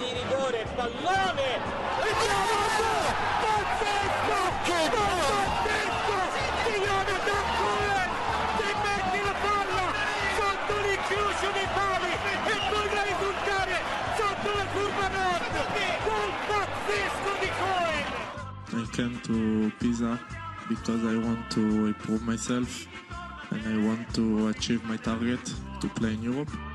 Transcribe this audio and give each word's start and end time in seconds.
di 0.00 0.08
rigore, 0.16 0.64
pallone! 0.74 1.60
Pazzesco! 2.00 2.92
Pazzesco! 3.44 4.38
Che 8.56 8.70
metti 8.84 9.20
la 9.28 9.34
palla 9.44 9.84
sotto 10.36 10.74
dei 11.52 11.68
pali 11.74 12.12
e 12.48 12.54
risultare 13.12 13.74
sotto 14.16 14.48
la 14.56 14.66
curva 14.72 15.08
nord! 15.08 15.54
Gol 16.04 16.32
pazzesco 16.48 17.30
di 17.40 17.50
Cohen! 17.60 18.08
I 18.72 18.86
came 18.92 19.16
to 19.22 19.70
Pisa 19.78 20.18
because 20.68 21.02
I 21.04 21.16
want 21.16 21.50
to 21.50 21.60
improve 21.86 22.22
myself 22.22 22.86
and 23.50 23.66
I 23.66 23.76
want 23.86 24.14
to 24.14 24.48
achieve 24.48 24.82
my 24.84 24.96
target 24.96 25.40
to 25.80 25.88
play 25.88 26.14
in 26.14 26.22
Europe. 26.22 26.69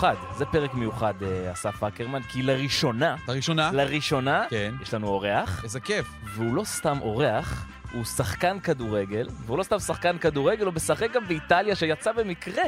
מיוחד, 0.00 0.36
זה 0.36 0.46
פרק 0.46 0.74
מיוחד, 0.74 1.14
אה, 1.22 1.52
אסף 1.52 1.82
אקרמן, 1.82 2.22
כי 2.22 2.42
לראשונה, 2.42 3.16
לראשונה? 3.28 3.70
לראשונה, 3.72 4.44
כן. 4.50 4.74
יש 4.82 4.94
לנו 4.94 5.06
אורח, 5.06 5.64
איזה 5.64 5.80
כיף. 5.80 6.06
והוא 6.24 6.54
לא 6.54 6.64
סתם 6.64 6.98
אורח, 7.00 7.66
הוא 7.92 8.04
שחקן 8.04 8.60
כדורגל, 8.60 9.28
והוא 9.46 9.58
לא 9.58 9.62
סתם 9.62 9.78
שחקן 9.78 10.18
כדורגל, 10.18 10.66
הוא 10.66 10.74
משחק 10.74 11.12
גם 11.12 11.28
באיטליה, 11.28 11.76
שיצא 11.76 12.12
במקרה 12.12 12.62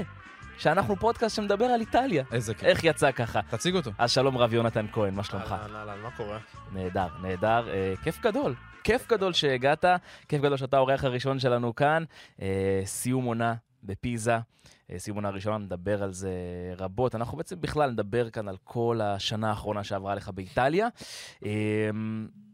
שאנחנו 0.58 0.96
פודקאסט 0.96 1.36
שמדבר 1.36 1.64
על 1.64 1.80
איטליה. 1.80 2.24
איזה 2.32 2.54
כיף. 2.54 2.64
איך 2.64 2.84
יצא 2.84 3.12
ככה? 3.12 3.40
תציג 3.50 3.74
אותו. 3.74 3.90
אז 3.98 4.10
שלום 4.10 4.38
רב 4.38 4.54
יונתן 4.54 4.86
כהן, 4.92 5.14
מה 5.14 5.22
שלומך? 5.22 5.52
אהלן, 5.52 5.74
אהלן, 5.74 6.02
מה 6.02 6.10
קורה? 6.10 6.38
נהדר, 6.72 7.08
נהדר. 7.22 7.68
אה, 7.68 7.94
כיף 8.02 8.20
גדול. 8.20 8.54
כיף 8.84 9.08
גדול 9.08 9.32
שהגעת, 9.32 9.84
כיף 10.28 10.42
גדול 10.42 10.56
שאתה 10.56 10.76
האורח 10.76 11.04
הראשון 11.04 11.38
שלנו 11.38 11.74
כאן. 11.74 12.04
אה, 12.42 12.82
סיום 12.84 13.24
עונה 13.24 13.54
בפיזה. 13.84 14.38
אה, 14.92 14.98
סיום 14.98 15.16
עונה 15.16 15.30
ראשונה, 15.30 15.58
נדבר 15.58 16.02
על 16.02 16.12
זה 16.12 16.32
רבות. 16.76 17.14
אנחנו 17.14 17.36
בעצם 17.36 17.60
בכלל 17.60 17.90
נדבר 17.90 18.30
כאן 18.30 18.48
על 18.48 18.56
כל 18.64 19.00
השנה 19.00 19.50
האחרונה 19.50 19.84
שעברה 19.84 20.14
לך 20.14 20.28
באיטליה. 20.28 20.88
אה, 21.44 21.90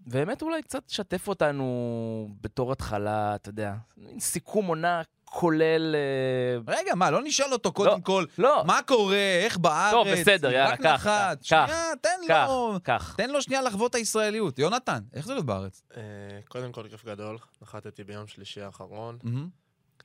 באמת 0.06 0.42
אולי 0.42 0.62
קצת 0.62 0.86
תשתף 0.86 1.28
אותנו 1.28 2.28
בתור 2.40 2.72
התחלה, 2.72 3.34
אתה 3.34 3.48
יודע, 3.48 3.74
סיכום 4.18 4.66
עונה 4.66 5.02
כולל... 5.24 5.94
אה, 5.94 6.74
רגע, 6.74 6.94
מה, 6.94 7.10
לא 7.10 7.20
נשאל 7.24 7.52
אותו 7.52 7.72
קודם 7.72 8.00
כל, 8.00 8.24
לא, 8.38 8.62
מה 8.66 8.80
קורה, 8.86 9.40
איך 9.44 9.58
בארץ? 9.58 9.92
טוב, 9.92 10.08
בסדר, 10.08 10.50
יאללה, 10.50 10.72
רק 10.72 10.80
קח, 10.80 11.06
נחת. 11.06 11.38
קח, 11.38 11.44
שנייה, 11.46 11.92
תן 12.00 12.08
קח, 12.28 12.46
לו, 12.48 12.78
קח. 12.82 13.14
תן 13.16 13.30
לו 13.30 13.42
שנייה 13.42 13.62
לחוות 13.62 13.94
הישראליות. 13.94 14.58
יונתן, 14.58 15.00
איך 15.14 15.26
זה 15.26 15.32
להיות 15.32 15.46
בארץ? 15.46 15.82
אה, 15.96 16.02
קודם 16.48 16.72
כל, 16.72 16.88
כיף 16.90 17.04
גדול. 17.04 17.38
נחתתי 17.62 18.04
ביום 18.04 18.26
שלישי 18.26 18.60
האחרון. 18.60 19.18
מהמם. 19.22 19.48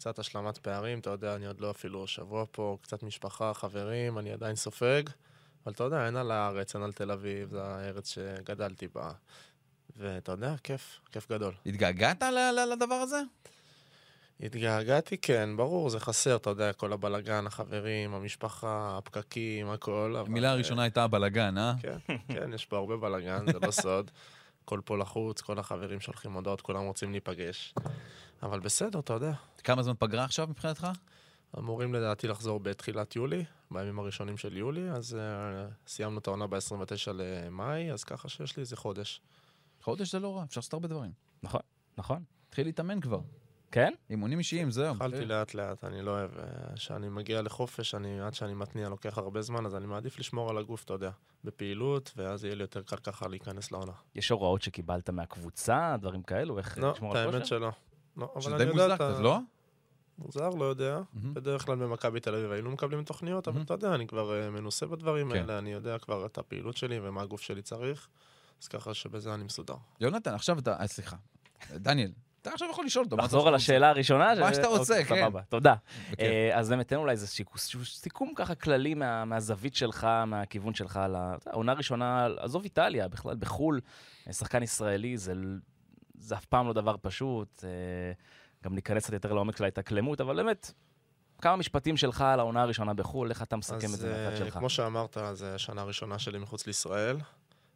קצת 0.03 0.19
השלמת 0.19 0.57
פערים, 0.57 0.99
אתה 0.99 1.09
יודע, 1.09 1.35
אני 1.35 1.45
עוד 1.45 1.61
לא 1.61 1.71
אפילו 1.71 2.07
שבוע 2.07 2.45
פה, 2.51 2.77
קצת 2.81 3.03
משפחה, 3.03 3.53
חברים, 3.53 4.17
אני 4.17 4.31
עדיין 4.31 4.55
סופג. 4.55 5.03
אבל 5.65 5.73
אתה 5.73 5.83
יודע, 5.83 6.05
אין 6.05 6.15
על 6.15 6.31
הארץ, 6.31 6.75
אין 6.75 6.83
על 6.83 6.93
תל 6.93 7.11
אביב, 7.11 7.49
זו 7.49 7.61
הארץ 7.61 8.09
שגדלתי 8.09 8.87
בה. 8.87 9.11
ואתה 9.97 10.31
יודע, 10.31 10.55
כיף, 10.63 10.99
כיף 11.11 11.31
גדול. 11.31 11.53
התגעגעת 11.65 12.23
לדבר 12.71 12.95
הזה? 12.95 13.21
התגעגעתי, 14.39 15.17
כן, 15.17 15.49
ברור, 15.57 15.89
זה 15.89 15.99
חסר, 15.99 16.35
אתה 16.35 16.49
יודע, 16.49 16.73
כל 16.73 16.93
הבלגן, 16.93 17.47
החברים, 17.47 18.13
המשפחה, 18.13 18.97
הפקקים, 18.97 19.69
הכל. 19.69 20.15
אבל, 20.19 20.29
המילה 20.29 20.47
אה, 20.47 20.53
הראשונה 20.53 20.81
הייתה 20.81 21.07
בלאגן, 21.07 21.57
אה? 21.57 21.73
כן, 21.81 21.97
כן, 22.27 22.53
יש 22.53 22.65
פה 22.65 22.77
הרבה 22.77 22.97
בלאגן, 22.97 23.45
זה 23.51 23.59
לא 23.59 23.71
סוד. 23.71 24.11
הכל 24.63 24.79
פה 24.85 24.97
לחוץ, 24.97 25.41
כל 25.41 25.59
החברים 25.59 25.99
שולחים 25.99 26.33
הודעות, 26.33 26.61
כולם 26.61 26.83
רוצים 26.85 27.11
להיפגש. 27.11 27.73
אבל 28.43 28.59
בסדר, 28.59 28.99
אתה 28.99 29.13
יודע. 29.13 29.33
כמה 29.63 29.83
זמן 29.83 29.93
פגרה 29.99 30.23
עכשיו 30.23 30.47
מבחינתך? 30.47 30.87
אמורים 31.57 31.93
לדעתי 31.93 32.27
לחזור 32.27 32.59
בתחילת 32.59 33.15
יולי, 33.15 33.45
בימים 33.71 33.99
הראשונים 33.99 34.37
של 34.37 34.57
יולי, 34.57 34.91
אז 34.91 35.17
uh, 35.19 35.89
סיימנו 35.89 36.19
את 36.19 36.27
העונה 36.27 36.47
ב-29 36.47 37.11
למאי, 37.13 37.91
אז 37.91 38.03
ככה 38.03 38.29
שיש 38.29 38.57
לי 38.57 38.61
איזה 38.61 38.75
חודש. 38.75 39.21
חודש 39.81 40.11
זה 40.11 40.19
לא 40.19 40.37
רע, 40.37 40.43
אפשר 40.43 40.59
לעשות 40.59 40.73
הרבה 40.73 40.87
דברים. 40.87 41.11
נכון, 41.43 41.61
נכון. 41.97 42.23
התחיל 42.47 42.67
להתאמן 42.67 42.99
כבר. 42.99 43.19
כן? 43.71 43.93
אימונים 44.09 44.39
אישיים, 44.39 44.71
זהו. 44.71 44.93
התחלתי 44.93 45.25
לאט 45.25 45.53
לאט, 45.53 45.83
אני 45.83 46.01
לא 46.01 46.11
אוהב. 46.11 46.37
אה, 46.37 46.45
כשאני 46.75 47.09
מגיע 47.09 47.41
לחופש, 47.41 47.95
אני, 47.95 48.21
עד 48.21 48.33
שאני 48.33 48.53
מתניע 48.53 48.89
לוקח 48.89 49.17
הרבה 49.17 49.41
זמן, 49.41 49.65
אז 49.65 49.75
אני 49.75 49.87
מעדיף 49.87 50.19
לשמור 50.19 50.49
על 50.49 50.57
הגוף, 50.57 50.83
אתה 50.83 50.93
יודע, 50.93 51.11
בפעילות, 51.43 52.13
ואז 52.15 52.45
יהיה 52.45 52.55
לי 52.55 52.63
יותר 52.63 52.81
קל 52.81 52.97
ככה 52.97 53.27
להיכנס 53.27 53.71
לעונה. 53.71 53.91
יש 54.15 54.29
הוראות 54.29 54.61
שקיבלת 54.61 55.09
מהקבוצה, 55.09 55.95
דברים 56.01 56.23
כאלו, 56.23 56.57
איך 56.57 56.77
לא, 56.77 56.91
לשמור 56.91 57.11
את 57.11 57.17
על 57.17 57.23
האמת 57.23 57.41
כושר? 57.41 57.45
שלא. 57.45 57.71
לא, 58.17 58.31
אבל 58.33 58.41
שזה 58.41 58.55
אני 58.55 58.65
די 58.65 58.69
יודע 58.69 58.73
מוזר 58.83 58.95
את 58.95 59.01
ה- 59.01 59.11
קצת, 59.13 59.19
לא? 59.23 59.37
מוזר, 60.17 60.49
לא 60.49 60.65
יודע. 60.65 60.99
בדרך 61.13 61.65
כלל 61.65 61.75
במכבי 61.75 62.19
תל 62.19 62.35
אביב 62.35 62.51
היינו 62.51 62.71
מקבלים 62.71 63.03
תוכניות, 63.03 63.47
אבל. 63.47 63.61
אתה 63.61 63.73
יודע, 63.73 63.95
אני 63.95 64.07
כבר 64.07 64.41
אה, 64.41 64.49
מנוסה 64.49 64.85
בדברים 64.85 65.29
כן. 65.31 65.35
האלה, 65.37 65.57
אני 65.57 65.71
יודע 65.73 65.97
כבר 65.97 66.25
את 66.25 66.37
הפעילות 66.37 66.77
שלי 66.77 66.99
ומה 67.03 67.21
הגוף 67.21 67.41
שלי 67.41 67.61
צריך, 67.61 68.07
אז 68.61 68.67
ככה 68.67 68.93
שבזה 68.93 69.33
אני 69.33 69.43
מסודר. 69.43 69.75
יונתן, 69.99 70.33
עכשיו 70.33 70.59
אתה... 70.59 70.75
אה, 70.79 70.87
סליחה. 70.87 71.15
דניאל, 71.73 72.11
אתה 72.41 72.51
עכשיו 72.53 72.69
יכול 72.71 72.85
לשאול 72.85 73.05
אותו. 73.05 73.15
אתה 73.15 73.23
לחזור 73.23 73.47
על 73.47 73.53
רוצה? 73.53 73.63
השאלה 73.63 73.89
הראשונה? 73.89 74.33
מה 74.39 74.53
שאתה 74.53 74.67
רוצה, 74.67 74.93
אוקיי, 74.99 75.05
כן. 75.05 75.21
סבבה, 75.25 75.41
תודה. 75.41 75.75
אה, 76.19 76.51
אז 76.59 76.69
באמת, 76.69 76.87
תן 76.87 76.95
אולי 76.95 77.11
איזה 77.11 77.27
סיכום 77.85 78.33
ככה 78.35 78.55
כללי 78.55 78.93
מה- 78.93 79.25
מהזווית 79.25 79.75
שלך, 79.75 80.07
מהכיוון 80.27 80.73
שלך, 80.73 80.97
על 80.97 81.15
ה- 81.15 81.35
אתה 81.37 81.49
יודע, 81.49 81.57
עונה 81.57 81.73
ראשונה, 81.73 82.27
עזוב 82.37 82.63
איטליה, 82.63 83.07
בכלל 83.07 83.35
בחו"ל, 83.35 83.79
שחקן 84.31 84.63
ישראלי 84.63 85.17
זה 85.17 85.33
זה 86.13 86.35
אף 86.35 86.45
פעם 86.45 86.67
לא 86.67 86.73
דבר 86.73 86.95
פשוט, 87.01 87.63
אה, 87.63 87.69
גם 88.63 88.73
להיכנס 88.73 89.03
קצת 89.03 89.13
יותר 89.13 89.33
לעומק 89.33 89.57
של 89.57 89.63
ההתאקלמות, 89.63 90.21
אבל 90.21 90.35
באמת, 90.35 90.71
כמה 91.41 91.55
משפטים 91.55 91.97
שלך 91.97 92.21
על 92.21 92.39
העונה 92.39 92.61
הראשונה 92.61 92.93
בחו"ל, 92.93 93.29
איך 93.29 93.41
אתה 93.41 93.55
מסכם 93.55 93.77
את 93.77 93.83
אז 93.83 93.99
זה 93.99 94.07
מהצד 94.07 94.31
אה, 94.31 94.37
שלך? 94.37 94.53
כמו 94.53 94.69
שאמרת, 94.69 95.17
זו 95.33 95.45
השנה 95.45 95.81
הראשונה 95.81 96.19
שלי 96.19 96.39
מחוץ 96.39 96.67
לישראל. 96.67 97.17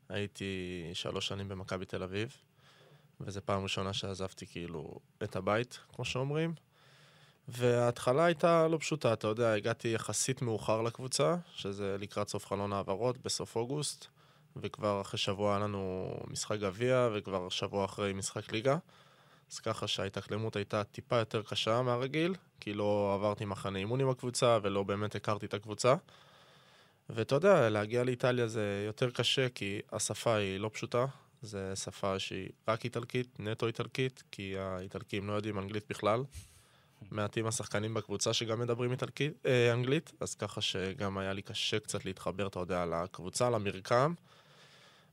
הייתי 0.10 0.82
שלוש 0.94 1.28
שנים 1.28 1.50
במכבי 1.50 1.86
תל 1.86 2.04
אביב, 2.04 2.36
וזו 3.22 3.42
פעם 3.46 3.64
ראשונה 3.64 3.94
שעזבתי 3.94 4.48
כאילו 4.48 5.00
את 5.24 5.36
הבית, 5.36 5.80
כמו 5.96 6.06
שאומרים. 6.06 6.54
וההתחלה 7.48 8.26
הייתה 8.26 8.68
לא 8.68 8.78
פשוטה, 8.78 9.14
אתה 9.14 9.28
יודע, 9.28 9.54
הגעתי 9.54 9.88
יחסית 9.88 10.42
מאוחר 10.42 10.82
לקבוצה, 10.82 11.36
שזה 11.54 11.96
לקראת 12.00 12.30
סוף 12.30 12.46
חלון 12.46 12.74
העברות, 12.74 13.18
בסוף 13.18 13.56
אוגוסט, 13.56 14.08
וכבר 14.62 15.02
אחרי 15.02 15.18
שבוע 15.18 15.56
היה 15.56 15.60
לנו 15.60 16.14
משחק 16.28 16.60
גביע, 16.60 17.10
וכבר 17.14 17.50
שבוע 17.50 17.86
אחרי 17.86 18.14
משחק 18.14 18.52
ליגה. 18.52 18.78
אז 19.52 19.60
ככה 19.60 19.88
שההתאקלמות 19.88 20.56
הייתה 20.56 20.84
טיפה 20.84 21.18
יותר 21.18 21.42
קשה 21.42 21.82
מהרגיל, 21.82 22.36
כי 22.60 22.74
לא 22.74 23.12
עברתי 23.14 23.46
מחנה 23.46 23.80
אימון 23.80 24.02
עם 24.02 24.10
הקבוצה 24.10 24.58
ולא 24.62 24.84
באמת 24.84 25.16
הכרתי 25.16 25.46
את 25.46 25.54
הקבוצה. 25.54 25.96
ואתה 27.10 27.36
יודע, 27.36 27.70
להגיע 27.70 28.04
לאיטליה 28.04 28.48
זה 28.48 28.84
יותר 28.88 29.10
קשה, 29.10 29.50
כי 29.50 29.82
השפה 29.92 30.36
היא 30.36 30.60
לא 30.60 30.70
פשוטה. 30.74 31.06
זו 31.42 31.60
שפה 31.76 32.20
שהיא 32.20 32.50
רק 32.68 32.86
איטלקית, 32.86 33.40
נטו 33.40 33.68
איטלקית, 33.68 34.24
כי 34.32 34.58
האיטלקים 34.58 35.28
לא 35.28 35.34
יודעים 35.34 35.60
אנגלית 35.60 35.84
בכלל. 35.90 36.24
מעטים 37.12 37.48
השחקנים 37.48 37.94
בקבוצה 37.94 38.34
שגם 38.34 38.60
מדברים 38.60 38.92
איטלקית, 38.92 39.34
אה, 39.46 39.74
אנגלית, 39.74 40.12
אז 40.20 40.36
ככה 40.36 40.62
שגם 40.62 41.18
היה 41.18 41.34
לי 41.34 41.42
קשה 41.42 41.80
קצת 41.80 42.06
להתחבר, 42.06 42.48
אתה 42.48 42.60
יודע, 42.60 42.86
לקבוצה, 42.86 43.50
למרקם. 43.50 44.14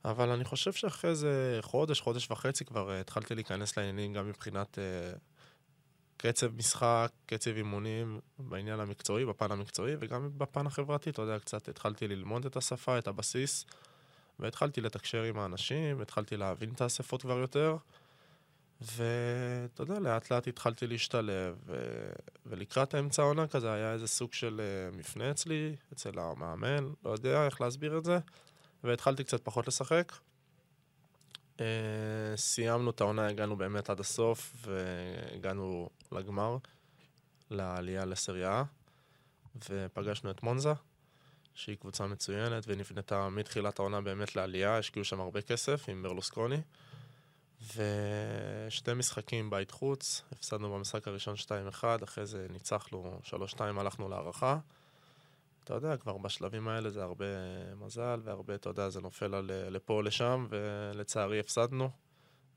אבל 0.05 0.29
אני 0.29 0.43
חושב 0.43 0.73
שאחרי 0.73 1.09
איזה 1.09 1.59
חודש, 1.61 2.01
חודש 2.01 2.31
וחצי 2.31 2.65
כבר 2.65 2.91
אה, 2.91 2.99
התחלתי 2.99 3.35
להיכנס 3.35 3.77
לעניינים 3.77 4.13
גם 4.13 4.29
מבחינת 4.29 4.79
אה, 4.79 5.17
קצב 6.17 6.55
משחק, 6.55 7.11
קצב 7.25 7.51
אימונים, 7.55 8.19
בעניין 8.39 8.79
המקצועי, 8.79 9.25
בפן 9.25 9.51
המקצועי, 9.51 9.95
וגם 9.99 10.29
בפן 10.37 10.67
החברתי, 10.67 11.09
אתה 11.09 11.21
יודע, 11.21 11.39
קצת 11.39 11.67
התחלתי 11.67 12.07
ללמוד 12.07 12.45
את 12.45 12.55
השפה, 12.55 12.97
את 12.97 13.07
הבסיס, 13.07 13.65
והתחלתי 14.39 14.81
לתקשר 14.81 15.23
עם 15.23 15.39
האנשים, 15.39 16.01
התחלתי 16.01 16.37
להבין 16.37 16.69
את 16.69 16.81
האספות 16.81 17.21
כבר 17.21 17.37
יותר, 17.37 17.77
ואתה 18.81 19.83
יודע, 19.83 19.99
לאט 19.99 20.31
לאט 20.31 20.47
התחלתי 20.47 20.87
להשתלב, 20.87 21.55
ו... 21.65 21.75
ולקראת 22.45 22.93
האמצע 22.93 23.21
העונה 23.21 23.47
כזה 23.47 23.73
היה 23.73 23.93
איזה 23.93 24.07
סוג 24.07 24.33
של 24.33 24.61
אה, 24.61 24.97
מפנה 24.97 25.31
אצלי, 25.31 25.75
אצל 25.93 26.19
המאמן, 26.19 26.89
לא 27.05 27.09
יודע 27.09 27.45
איך 27.45 27.61
להסביר 27.61 27.97
את 27.97 28.05
זה, 28.05 28.19
והתחלתי 28.85 29.23
קצת 29.23 29.43
פחות 29.43 29.67
לשחק. 29.67 30.13
אה, 31.59 31.65
סיימנו 32.35 32.89
את 32.89 33.01
העונה, 33.01 33.27
הגענו 33.27 33.57
באמת 33.57 33.89
עד 33.89 33.99
הסוף, 33.99 34.53
והגענו 34.61 35.89
לגמר, 36.11 36.57
לעלייה 37.49 38.05
לסריה, 38.05 38.63
ופגשנו 39.69 40.31
את 40.31 40.43
מונזה, 40.43 40.73
שהיא 41.53 41.77
קבוצה 41.77 42.07
מצוינת, 42.07 42.63
ונבנתה 42.67 43.29
מתחילת 43.29 43.79
העונה 43.79 44.01
באמת 44.01 44.35
לעלייה, 44.35 44.77
השקיעו 44.77 45.05
שם 45.05 45.19
הרבה 45.19 45.41
כסף 45.41 45.89
עם 45.89 46.03
ברלוסקוני. 46.03 46.61
ושתי 47.75 48.93
משחקים 48.93 49.49
בית 49.49 49.71
חוץ, 49.71 50.21
הפסדנו 50.31 50.73
במשחק 50.73 51.07
הראשון 51.07 51.35
2-1, 51.81 51.83
אחרי 52.03 52.25
זה 52.25 52.47
ניצחנו 52.49 53.19
3-2, 53.23 53.59
הלכנו 53.59 54.09
להערכה. 54.09 54.57
אתה 55.65 55.73
יודע, 55.73 55.97
כבר 55.97 56.17
בשלבים 56.17 56.67
האלה 56.67 56.89
זה 56.89 57.03
הרבה 57.03 57.25
מזל, 57.75 58.19
והרבה, 58.23 58.55
אתה 58.55 58.69
יודע, 58.69 58.89
זה 58.89 59.01
נופל 59.01 59.35
על, 59.35 59.51
לפה 59.69 59.93
או 59.93 60.01
לשם, 60.01 60.47
ולצערי 60.49 61.39
הפסדנו. 61.39 61.89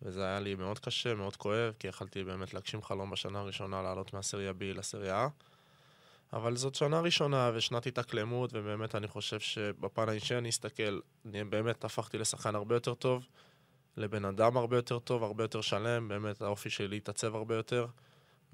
וזה 0.03 0.25
היה 0.25 0.41
לי 0.41 0.55
מאוד 0.55 0.79
קשה, 0.79 1.15
מאוד 1.15 1.37
כואב, 1.37 1.75
כי 1.79 1.89
יכלתי 1.89 2.25
באמת 2.25 2.55
להגשים 2.55 2.83
חלום 2.83 3.11
בשנה 3.11 3.39
הראשונה 3.39 3.83
לעלות 3.83 4.13
מהסריה 4.13 4.51
B 4.51 4.63
לסריה 4.79 5.27
A. 5.27 5.45
אבל 6.33 6.57
זאת 6.57 6.75
שנה 6.75 7.01
ראשונה 7.01 7.51
ושנת 7.55 7.87
התאקלמות, 7.87 8.51
ובאמת 8.53 8.95
אני 8.95 9.09
חושב 9.09 9.41
שבפן 9.41 10.09
האישי 10.09 10.39
אני 10.39 10.49
אסתכל, 10.49 11.01
אני 11.27 11.45
באמת 11.45 11.85
הפכתי 11.85 12.19
לשחקן 12.19 12.55
הרבה 12.55 12.77
יותר 12.77 12.95
טוב, 12.95 13.27
לבן 13.97 14.25
אדם 14.25 14.57
הרבה 14.57 14.77
יותר 14.77 14.99
טוב, 14.99 15.23
הרבה 15.23 15.45
יותר 15.45 15.61
שלם, 15.61 16.09
באמת 16.09 16.43
האופי 16.43 16.71
שלי 16.71 16.97
התעצב 16.97 17.35
הרבה 17.35 17.57
יותר, 17.57 17.87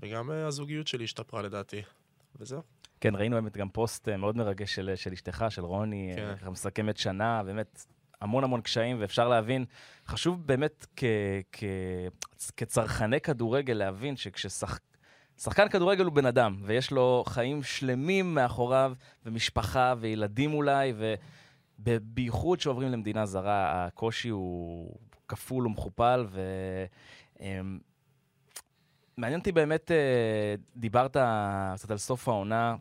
וגם 0.01 0.31
אה, 0.31 0.47
הזוגיות 0.47 0.87
שלי 0.87 1.05
השתפרה 1.05 1.43
לדעתי, 1.43 1.83
וזהו. 2.37 2.74
כן, 3.01 3.15
ראינו 3.17 3.37
באמת 3.37 3.57
גם 3.57 3.69
פוסט 3.69 4.09
אה, 4.09 4.17
מאוד 4.17 4.37
מרגש 4.37 4.75
של, 4.75 4.93
של 4.95 5.13
אשתך, 5.13 5.45
של 5.49 5.65
רוני, 5.65 6.13
כן. 6.17 6.35
כן. 6.41 6.49
מסכמת 6.49 6.97
שנה, 6.97 7.43
באמת 7.43 7.87
המון 8.21 8.45
המון 8.45 8.61
קשיים, 8.61 8.97
ואפשר 9.01 9.29
להבין, 9.29 9.65
חשוב 10.07 10.47
באמת 10.47 10.87
כ, 10.97 11.05
כ, 11.53 11.65
כצרכני 12.57 13.21
כדורגל 13.21 13.73
להבין 13.73 14.17
שכששחקן 14.17 15.69
כדורגל 15.71 16.05
הוא 16.05 16.13
בן 16.13 16.27
אדם, 16.27 16.57
ויש 16.63 16.91
לו 16.91 17.25
חיים 17.27 17.63
שלמים 17.63 18.35
מאחוריו, 18.35 18.93
ומשפחה, 19.27 19.95
וילדים 19.99 20.55
אולי, 20.55 20.93
ובייחוד 21.79 22.61
שעוברים 22.61 22.93
למדינה 22.93 23.27
זרה, 23.27 23.87
הקושי 23.87 24.29
הוא 24.29 24.97
כפול 25.29 25.67
ומכופל, 25.67 26.27
ו... 26.29 26.41
מעניין 29.17 29.41
אותי 29.41 29.53
באמת, 29.53 29.91
אה, 29.91 30.55
דיברת 30.77 31.17
קצת 31.75 31.91
על 31.91 31.99
סוף 31.99 32.29
העונה, 32.29 32.77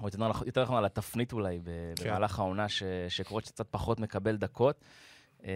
או 0.00 0.06
יותר 0.06 0.28
נכון, 0.28 0.48
נכון 0.56 0.76
על 0.76 0.84
התפנית 0.84 1.32
אולי 1.32 1.60
כן. 1.96 2.04
במהלך 2.04 2.38
העונה, 2.38 2.68
ש, 2.68 2.82
שקורות 3.08 3.44
שקצת 3.44 3.66
פחות 3.70 4.00
מקבל 4.00 4.36
דקות. 4.36 4.84
אה, 5.44 5.50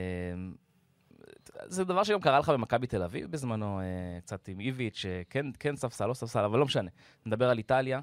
זה 1.65 1.85
דבר 1.85 2.05
שגם 2.05 2.21
קרה 2.21 2.39
לך 2.39 2.49
במכבי 2.49 2.87
תל 2.87 3.03
אביב 3.03 3.31
בזמנו, 3.31 3.81
אה, 3.81 3.85
קצת 4.21 4.49
עם 4.49 4.61
איביץ', 4.61 4.97
שכן 4.97 5.47
כן 5.59 5.77
ספסל, 5.77 6.07
לא 6.07 6.15
ספסל, 6.15 6.45
אבל 6.45 6.59
לא 6.59 6.65
משנה. 6.65 6.91
נדבר 7.27 7.51
על 7.51 7.59
איטליה. 7.59 8.01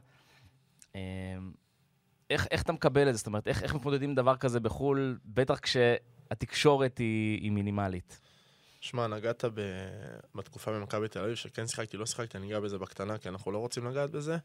איך, 2.30 2.48
איך 2.52 2.62
אתה 2.62 2.72
מקבל 2.72 3.10
את 3.10 3.14
זה? 3.14 3.18
זאת 3.18 3.28
אומרת, 3.28 3.48
איך, 3.48 3.64
איך 3.64 3.76
מתמודדים 3.76 4.10
עם 4.10 4.16
דבר 4.16 4.38
כזה 4.38 4.60
בחו"ל, 4.60 5.18
בטח 5.26 5.60
כשהתקשורת 5.60 6.98
היא, 6.98 7.42
היא 7.42 7.52
מינימלית? 7.52 8.20
שמע, 8.80 9.08
נגעת 9.08 9.46
ב... 9.46 9.62
בתקופה 10.36 10.72
במכבי 10.72 11.08
תל 11.08 11.20
אביב, 11.20 11.36
שכן 11.36 11.68
שיחקתי, 11.68 11.98
לא 11.98 12.06
שיחקתי, 12.06 12.38
אני 12.38 12.48
אגע 12.48 12.60
בזה 12.60 12.78
בקטנה, 12.78 13.18
כי 13.18 13.30
אנחנו 13.30 13.52
לא 13.52 13.58
רוצים 13.58 13.88
לגעת 13.88 14.12
בזה. 14.12 14.38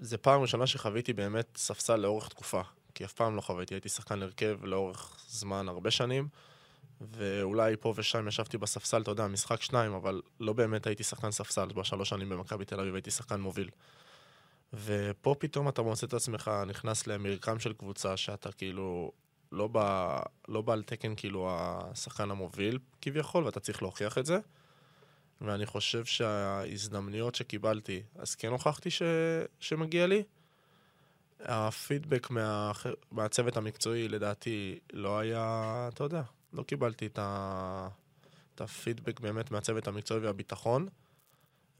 זה 0.00 0.18
פעם 0.18 0.40
ראשונה 0.40 0.66
שחוויתי 0.66 1.12
באמת 1.12 1.56
ספסל 1.56 1.96
לאורך 1.96 2.28
תקופה, 2.28 2.60
כי 2.94 3.04
אף 3.04 3.12
פעם 3.12 3.36
לא 3.36 3.40
חוויתי, 3.40 3.74
הייתי 3.74 3.88
שחקן 3.88 4.22
הרכב 4.22 4.64
לאורך 4.64 5.24
זמן, 5.28 5.68
הרבה 5.68 5.90
שנים, 5.90 6.28
ואולי 7.00 7.76
פה 7.80 7.94
ושם 7.96 8.28
ישבתי 8.28 8.58
בספסל, 8.58 9.02
אתה 9.02 9.10
יודע, 9.10 9.26
משחק 9.26 9.62
שניים, 9.62 9.92
אבל 9.92 10.22
לא 10.40 10.52
באמת 10.52 10.86
הייתי 10.86 11.02
שחקן 11.02 11.30
ספסל, 11.30 11.66
בשלוש 11.66 12.08
שנים 12.08 12.28
במכבי 12.28 12.64
תל 12.64 12.80
אביב 12.80 12.94
הייתי 12.94 13.10
שחקן 13.10 13.40
מוביל. 13.40 13.70
ופה 14.72 15.34
פתאום 15.38 15.68
אתה 15.68 15.82
מוצא 15.82 16.06
את 16.06 16.14
עצמך 16.14 16.50
נכנס 16.66 17.06
למרקם 17.06 17.58
של 17.58 17.72
קבוצה 17.72 18.16
שאתה 18.16 18.52
כאילו 18.52 19.12
לא 19.54 19.66
בא, 19.66 20.20
לא 20.48 20.62
בא 20.62 20.72
על 20.72 20.82
תקן 20.82 21.14
כאילו 21.16 21.48
השחקן 21.50 22.30
המוביל 22.30 22.78
כביכול, 23.00 23.44
ואתה 23.44 23.60
צריך 23.60 23.82
להוכיח 23.82 24.18
את 24.18 24.26
זה. 24.26 24.38
ואני 25.40 25.66
חושב 25.66 26.04
שההזדמנויות 26.04 27.34
שקיבלתי, 27.34 28.02
אז 28.16 28.34
כן 28.34 28.48
הוכחתי 28.48 28.90
ש... 28.90 29.02
שמגיע 29.60 30.06
לי. 30.06 30.22
הפידבק 31.40 32.30
מה... 32.30 32.72
מהצוות 33.12 33.56
המקצועי 33.56 34.08
לדעתי 34.08 34.78
לא 34.92 35.18
היה, 35.18 35.88
אתה 35.94 36.04
יודע, 36.04 36.22
לא 36.52 36.62
קיבלתי 36.62 37.06
את, 37.06 37.18
ה... 37.22 37.88
את 38.54 38.60
הפידבק 38.60 39.20
באמת 39.20 39.50
מהצוות 39.50 39.88
המקצועי 39.88 40.20
והביטחון. 40.20 40.88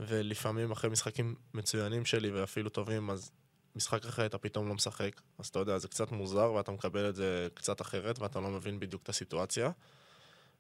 ולפעמים 0.01 0.71
אחרי 0.71 0.91
משחקים 0.91 1.35
מצוינים 1.55 2.05
שלי 2.05 2.31
ואפילו 2.31 2.71
טובים, 2.71 3.11
אז 3.11 3.31
משחק 3.77 4.05
אחר 4.05 4.27
אתה 4.27 4.39
פתאום 4.39 4.69
לא 4.69 4.75
משחק. 4.75 5.21
אז 5.39 5.47
אתה 5.47 5.59
יודע, 5.59 5.79
זה 5.79 5.89
קצת 5.89 6.13
מוזר 6.13 6.53
ואתה 6.53 6.73
מקבל 6.73 7.09
את 7.09 7.15
זה 7.15 7.49
קצת 7.55 7.81
אחרת 7.81 8.19
ואתה 8.19 8.41
לא 8.41 8.51
מבין 8.51 8.81
בדיוק 8.81 9.03
את 9.03 9.09
הסיטואציה. 9.09 9.71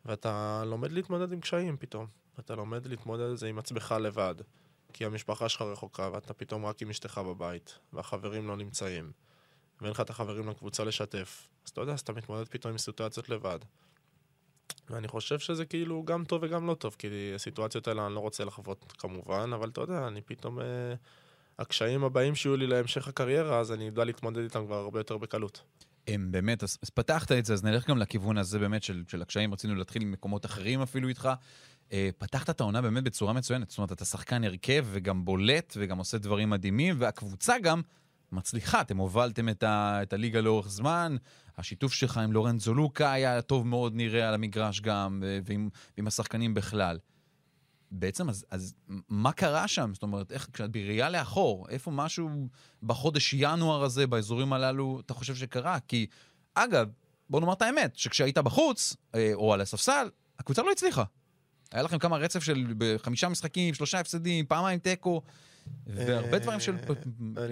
ואתה 0.04 0.62
לומד 0.66 0.92
להתמודד 0.92 1.32
עם 1.32 1.40
קשיים 1.40 1.76
פתאום. 1.76 2.06
ואתה 2.36 2.54
לומד 2.54 2.86
להתמודד 2.86 3.30
את 3.30 3.38
זה 3.38 3.46
עם 3.46 3.58
עצמך 3.58 3.94
לבד. 4.00 4.34
כי 4.92 5.04
המשפחה 5.04 5.48
שלך 5.48 5.62
רחוקה 5.62 6.10
ואתה 6.12 6.34
פתאום 6.34 6.66
רק 6.66 6.82
עם 6.82 6.90
אשתך 6.90 7.20
בבית, 7.26 7.78
והחברים 7.92 8.48
לא 8.48 8.56
נמצאים. 8.56 9.12
ואין 9.80 9.90
לך 9.90 10.00
את 10.00 10.10
החברים 10.10 10.48
לקבוצה 10.48 10.84
לשתף. 10.84 11.48
אז 11.64 11.70
אתה 11.70 11.80
יודע, 11.80 11.92
אז 11.92 12.00
אתה 12.00 12.12
מתמודד 12.12 12.48
פתאום 12.48 12.72
עם 12.72 12.78
סיטואציות 12.78 13.28
לבד. 13.28 13.58
ואני 14.90 15.08
חושב 15.08 15.38
שזה 15.38 15.64
כאילו 15.64 16.02
גם 16.04 16.24
טוב 16.24 16.42
וגם 16.42 16.66
לא 16.66 16.74
טוב, 16.74 16.96
כי 16.98 17.32
הסיטואציות 17.34 17.88
האלה 17.88 18.06
אני 18.06 18.14
לא 18.14 18.20
רוצה 18.20 18.44
לחוות 18.44 18.92
כמובן, 18.98 19.50
אבל 19.54 19.68
אתה 19.68 19.80
יודע, 19.80 20.06
אני 20.06 20.22
פתאום... 20.22 20.60
אה, 20.60 20.94
הקשיים 21.58 22.04
הבאים 22.04 22.34
שיהיו 22.34 22.56
לי 22.56 22.66
להמשך 22.66 23.08
הקריירה, 23.08 23.58
אז 23.58 23.72
אני 23.72 23.84
יודע 23.84 24.04
להתמודד 24.04 24.42
איתם 24.42 24.66
כבר 24.66 24.76
הרבה 24.76 25.00
יותר 25.00 25.18
בקלות. 25.18 25.62
הם 26.08 26.32
באמת, 26.32 26.62
אז, 26.62 26.78
אז 26.82 26.90
פתחת 26.90 27.32
את 27.32 27.44
זה, 27.44 27.52
אז 27.52 27.64
נלך 27.64 27.88
גם 27.88 27.98
לכיוון 27.98 28.38
הזה 28.38 28.58
באמת 28.58 28.82
של, 28.82 29.02
של 29.08 29.22
הקשיים, 29.22 29.52
רצינו 29.52 29.74
להתחיל 29.74 30.02
עם 30.02 30.12
מקומות 30.12 30.46
אחרים 30.46 30.80
אפילו 30.82 31.08
איתך. 31.08 31.28
אה, 31.92 32.10
פתחת 32.18 32.50
את 32.50 32.60
העונה 32.60 32.82
באמת 32.82 33.04
בצורה 33.04 33.32
מצוינת, 33.32 33.70
זאת 33.70 33.78
אומרת, 33.78 33.92
אתה 33.92 34.04
שחקן 34.04 34.44
הרכב 34.44 34.86
וגם 34.90 35.24
בולט 35.24 35.74
וגם 35.76 35.98
עושה 35.98 36.18
דברים 36.18 36.50
מדהימים, 36.50 36.96
והקבוצה 36.98 37.58
גם 37.62 37.82
מצליחה, 38.32 38.80
אתם 38.80 38.96
הובלתם 38.96 39.48
את, 39.48 39.62
ה, 39.62 39.98
את 40.02 40.12
הליגה 40.12 40.40
לאורך 40.40 40.68
זמן, 40.68 41.16
השיתוף 41.58 41.92
שלך 41.92 42.18
עם 42.18 42.32
לורנזו 42.32 42.74
לוקה 42.74 43.12
היה 43.12 43.42
טוב 43.42 43.66
מאוד 43.66 43.94
נראה 43.94 44.28
על 44.28 44.34
המגרש 44.34 44.80
גם, 44.80 45.22
ועם, 45.44 45.68
ועם 45.96 46.06
השחקנים 46.06 46.54
בכלל. 46.54 46.98
בעצם, 47.98 48.28
אז, 48.28 48.46
אז 48.50 48.74
מה 49.08 49.32
קרה 49.32 49.68
שם? 49.68 49.90
זאת 49.94 50.02
אומרת, 50.02 50.32
איך, 50.32 50.48
כשאת 50.52 50.70
בראייה 50.70 51.10
לאחור, 51.10 51.66
איפה 51.68 51.90
משהו 51.90 52.48
בחודש 52.82 53.34
ינואר 53.34 53.82
הזה, 53.82 54.06
באזורים 54.06 54.52
הללו, 54.52 55.00
אתה 55.06 55.14
חושב 55.14 55.34
שקרה? 55.34 55.78
כי, 55.88 56.06
אגב, 56.54 56.88
בוא 57.30 57.40
נאמר 57.40 57.52
את 57.52 57.62
האמת, 57.62 57.96
שכשהיית 57.96 58.38
בחוץ, 58.38 58.96
אה, 59.14 59.30
או 59.34 59.54
על 59.54 59.60
הספסל, 59.60 60.08
הקבוצה 60.38 60.62
לא 60.62 60.70
הצליחה. 60.72 61.04
היה 61.72 61.82
לכם 61.82 61.98
כמה 61.98 62.16
רצף 62.16 62.42
של 62.42 62.66
חמישה 62.98 63.28
משחקים, 63.28 63.74
שלושה 63.74 64.00
הפסדים, 64.00 64.46
פעמיים 64.46 64.78
תיקו, 64.78 65.22
והרבה 65.86 66.38
דברים 66.38 66.60
של 66.60 66.76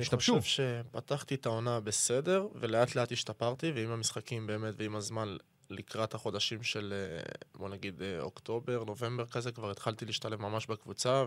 השתבשו. 0.01 0.33
אני 0.33 0.41
חושב 0.41 0.65
שפתחתי 0.85 1.35
את 1.35 1.47
העונה 1.47 1.81
בסדר, 1.81 2.47
ולאט 2.55 2.95
לאט 2.95 3.13
השתפרתי, 3.13 3.73
ועם 3.75 3.91
המשחקים 3.91 4.47
באמת, 4.47 4.75
ועם 4.77 4.97
הזמן 4.97 5.37
לקראת 5.71 6.15
החודשים 6.15 6.63
של, 6.63 6.95
אה, 6.97 7.23
בוא 7.55 7.69
נגיד, 7.69 8.03
אה, 8.03 8.21
אוקטובר, 8.21 8.85
נובמבר 8.85 9.27
כזה, 9.27 9.53
כבר 9.53 9.71
התחלתי 9.71 10.05
להשתלב 10.05 10.41
ממש 10.41 10.67
בקבוצה, 10.67 11.25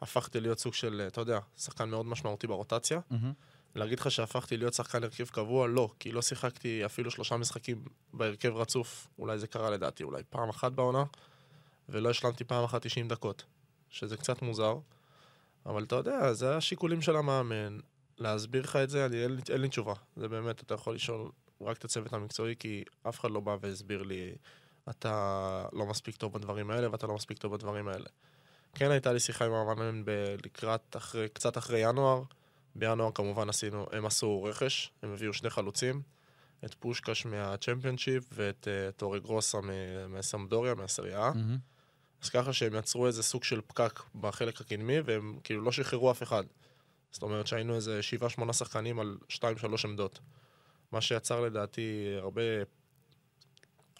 והפכתי 0.00 0.40
להיות 0.40 0.58
סוג 0.58 0.74
של, 0.74 1.00
אה, 1.00 1.06
אתה 1.06 1.20
יודע, 1.20 1.38
שחקן 1.56 1.88
מאוד 1.88 2.06
משמעותי 2.06 2.46
ברוטציה. 2.46 3.00
Mm-hmm. 3.10 3.14
להגיד 3.74 4.00
לך 4.00 4.10
שהפכתי 4.10 4.56
להיות 4.56 4.74
שחקן 4.74 5.04
הרכב 5.04 5.24
קבוע? 5.24 5.68
לא, 5.68 5.90
כי 5.98 6.12
לא 6.12 6.22
שיחקתי 6.22 6.86
אפילו 6.86 7.10
שלושה 7.10 7.36
משחקים 7.36 7.84
בהרכב 8.12 8.56
רצוף, 8.56 9.08
אולי 9.18 9.38
זה 9.38 9.46
קרה 9.46 9.70
לדעתי, 9.70 10.02
אולי 10.02 10.22
פעם 10.30 10.48
אחת 10.48 10.72
בעונה, 10.72 11.04
ולא 11.88 12.10
השלמתי 12.10 12.44
פעם 12.44 12.64
אחת 12.64 12.86
90 12.86 13.08
דקות, 13.08 13.44
שזה 13.90 14.16
קצת 14.16 14.42
מוזר, 14.42 14.78
אבל 15.66 15.84
אתה 15.84 15.96
יודע, 15.96 16.32
זה 16.32 16.56
השיקולים 16.56 17.02
של 17.02 17.16
המאמן. 17.16 17.78
להסביר 18.18 18.62
לך 18.62 18.76
את 18.76 18.90
זה, 18.90 19.06
אני, 19.06 19.22
אין, 19.22 19.38
אין 19.50 19.60
לי 19.60 19.68
תשובה. 19.68 19.94
זה 20.16 20.28
באמת, 20.28 20.60
אתה 20.60 20.74
יכול 20.74 20.94
לשאול 20.94 21.30
רק 21.64 21.76
את 21.76 21.84
הצוות 21.84 22.12
המקצועי, 22.12 22.54
כי 22.58 22.84
אף 23.08 23.20
אחד 23.20 23.30
לא 23.30 23.40
בא 23.40 23.56
והסביר 23.60 24.02
לי, 24.02 24.34
אתה 24.90 25.66
לא 25.72 25.86
מספיק 25.86 26.16
טוב 26.16 26.32
בדברים 26.32 26.70
האלה 26.70 26.90
ואתה 26.90 27.06
לא 27.06 27.14
מספיק 27.14 27.38
טוב 27.38 27.54
בדברים 27.54 27.88
האלה. 27.88 28.06
כן 28.74 28.90
הייתה 28.90 29.12
לי 29.12 29.20
שיחה 29.20 29.44
עם 29.44 29.52
המאמן 29.52 30.02
לקראת, 30.44 30.96
אחרי, 30.96 31.28
קצת 31.28 31.58
אחרי 31.58 31.78
ינואר. 31.78 32.22
בינואר 32.74 33.10
כמובן 33.14 33.48
עשינו, 33.48 33.86
הם 33.92 34.06
עשו 34.06 34.42
רכש, 34.42 34.90
הם 35.02 35.12
הביאו 35.12 35.32
שני 35.32 35.50
חלוצים, 35.50 36.02
את 36.64 36.74
פושקש 36.74 37.26
מהצ'מפיונשיפ 37.26 38.24
ואת 38.32 38.68
uh, 38.68 38.92
טורי 38.92 39.20
גרוסה 39.20 39.58
מסמדוריה, 40.08 40.74
מהסריה. 40.74 41.30
Mm-hmm. 41.30 42.22
אז 42.22 42.28
ככה 42.28 42.52
שהם 42.52 42.74
יצרו 42.74 43.06
איזה 43.06 43.22
סוג 43.22 43.44
של 43.44 43.60
פקק 43.66 44.00
בחלק 44.14 44.60
הקדמי, 44.60 45.00
והם 45.00 45.38
כאילו 45.44 45.62
לא 45.62 45.72
שחררו 45.72 46.10
אף 46.10 46.22
אחד. 46.22 46.44
זאת 47.10 47.22
אומרת 47.22 47.46
שהיינו 47.46 47.74
איזה 47.74 48.02
שבעה, 48.02 48.30
שמונה 48.30 48.52
שחקנים 48.52 48.98
על 48.98 49.18
שתיים, 49.28 49.58
שלוש 49.58 49.84
עמדות. 49.84 50.20
מה 50.92 51.00
שיצר 51.00 51.40
לדעתי 51.40 52.16
הרבה 52.18 52.42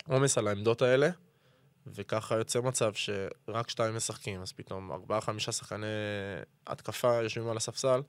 עומס 0.08 0.38
על 0.38 0.48
העמדות 0.48 0.82
האלה, 0.82 1.10
וככה 1.86 2.36
יוצא 2.36 2.60
מצב 2.60 2.92
שרק 2.94 3.70
שתיים 3.70 3.96
משחקים, 3.96 4.42
אז 4.42 4.52
פתאום 4.52 4.92
ארבעה, 4.92 5.20
חמישה 5.20 5.52
שחקני 5.52 5.86
התקפה 6.66 7.22
יושבים 7.22 7.48
על 7.48 7.56
הספסל, 7.56 8.00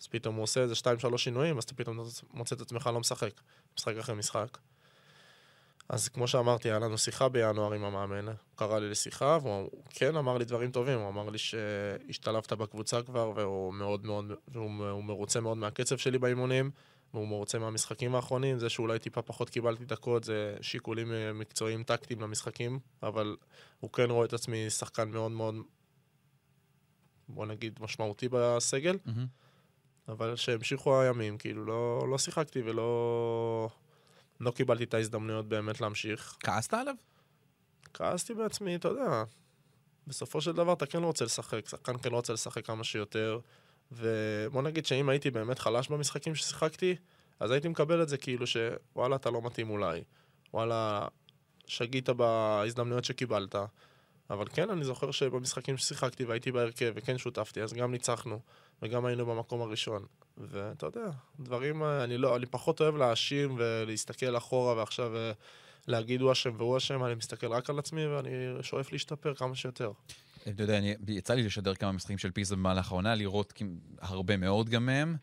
אז 0.00 0.06
פתאום 0.06 0.34
הוא 0.34 0.42
עושה 0.42 0.60
איזה 0.60 0.74
שתיים, 0.74 0.98
שלוש 0.98 1.24
שינויים, 1.24 1.58
אז 1.58 1.64
אתה 1.64 1.74
פתאום 1.74 1.98
מוצא 2.32 2.56
את 2.56 2.60
עצמך 2.60 2.90
לא 2.92 3.00
משחק, 3.00 3.40
משחק 3.78 3.96
אחרי 3.96 4.14
משחק. 4.14 4.58
אז 5.88 6.08
כמו 6.08 6.28
שאמרתי, 6.28 6.68
היה 6.68 6.78
לנו 6.78 6.98
שיחה 6.98 7.28
בינואר 7.28 7.72
עם 7.72 7.84
המאמן, 7.84 8.28
הוא 8.28 8.34
קרא 8.56 8.78
לי 8.78 8.90
לשיחה, 8.90 9.38
והוא 9.42 9.82
כן 9.90 10.16
אמר 10.16 10.38
לי 10.38 10.44
דברים 10.44 10.70
טובים, 10.70 10.98
הוא 10.98 11.08
אמר 11.08 11.30
לי 11.30 11.38
שהשתלבת 11.38 12.52
בקבוצה 12.52 13.02
כבר, 13.02 13.32
והוא 13.36 13.74
מאוד 13.74 14.06
מאוד, 14.06 14.32
והוא 14.48 14.88
הוא 14.90 15.04
מרוצה 15.04 15.40
מאוד 15.40 15.56
מהקצב 15.56 15.96
שלי 15.96 16.18
באימונים, 16.18 16.70
והוא 17.14 17.28
מרוצה 17.28 17.58
מהמשחקים 17.58 18.14
האחרונים, 18.14 18.58
זה 18.58 18.68
שאולי 18.68 18.98
טיפה 18.98 19.22
פחות 19.22 19.50
קיבלתי 19.50 19.84
דקות, 19.84 20.24
זה 20.24 20.56
שיקולים 20.60 21.12
אה, 21.12 21.32
מקצועיים 21.32 21.82
טקטיים 21.82 22.20
למשחקים, 22.20 22.78
אבל 23.02 23.36
הוא 23.80 23.90
כן 23.90 24.10
רואה 24.10 24.26
את 24.26 24.32
עצמי 24.32 24.70
שחקן 24.70 25.10
מאוד 25.10 25.32
מאוד, 25.32 25.54
בוא 27.28 27.46
נגיד, 27.46 27.78
משמעותי 27.80 28.28
בסגל. 28.30 28.98
מהמם. 29.04 29.26
אבל 30.08 30.36
שהמשיכו 30.36 31.00
הימים, 31.00 31.38
כאילו 31.38 31.64
לא, 31.64 32.06
לא 32.10 32.18
שיחקתי 32.18 32.62
ולא 32.62 33.68
לא 34.40 34.50
קיבלתי 34.50 34.84
את 34.84 34.94
ההזדמנויות 34.94 35.48
באמת 35.48 35.80
להמשיך. 35.80 36.36
כעסת 36.40 36.74
עליו? 36.74 36.94
כעסתי 37.94 38.34
בעצמי, 38.34 38.76
אתה 38.76 38.88
יודע, 38.88 39.24
בסופו 40.06 40.40
של 40.40 40.52
דבר 40.52 40.72
אתה 40.72 40.86
כן 40.86 41.02
רוצה 41.02 41.24
לשחק, 41.24 41.68
שחקן 41.68 41.98
כן 41.98 42.10
רוצה 42.10 42.32
לשחק 42.32 42.66
כמה 42.66 42.84
שיותר, 42.84 43.38
ובוא 43.92 44.62
נגיד 44.62 44.86
שאם 44.86 45.08
הייתי 45.08 45.30
באמת 45.30 45.58
חלש 45.58 45.88
במשחקים 45.88 46.34
ששיחקתי, 46.34 46.96
אז 47.40 47.50
הייתי 47.50 47.68
מקבל 47.68 48.02
את 48.02 48.08
זה 48.08 48.16
כאילו 48.16 48.46
שוואלה, 48.46 49.16
אתה 49.16 49.30
לא 49.30 49.42
מתאים 49.42 49.70
אולי, 49.70 50.02
וואלה, 50.54 51.08
שגית 51.66 52.08
בהזדמנויות 52.08 53.04
שקיבלת. 53.04 53.56
אבל 54.30 54.46
כן, 54.52 54.70
אני 54.70 54.84
זוכר 54.84 55.10
שבמשחקים 55.10 55.76
ששיחקתי 55.76 56.24
והייתי 56.24 56.52
בהרכב 56.52 56.92
וכן 56.96 57.18
שותפתי, 57.18 57.62
אז 57.62 57.72
גם 57.72 57.92
ניצחנו, 57.92 58.40
וגם 58.82 59.04
היינו 59.04 59.26
במקום 59.26 59.60
הראשון. 59.60 60.06
ואתה 60.38 60.86
יודע, 60.86 61.10
דברים, 61.40 61.82
אה, 61.82 62.04
אני 62.04 62.18
לא, 62.18 62.36
אני 62.36 62.46
פחות 62.46 62.80
אוהב 62.80 62.96
להאשים 62.96 63.54
ולהסתכל 63.58 64.36
אחורה 64.36 64.74
ועכשיו 64.74 65.16
אה, 65.16 65.32
להגיד 65.86 66.20
הוא 66.20 66.32
אשם 66.32 66.54
והוא 66.58 66.76
אשם, 66.76 67.04
אני 67.04 67.14
מסתכל 67.14 67.46
רק 67.46 67.70
על 67.70 67.78
עצמי 67.78 68.06
ואני 68.06 68.30
שואף 68.62 68.92
להשתפר 68.92 69.34
כמה 69.34 69.54
שיותר. 69.54 69.92
אתה 70.48 70.62
יודע, 70.62 70.78
אני, 70.78 70.94
יצא 71.08 71.34
לי 71.34 71.42
לשדר 71.42 71.74
כמה 71.74 71.92
משחקים 71.92 72.18
של 72.18 72.30
פיזה 72.30 72.56
במהלך 72.56 72.92
העונה, 72.92 73.14
לראות 73.14 73.52
הרבה 74.00 74.36
מאוד 74.36 74.68
גם 74.68 74.86
מהם. 74.86 75.16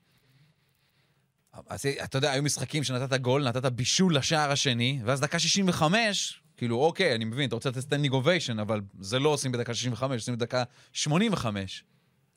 אז 1.68 1.86
אתה 2.04 2.18
יודע, 2.18 2.32
היו 2.32 2.44
משחקים 2.44 2.84
שנתת 2.84 3.22
גול, 3.22 3.48
נתת 3.48 3.66
בישול 3.66 4.16
לשער 4.16 4.52
השני, 4.52 5.00
ואז 5.06 5.22
דקה 5.22 5.40
65, 5.40 6.42
כאילו, 6.58 6.78
אוקיי, 6.78 7.16
אני 7.16 7.26
מבין, 7.26 7.48
אתה 7.48 7.56
רוצה 7.56 7.70
לתת 7.70 7.80
standing 7.80 8.14
ovation, 8.14 8.60
אבל 8.60 8.82
זה 9.00 9.20
לא 9.20 9.30
עושים 9.30 9.52
בדקה 9.52 9.74
65, 9.74 10.22
עושים 10.22 10.36
בדקה 10.36 10.64
85. 10.94 11.84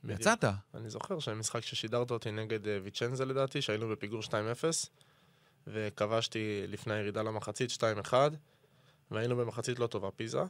בדיוק. 0.05 0.21
יצאת. 0.21 0.45
אני 0.75 0.91
זוכר 0.91 1.19
שמשחק 1.19 1.61
ששידרת 1.61 2.11
אותי 2.11 2.31
נגד 2.31 2.69
אה, 2.69 2.79
ויצ'נזה 2.83 3.25
לדעתי, 3.25 3.63
שהיינו 3.63 3.89
בפיגור 3.89 4.21
2-0, 4.21 4.31
וכבשתי 5.67 6.63
לפני 6.69 6.95
הירידה 6.95 7.23
למחצית 7.23 7.71
2-1, 7.71 8.15
והיינו 9.11 9.37
במחצית 9.37 9.79
לא 9.79 9.87
טובה, 9.87 10.11
פיזה, 10.11 10.43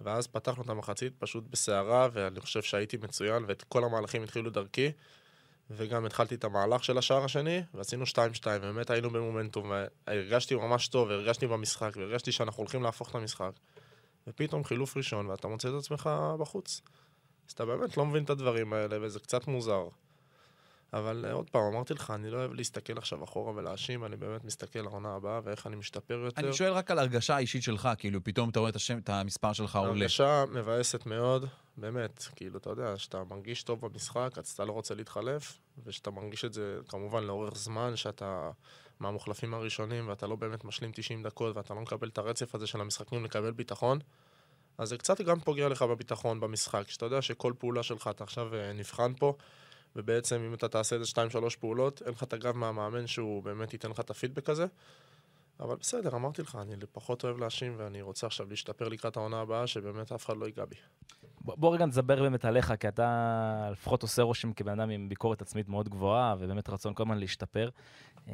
ואז 0.00 0.26
פתחנו 0.26 0.62
את 0.62 0.68
המחצית 0.68 1.12
פשוט 1.18 1.44
בסערה, 1.50 2.08
ואני 2.12 2.40
חושב 2.40 2.62
שהייתי 2.62 2.96
מצוין, 2.96 3.44
ואת 3.48 3.62
כל 3.62 3.84
המהלכים 3.84 4.22
התחילו 4.22 4.50
דרכי, 4.50 4.92
וגם 5.70 6.06
התחלתי 6.06 6.34
את 6.34 6.44
המהלך 6.44 6.84
של 6.84 6.98
השער 6.98 7.24
השני, 7.24 7.62
ועשינו 7.74 8.04
2-2, 8.04 8.16
ובאמת 8.46 8.90
היינו 8.90 9.10
במומנטום, 9.10 9.72
והרגשתי 10.06 10.54
ממש 10.54 10.88
טוב, 10.88 11.08
והרגשתי 11.08 11.46
במשחק, 11.46 11.92
והרגשתי 11.96 12.32
שאנחנו 12.32 12.60
הולכים 12.60 12.82
להפוך 12.82 13.10
את 13.10 13.14
המשחק. 13.14 13.52
ופתאום 14.26 14.64
חילוף 14.64 14.96
ראשון, 14.96 15.26
ואתה 15.26 15.48
מוצא 15.48 15.68
את 15.68 15.74
עצמך 15.78 16.10
בחוץ. 16.38 16.82
אז 17.48 17.52
אתה 17.52 17.64
באמת 17.66 17.96
לא 17.96 18.06
מבין 18.06 18.24
את 18.24 18.30
הדברים 18.30 18.72
האלה, 18.72 18.96
וזה 19.02 19.20
קצת 19.20 19.46
מוזר. 19.46 19.88
אבל 20.92 21.24
אה, 21.28 21.32
עוד 21.32 21.50
פעם, 21.50 21.62
אמרתי 21.62 21.94
לך, 21.94 22.10
אני 22.10 22.30
לא 22.30 22.36
אוהב 22.36 22.52
להסתכל 22.52 22.98
עכשיו 22.98 23.24
אחורה 23.24 23.52
ולהאשים, 23.52 24.04
אני 24.04 24.16
באמת 24.16 24.44
מסתכל 24.44 24.78
לעונה 24.78 25.14
הבאה 25.14 25.40
ואיך 25.44 25.66
אני 25.66 25.76
משתפר 25.76 26.14
יותר. 26.14 26.42
אני 26.42 26.52
שואל 26.52 26.72
רק 26.72 26.90
על 26.90 26.98
הרגשה 26.98 27.36
האישית 27.36 27.62
שלך, 27.62 27.88
כאילו, 27.98 28.24
פתאום 28.24 28.48
אתה 28.48 28.60
רואה 28.60 28.70
את, 28.70 28.76
השם, 28.76 28.98
את 28.98 29.08
המספר 29.08 29.52
שלך 29.52 29.76
עולה. 29.76 29.90
הרגשה 29.90 30.44
מבאסת 30.52 31.06
מאוד, 31.06 31.46
באמת. 31.76 32.24
כאילו, 32.36 32.58
אתה 32.58 32.70
יודע, 32.70 32.96
שאתה 32.96 33.24
מרגיש 33.24 33.62
טוב 33.62 33.80
במשחק, 33.80 34.30
אז 34.36 34.48
אתה 34.48 34.64
לא 34.64 34.72
רוצה 34.72 34.94
להתחלף, 34.94 35.58
ושאתה 35.84 36.10
מרגיש 36.10 36.44
את 36.44 36.52
זה 36.52 36.78
כמובן 36.88 37.24
לאורך 37.24 37.56
זמן, 37.56 37.96
שאתה 37.96 38.50
מהמוחלפים 39.00 39.54
הראשונים, 39.54 40.08
ואתה 40.08 40.26
לא 40.26 40.36
באמת 40.36 40.64
משלים 40.64 40.90
90 40.94 41.22
דקות, 41.22 41.56
ואתה 41.56 41.74
לא 41.74 41.80
מקבל 41.80 42.08
את 42.08 42.18
הרצף 42.18 42.54
הזה 42.54 42.66
של 42.66 42.80
המשחקים 42.80 43.24
לקבל 43.24 43.50
ביטחון. 43.50 43.98
אז 44.78 44.88
זה 44.88 44.98
קצת 44.98 45.20
גם 45.20 45.40
פוגע 45.40 45.68
לך 45.68 45.82
בביטחון 45.82 46.40
במשחק, 46.40 46.88
שאתה 46.88 47.06
יודע 47.06 47.22
שכל 47.22 47.52
פעולה 47.58 47.82
שלך, 47.82 48.10
אתה 48.10 48.24
עכשיו 48.24 48.54
אה, 48.54 48.72
נבחן 48.72 49.12
פה, 49.18 49.34
ובעצם 49.96 50.40
אם 50.46 50.54
אתה 50.54 50.68
תעשה 50.68 50.96
איזה 50.96 51.12
2-3 51.54 51.56
פעולות, 51.60 52.02
אין 52.02 52.12
לך 52.12 52.22
את 52.22 52.32
הגב 52.32 52.56
מהמאמן 52.56 53.06
שהוא 53.06 53.42
באמת 53.42 53.72
ייתן 53.72 53.90
לך 53.90 54.00
את 54.00 54.10
הפידבק 54.10 54.50
הזה. 54.50 54.66
אבל 55.60 55.76
בסדר, 55.76 56.16
אמרתי 56.16 56.42
לך, 56.42 56.58
אני 56.62 56.74
פחות 56.92 57.24
אוהב 57.24 57.38
להאשים, 57.38 57.74
ואני 57.76 58.02
רוצה 58.02 58.26
עכשיו 58.26 58.46
להשתפר 58.50 58.88
לקראת 58.88 59.16
העונה 59.16 59.40
הבאה, 59.40 59.66
שבאמת 59.66 60.12
אף 60.12 60.26
אחד 60.26 60.36
לא 60.36 60.46
ייגע 60.46 60.64
בי. 60.64 60.76
בוא 61.40 61.74
רגע 61.74 61.86
נדבר 61.86 62.22
באמת 62.22 62.44
עליך, 62.44 62.72
כי 62.80 62.88
אתה 62.88 63.68
לפחות 63.72 64.02
עושה 64.02 64.22
רושם 64.22 64.52
כבן 64.52 64.80
אדם 64.80 64.90
עם 64.90 65.08
ביקורת 65.08 65.42
עצמית 65.42 65.68
מאוד 65.68 65.88
גבוהה, 65.88 66.34
ובאמת 66.38 66.68
רצון 66.68 66.94
כל 66.94 67.02
הזמן 67.02 67.18
להשתפר. 67.18 67.68
אמ, 68.28 68.32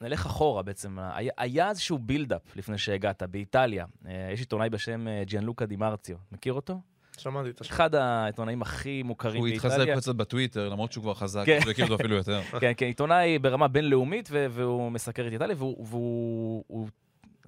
נלך 0.00 0.26
אחורה 0.26 0.62
בעצם, 0.62 0.98
היה, 1.36 1.68
איזשהו 1.68 1.98
בילדאפ 1.98 2.56
לפני 2.56 2.78
שהגעת, 2.78 3.22
באיטליה. 3.22 3.86
אה, 4.06 4.30
יש 4.32 4.40
עיתונאי 4.40 4.70
בשם 4.70 5.08
אה, 5.08 5.22
ג'יאנלוקה 5.26 5.66
דימרציו, 5.66 6.16
מכיר 6.32 6.52
אותו? 6.52 6.80
שמעתי 7.20 7.50
את 7.50 7.60
השם. 7.60 7.74
אחד 7.74 7.94
העיתונאים 7.94 8.62
הכי 8.62 9.02
מוכרים 9.02 9.40
הוא 9.40 9.48
התחזק 9.48 9.76
באיטליה. 9.76 9.96
קצת 9.96 10.14
בטוויטר, 10.14 10.68
למרות 10.68 10.92
שהוא 10.92 11.02
כבר 11.02 11.14
חזק, 11.14 11.42
כן. 11.46 11.58
הוא 11.64 11.70
הכיר 11.70 11.84
אותו 11.84 11.94
אפילו 11.94 12.16
יותר. 12.16 12.40
כן, 12.60 12.72
כן, 12.76 12.86
עיתונאי 12.86 13.38
ברמה 13.38 13.68
בינלאומית, 13.68 14.28
והוא 14.32 14.92
מסקר 14.92 15.26
את 15.26 15.32
איטליה, 15.32 15.56
והוא, 15.58 15.86
והוא 15.86 16.64
הוא 16.66 16.88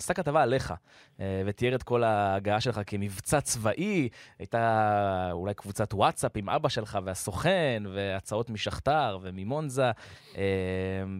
עשה 0.02 0.14
כתבה 0.14 0.42
עליך, 0.42 0.74
אה, 1.20 1.42
ותיאר 1.46 1.74
את 1.74 1.82
כל 1.82 2.04
ההגעה 2.04 2.60
שלך 2.60 2.80
כמבצע 2.86 3.40
צבאי, 3.40 4.08
הייתה 4.38 5.28
אולי 5.32 5.54
קבוצת 5.54 5.94
וואטסאפ 5.94 6.32
עם 6.34 6.48
אבא 6.48 6.68
שלך 6.68 6.98
והסוכן, 7.04 7.82
והצעות 7.94 8.50
משכתר 8.50 9.18
וממונזה, 9.22 9.90
אה, 10.36 10.42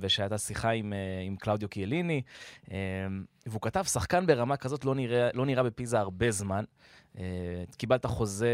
ושהייתה 0.01 0.39
שיחה 0.39 0.71
עם, 0.71 0.93
אה, 0.93 0.99
עם 1.27 1.37
קלאודיו 1.37 1.69
קיאליני, 1.69 2.23
והוא 3.47 3.61
כתב, 3.61 3.83
שחקן 3.85 4.27
ברמה 4.27 4.57
כזאת 4.57 4.85
לא 4.85 4.95
נראה, 4.95 5.29
לא 5.35 5.47
נראה 5.47 5.63
בפיזה 5.63 5.99
הרבה 5.99 6.31
זמן. 6.31 6.65
אה, 7.19 7.23
קיבלת 7.77 8.07
חוזה 8.07 8.51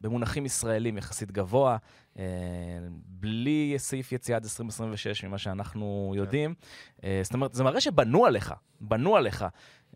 במונחים 0.00 0.46
ישראלים 0.46 0.98
יחסית 0.98 1.32
גבוה, 1.32 1.76
אה, 2.18 2.24
בלי 3.06 3.74
סעיף 3.78 4.12
יציאה 4.12 4.36
עד 4.36 4.44
2026, 4.44 5.24
ממה 5.24 5.38
שאנחנו 5.38 6.12
יודעים. 6.16 6.54
אה, 7.04 7.20
זאת 7.24 7.34
אומרת, 7.34 7.54
זה 7.54 7.64
מראה 7.64 7.80
שבנו 7.80 8.26
עליך, 8.26 8.54
בנו 8.80 9.16
עליך. 9.16 9.44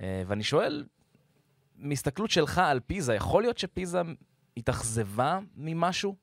אה, 0.00 0.22
ואני 0.26 0.42
שואל, 0.42 0.84
מהסתכלות 1.76 2.30
שלך 2.30 2.58
על 2.58 2.80
פיזה, 2.86 3.14
יכול 3.14 3.42
להיות 3.42 3.58
שפיזה 3.58 4.02
התאכזבה 4.56 5.38
ממשהו? 5.56 6.16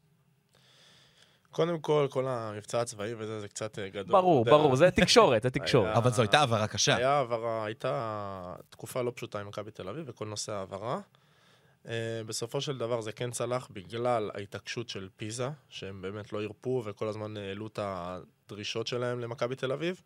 קודם 1.52 1.80
כל, 1.80 2.08
כל 2.10 2.28
המבצע 2.28 2.82
הצבאי 2.82 3.14
וזה, 3.18 3.40
זה 3.40 3.48
קצת 3.48 3.80
גדול. 3.80 4.12
ברור. 4.12 4.46
ברור, 4.46 4.76
זה 4.76 4.92
תקשורת, 4.92 5.44
זה 5.44 5.50
תקשורת. 5.60 5.86
היה- 5.88 5.98
אבל 5.98 6.12
זו 6.12 6.22
הייתה 6.22 6.40
העברה 6.40 6.68
קשה. 6.68 6.96
היה 6.96 7.10
העברה, 7.12 7.66
הייתה 7.66 8.56
תקופה 8.70 9.02
לא 9.02 9.12
פשוטה 9.16 9.40
עם 9.40 9.48
מכבי 9.48 9.72
תל 9.72 9.90
אביב 9.90 10.06
וכל 10.08 10.28
נושא 10.28 10.52
ההעברה. 10.52 11.00
Uh, 11.84 11.88
בסופו 12.26 12.62
של 12.62 12.78
דבר 12.78 13.02
זה 13.02 13.12
כן 13.12 13.32
צלח 13.32 13.68
בגלל 13.72 14.32
ההתעקשות 14.34 14.90
של 14.90 15.10
פיזה, 15.18 15.50
שהם 15.70 16.02
באמת 16.02 16.34
לא 16.34 16.44
הרפו 16.44 16.84
וכל 16.86 17.08
הזמן 17.08 17.38
העלו 17.38 17.68
את 17.68 17.80
הדרישות 17.82 18.88
שלהם 18.88 19.20
למכבי 19.20 19.56
תל 19.56 19.72
אביב. 19.72 20.02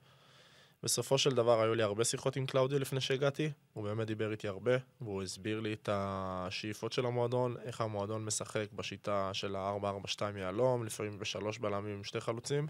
בסופו 0.83 1.17
של 1.17 1.35
דבר 1.35 1.61
היו 1.61 1.75
לי 1.75 1.83
הרבה 1.83 2.03
שיחות 2.03 2.35
עם 2.35 2.45
קלאודיו 2.45 2.79
לפני 2.79 3.01
שהגעתי, 3.01 3.49
הוא 3.73 3.83
באמת 3.83 4.07
דיבר 4.07 4.31
איתי 4.31 4.47
הרבה, 4.47 4.71
והוא 5.01 5.23
הסביר 5.23 5.59
לי 5.59 5.73
את 5.73 5.89
השאיפות 5.91 6.93
של 6.93 7.05
המועדון, 7.05 7.55
איך 7.63 7.81
המועדון 7.81 8.25
משחק 8.25 8.67
בשיטה 8.75 9.29
של 9.33 9.55
ה-4-4-2 9.55 10.21
יהלום, 10.37 10.85
לפעמים 10.85 11.19
בשלוש 11.19 11.57
בלמים 11.57 11.95
עם 11.95 12.03
שתי 12.03 12.21
חלוצים. 12.21 12.67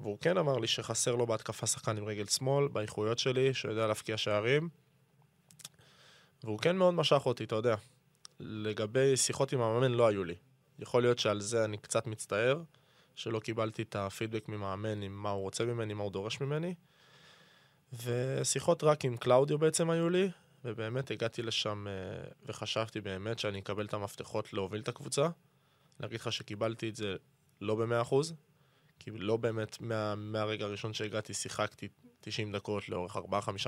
והוא 0.00 0.18
כן 0.20 0.38
אמר 0.38 0.58
לי 0.58 0.66
שחסר 0.66 1.14
לו 1.14 1.26
בהתקפה 1.26 1.66
שחקן 1.66 1.96
עם 1.96 2.04
רגל 2.04 2.26
שמאל, 2.26 2.68
באיכויות 2.68 3.18
שלי, 3.18 3.54
שיודע 3.54 3.86
להבקיע 3.86 4.16
שערים. 4.16 4.68
והוא 6.44 6.58
כן 6.58 6.76
מאוד 6.76 6.94
משך 6.94 7.26
אותי, 7.26 7.44
אתה 7.44 7.54
יודע. 7.54 7.76
לגבי 8.40 9.16
שיחות 9.16 9.52
עם 9.52 9.60
המאמן 9.60 9.92
לא 9.92 10.06
היו 10.06 10.24
לי. 10.24 10.34
יכול 10.78 11.02
להיות 11.02 11.18
שעל 11.18 11.40
זה 11.40 11.64
אני 11.64 11.78
קצת 11.78 12.06
מצטער, 12.06 12.62
שלא 13.14 13.40
קיבלתי 13.40 13.82
את 13.82 13.96
הפידבק 13.96 14.48
ממאמן 14.48 15.02
עם 15.02 15.12
מה 15.12 15.30
הוא 15.30 15.42
רוצה 15.42 15.64
ממני, 15.64 15.94
מה 15.94 16.02
הוא 16.02 16.12
דורש 16.12 16.40
ממני. 16.40 16.74
ושיחות 18.04 18.84
רק 18.84 19.04
עם 19.04 19.16
קלאודיו 19.16 19.58
בעצם 19.58 19.90
היו 19.90 20.10
לי, 20.10 20.30
ובאמת 20.64 21.10
הגעתי 21.10 21.42
לשם 21.42 21.86
אה, 21.88 21.92
וחשבתי 22.46 23.00
באמת 23.00 23.38
שאני 23.38 23.60
אקבל 23.60 23.86
את 23.86 23.94
המפתחות 23.94 24.52
להוביל 24.52 24.80
את 24.80 24.88
הקבוצה. 24.88 25.28
להגיד 26.00 26.20
לך 26.20 26.32
שקיבלתי 26.32 26.88
את 26.88 26.96
זה 26.96 27.16
לא 27.60 27.74
במאה 27.74 28.02
אחוז, 28.02 28.34
כי 28.98 29.10
לא 29.10 29.36
באמת 29.36 29.80
מה, 29.80 30.14
מהרגע 30.14 30.64
הראשון 30.64 30.92
שהגעתי 30.92 31.34
שיחקתי 31.34 31.88
90 32.20 32.52
דקות 32.52 32.88
לאורך 32.88 33.16
4-5 33.16 33.20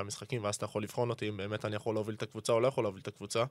משחקים, 0.04 0.44
ואז 0.44 0.54
אתה 0.54 0.64
יכול 0.64 0.82
לבחון 0.82 1.10
אותי 1.10 1.28
אם 1.28 1.36
באמת 1.36 1.64
אני 1.64 1.76
יכול 1.76 1.94
להוביל 1.94 2.14
את 2.14 2.22
הקבוצה 2.22 2.52
או 2.52 2.60
לא 2.60 2.68
יכול 2.68 2.84
להוביל 2.84 3.02
את 3.02 3.08
הקבוצה. 3.08 3.44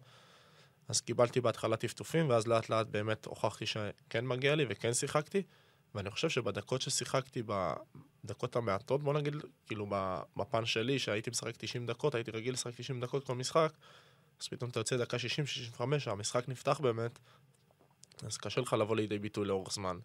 אז 0.88 1.02
קיבלתי 1.02 1.42
בהתחלה 1.42 1.78
טפטופים, 1.78 2.30
ואז 2.30 2.48
לאט 2.48 2.70
לאט 2.70 2.88
באמת 2.88 3.26
הוכחתי 3.26 3.66
שכן 3.66 4.28
מגיע 4.28 4.56
לי 4.56 4.66
וכן 4.70 4.94
שיחקתי, 4.94 5.42
ואני 5.96 6.10
חושב 6.10 6.30
שבדקות 6.30 6.82
ששיחקתי, 6.82 7.44
בדקות 8.24 8.56
המעטות, 8.56 9.04
בוא 9.04 9.14
נגיד, 9.14 9.36
כאילו 9.68 9.88
בפן 10.38 10.66
שלי, 10.66 11.00
שהייתי 11.00 11.30
משחק 11.30 11.58
90 11.58 11.86
דקות, 11.86 12.16
הייתי 12.16 12.32
רגיל 12.32 12.54
לשחק 12.54 12.74
90 12.76 13.02
דקות 13.02 13.24
כל 13.24 13.36
משחק, 13.36 13.74
אז 14.42 14.48
פתאום 14.48 14.70
אתה 14.70 14.80
יוצא 14.80 14.98
דקה 14.98 15.18
60-65, 15.78 15.82
המשחק 16.06 16.50
נפתח 16.50 16.80
באמת, 16.80 17.20
אז 18.24 18.38
קשה 18.38 18.62
לך 18.62 18.74
לבוא 18.74 18.96
לידי 18.96 19.20
ביטוי 19.20 19.48
לאורך 19.48 19.74
זמן. 19.74 19.98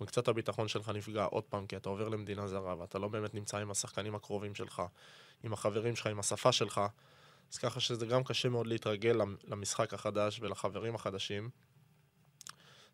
וקצת 0.00 0.28
הביטחון 0.28 0.68
שלך 0.68 0.88
נפגע 0.88 1.24
עוד 1.24 1.44
פעם, 1.44 1.66
כי 1.66 1.76
אתה 1.76 1.88
עובר 1.88 2.08
למדינה 2.08 2.48
זרה, 2.48 2.78
ואתה 2.78 2.98
לא 2.98 3.08
באמת 3.08 3.34
נמצא 3.34 3.58
עם 3.58 3.70
השחקנים 3.70 4.14
הקרובים 4.14 4.54
שלך, 4.54 4.82
עם 5.44 5.52
החברים 5.52 5.96
שלך, 5.96 6.06
עם 6.06 6.18
השפה 6.18 6.52
שלך, 6.52 6.80
אז 7.52 7.58
ככה 7.58 7.80
שזה 7.80 8.06
גם 8.06 8.24
קשה 8.24 8.48
מאוד 8.48 8.66
להתרגל 8.66 9.20
למשחק 9.44 9.94
החדש 9.94 10.40
ולחברים 10.40 10.94
החדשים. 10.94 11.50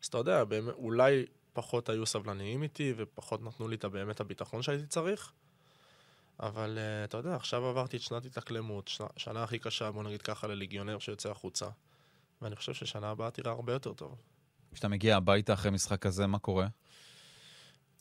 אז 0.03 0.07
אתה 0.07 0.17
יודע, 0.17 0.43
באמת, 0.43 0.73
אולי 0.73 1.25
פחות 1.53 1.89
היו 1.89 2.05
סבלניים 2.05 2.63
איתי, 2.63 2.93
ופחות 2.97 3.43
נתנו 3.43 3.67
לי 3.67 3.75
את 3.75 3.85
באמת 3.85 4.19
הביטחון 4.19 4.61
שהייתי 4.61 4.87
צריך. 4.87 5.31
אבל 6.39 6.77
uh, 6.77 7.09
אתה 7.09 7.17
יודע, 7.17 7.35
עכשיו 7.35 7.65
עברתי 7.65 7.97
את 7.97 8.01
שנת 8.01 8.25
התאקלמות, 8.25 8.87
שנה, 8.87 9.07
שנה 9.17 9.43
הכי 9.43 9.59
קשה, 9.59 9.91
בוא 9.91 10.03
נגיד 10.03 10.21
ככה, 10.21 10.47
לליגיונר 10.47 10.99
שיוצא 10.99 11.31
החוצה. 11.31 11.65
ואני 12.41 12.55
חושב 12.55 12.73
ששנה 12.73 13.09
הבאה 13.09 13.31
תראה 13.31 13.51
הרבה 13.51 13.73
יותר 13.73 13.93
טוב. 13.93 14.15
כשאתה 14.73 14.87
מגיע 14.87 15.17
הביתה 15.17 15.53
אחרי 15.53 15.71
משחק 15.71 16.01
כזה, 16.01 16.27
מה 16.27 16.39
קורה? 16.39 16.67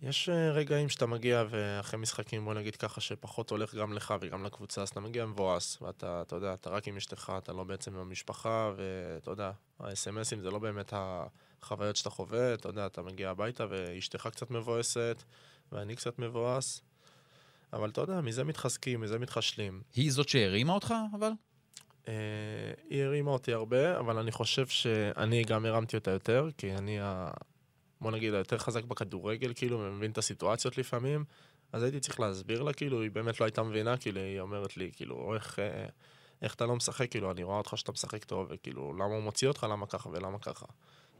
יש 0.02 0.28
אה, 0.28 0.50
רגעים 0.50 0.88
שאתה 0.88 1.06
מגיע 1.06 1.44
ואחרי 1.50 2.00
משחקים, 2.00 2.44
בוא 2.44 2.54
נגיד 2.54 2.76
ככה, 2.76 3.00
שפחות 3.00 3.50
הולך 3.50 3.74
גם 3.74 3.92
לך 3.92 4.14
וגם 4.20 4.44
לקבוצה, 4.44 4.82
אז 4.82 4.88
אתה 4.88 5.00
מגיע 5.00 5.26
מבואס, 5.26 5.82
ואתה, 5.82 6.22
אתה 6.22 6.36
יודע, 6.36 6.54
אתה 6.54 6.70
רק 6.70 6.88
עם 6.88 6.96
אשתך, 6.96 7.32
אתה 7.38 7.52
לא 7.52 7.64
בעצם 7.64 7.94
עם 7.94 8.00
המשפחה, 8.00 8.72
ואתה 8.76 9.30
יודע, 9.30 9.50
האס.אם.אסים 9.78 10.40
זה 10.40 10.50
לא 10.50 10.58
באמת 10.58 10.92
החוויות 10.96 11.96
שאתה 11.96 12.10
חווה, 12.10 12.54
אתה 12.54 12.68
יודע, 12.68 12.86
אתה 12.86 13.02
מגיע 13.02 13.30
הביתה 13.30 13.66
ואשתך 13.70 14.28
קצת 14.32 14.50
מבואסת, 14.50 15.22
ואני 15.72 15.96
קצת 15.96 16.18
מבואס, 16.18 16.80
אבל 17.72 17.90
אתה 17.90 18.00
יודע, 18.00 18.20
מזה 18.20 18.44
מתחזקים, 18.44 19.00
מזה 19.00 19.18
מתחשלים. 19.18 19.82
היא 19.94 20.12
זאת 20.12 20.28
שהרימה 20.28 20.72
אותך, 20.72 20.94
אבל? 21.14 21.30
Uh, 22.04 22.08
היא 22.90 23.02
הרימה 23.02 23.30
אותי 23.30 23.52
הרבה, 23.52 23.98
אבל 23.98 24.18
אני 24.18 24.32
חושב 24.32 24.66
שאני 24.66 25.44
גם 25.44 25.64
הרמתי 25.66 25.96
אותה 25.96 26.10
יותר, 26.10 26.48
כי 26.58 26.74
אני. 26.74 26.98
בוא 28.04 28.10
נגיד, 28.10 28.34
היותר 28.34 28.58
חזק 28.58 28.84
בכדורגל, 28.84 29.52
כאילו, 29.54 29.78
ומבין 29.78 30.10
את 30.10 30.18
הסיטואציות 30.18 30.78
לפעמים, 30.78 31.24
אז 31.72 31.82
הייתי 31.82 32.00
צריך 32.00 32.20
להסביר 32.20 32.62
לה, 32.62 32.72
כאילו, 32.72 33.02
היא 33.02 33.10
באמת 33.10 33.40
לא 33.40 33.44
הייתה 33.44 33.62
מבינה, 33.62 33.96
כאילו, 33.96 34.20
היא 34.20 34.40
אומרת 34.40 34.76
לי, 34.76 34.90
כאילו, 34.96 35.34
איך, 35.34 35.58
אה, 35.58 35.86
איך 36.42 36.54
אתה 36.54 36.66
לא 36.66 36.76
משחק, 36.76 37.10
כאילו, 37.10 37.30
אני 37.30 37.42
רואה 37.42 37.58
אותך 37.58 37.72
שאתה 37.76 37.92
משחק 37.92 38.24
טוב, 38.24 38.46
וכאילו, 38.50 38.92
למה 38.92 39.04
הוא 39.04 39.22
מוציא 39.22 39.48
אותך, 39.48 39.66
למה 39.70 39.86
ככה 39.86 40.08
ולמה 40.08 40.38
ככה. 40.38 40.66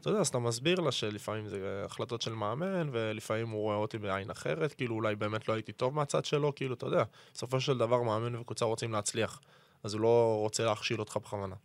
אתה 0.01 0.09
יודע, 0.09 0.19
אז 0.19 0.27
אתה 0.27 0.39
מסביר 0.39 0.79
לה 0.79 0.91
שלפעמים 0.91 1.47
זה 1.47 1.83
החלטות 1.85 2.21
של 2.21 2.33
מאמן, 2.33 2.89
ולפעמים 2.91 3.49
הוא 3.49 3.61
רואה 3.61 3.75
אותי 3.75 3.97
בעין 3.97 4.29
אחרת, 4.29 4.73
כאילו, 4.73 4.95
אולי 4.95 5.15
באמת 5.15 5.47
לא 5.47 5.53
הייתי 5.53 5.71
טוב 5.71 5.95
מהצד 5.95 6.25
שלו, 6.25 6.55
כאילו, 6.55 6.73
אתה 6.73 6.85
יודע, 6.85 7.03
בסופו 7.33 7.61
של 7.61 7.77
דבר 7.77 8.01
מאמן 8.01 8.35
וקבוצה 8.35 8.65
רוצים 8.65 8.91
להצליח, 8.91 9.41
אז 9.83 9.93
הוא 9.93 10.01
לא 10.01 10.37
רוצה 10.39 10.65
להכשיל 10.65 10.99
אותך 10.99 11.17
בכוונה. 11.17 11.55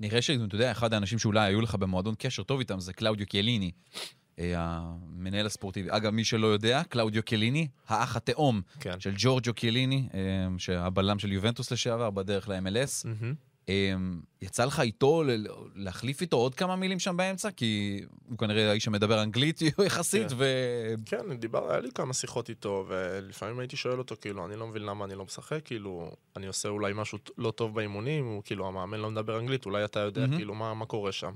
נראה 0.00 0.22
שאתה 0.22 0.54
יודע, 0.54 0.70
אחד 0.70 0.94
האנשים 0.94 1.18
שאולי 1.18 1.46
היו 1.46 1.60
לך 1.60 1.74
במועדון 1.74 2.14
קשר 2.18 2.42
טוב 2.42 2.58
איתם 2.58 2.80
זה 2.80 2.92
קלאודיו 2.92 3.26
קיאליני. 3.26 3.70
אה, 4.38 4.54
המנהל 4.56 5.46
הספורטיבי. 5.46 5.88
אגב, 5.90 6.10
מי 6.10 6.24
שלא 6.24 6.46
יודע, 6.46 6.82
קלאודיו 6.88 7.22
קליני, 7.22 7.68
האח 7.88 8.16
התאום 8.16 8.62
כן. 8.80 9.00
של 9.00 9.12
ג'ורג'ו 9.16 9.54
קליני, 9.54 10.08
אה, 10.14 10.20
שהבלם 10.58 11.18
של 11.18 11.32
יובנטוס 11.32 11.70
לשעבר, 11.70 12.10
בדרך 12.10 12.48
ל-MLS. 12.48 13.06
Mm-hmm. 13.06 13.34
יצא 14.42 14.64
לך 14.64 14.80
איתו, 14.80 15.22
להחליף 15.74 16.20
איתו 16.20 16.36
עוד 16.36 16.54
כמה 16.54 16.76
מילים 16.76 16.98
שם 16.98 17.16
באמצע? 17.16 17.50
כי 17.50 18.00
הוא 18.28 18.38
כנראה 18.38 18.70
האיש 18.70 18.84
שמדבר 18.84 19.22
אנגלית 19.22 19.62
יחסית, 19.86 20.28
כן. 20.28 20.34
ו... 20.38 20.44
כן, 21.06 21.36
דיבר, 21.36 21.70
היה 21.70 21.80
לי 21.80 21.90
כמה 21.94 22.14
שיחות 22.14 22.48
איתו, 22.48 22.84
ולפעמים 22.88 23.58
הייתי 23.58 23.76
שואל 23.76 23.98
אותו, 23.98 24.14
כאילו, 24.20 24.46
אני 24.46 24.56
לא 24.56 24.66
מבין 24.66 24.82
למה 24.82 25.04
אני 25.04 25.14
לא 25.14 25.24
משחק, 25.24 25.60
כאילו, 25.64 26.10
אני 26.36 26.46
עושה 26.46 26.68
אולי 26.68 26.92
משהו 26.96 27.18
לא 27.38 27.50
טוב 27.50 27.74
באימונים, 27.74 28.24
הוא 28.24 28.42
כאילו, 28.44 28.68
המאמן 28.68 29.00
לא 29.00 29.10
מדבר 29.10 29.38
אנגלית, 29.38 29.66
אולי 29.66 29.84
אתה 29.84 30.00
יודע, 30.00 30.24
mm-hmm. 30.24 30.36
כאילו, 30.36 30.54
מה, 30.54 30.74
מה 30.74 30.86
קורה 30.86 31.12
שם. 31.12 31.32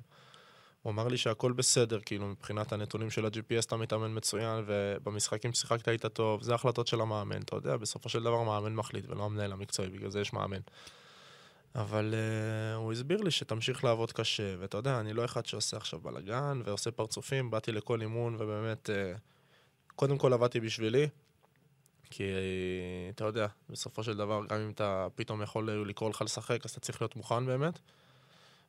הוא 0.83 0.91
אמר 0.91 1.09
לי 1.09 1.17
שהכל 1.17 1.53
בסדר, 1.53 2.01
כאילו, 2.01 2.27
מבחינת 2.27 2.73
הנתונים 2.73 3.11
של 3.11 3.27
ה-GPS 3.27 3.67
אתה 3.67 3.77
מתאמן 3.77 4.17
מצוין, 4.17 4.65
ובמשחקים 4.67 5.53
ששיחקת 5.53 5.89
היית 5.89 6.07
טוב, 6.07 6.43
זה 6.43 6.55
החלטות 6.55 6.87
של 6.87 7.01
המאמן, 7.01 7.43
אתה 7.43 7.57
יודע, 7.57 7.77
בסופו 7.77 8.09
של 8.09 8.23
דבר 8.23 8.43
מאמן 8.43 8.75
מחליט, 8.75 9.05
ולא 9.09 9.25
המנהל 9.25 9.53
המקצועי, 9.53 9.89
בגלל 9.89 10.11
זה 10.11 10.21
יש 10.21 10.33
מאמן. 10.33 10.61
אבל 11.75 12.15
uh, 12.15 12.77
הוא 12.77 12.93
הסביר 12.93 13.21
לי 13.21 13.31
שתמשיך 13.31 13.85
לעבוד 13.85 14.13
קשה, 14.13 14.55
ואתה 14.59 14.77
יודע, 14.77 15.01
אני 15.01 15.13
לא 15.13 15.25
אחד 15.25 15.47
שעושה 15.47 15.77
עכשיו 15.77 16.01
בלאגן 16.01 16.61
ועושה 16.65 16.91
פרצופים, 16.91 17.51
באתי 17.51 17.73
לכל 17.73 18.01
אימון, 18.01 18.35
ובאמת, 18.35 18.91
uh, 18.91 19.19
קודם 19.97 20.19
כל 20.19 20.33
עבדתי 20.33 20.61
בשבילי, 20.61 21.09
כי 22.11 22.25
אתה 23.15 23.25
יודע, 23.25 23.47
בסופו 23.71 24.03
של 24.03 24.17
דבר, 24.17 24.41
גם 24.49 24.61
אם 24.61 24.71
אתה 24.71 25.07
פתאום 25.15 25.43
יכול 25.43 25.71
לקרוא 25.71 26.11
לך 26.11 26.23
לשחק, 26.23 26.65
אז 26.65 26.71
אתה 26.71 26.81
צריך 26.81 27.03
להיות 27.03 27.17
מוכן 27.17 27.47
באמת. 27.47 27.79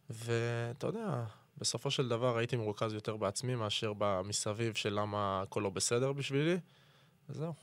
ואתה 0.10 0.88
יודע, 0.88 1.24
בסופו 1.60 1.92
של 1.92 2.08
דבר 2.08 2.38
הייתי 2.38 2.56
מרוכז 2.56 2.94
יותר 2.94 3.18
בעצמי 3.18 3.56
מאשר 3.56 3.94
במסביב 3.98 4.74
של 4.74 4.94
למה 5.00 5.42
הכל 5.42 5.60
לא 5.60 5.70
בסדר 5.70 6.14
בשבילי, 6.14 6.58
וזהו. 7.30 7.54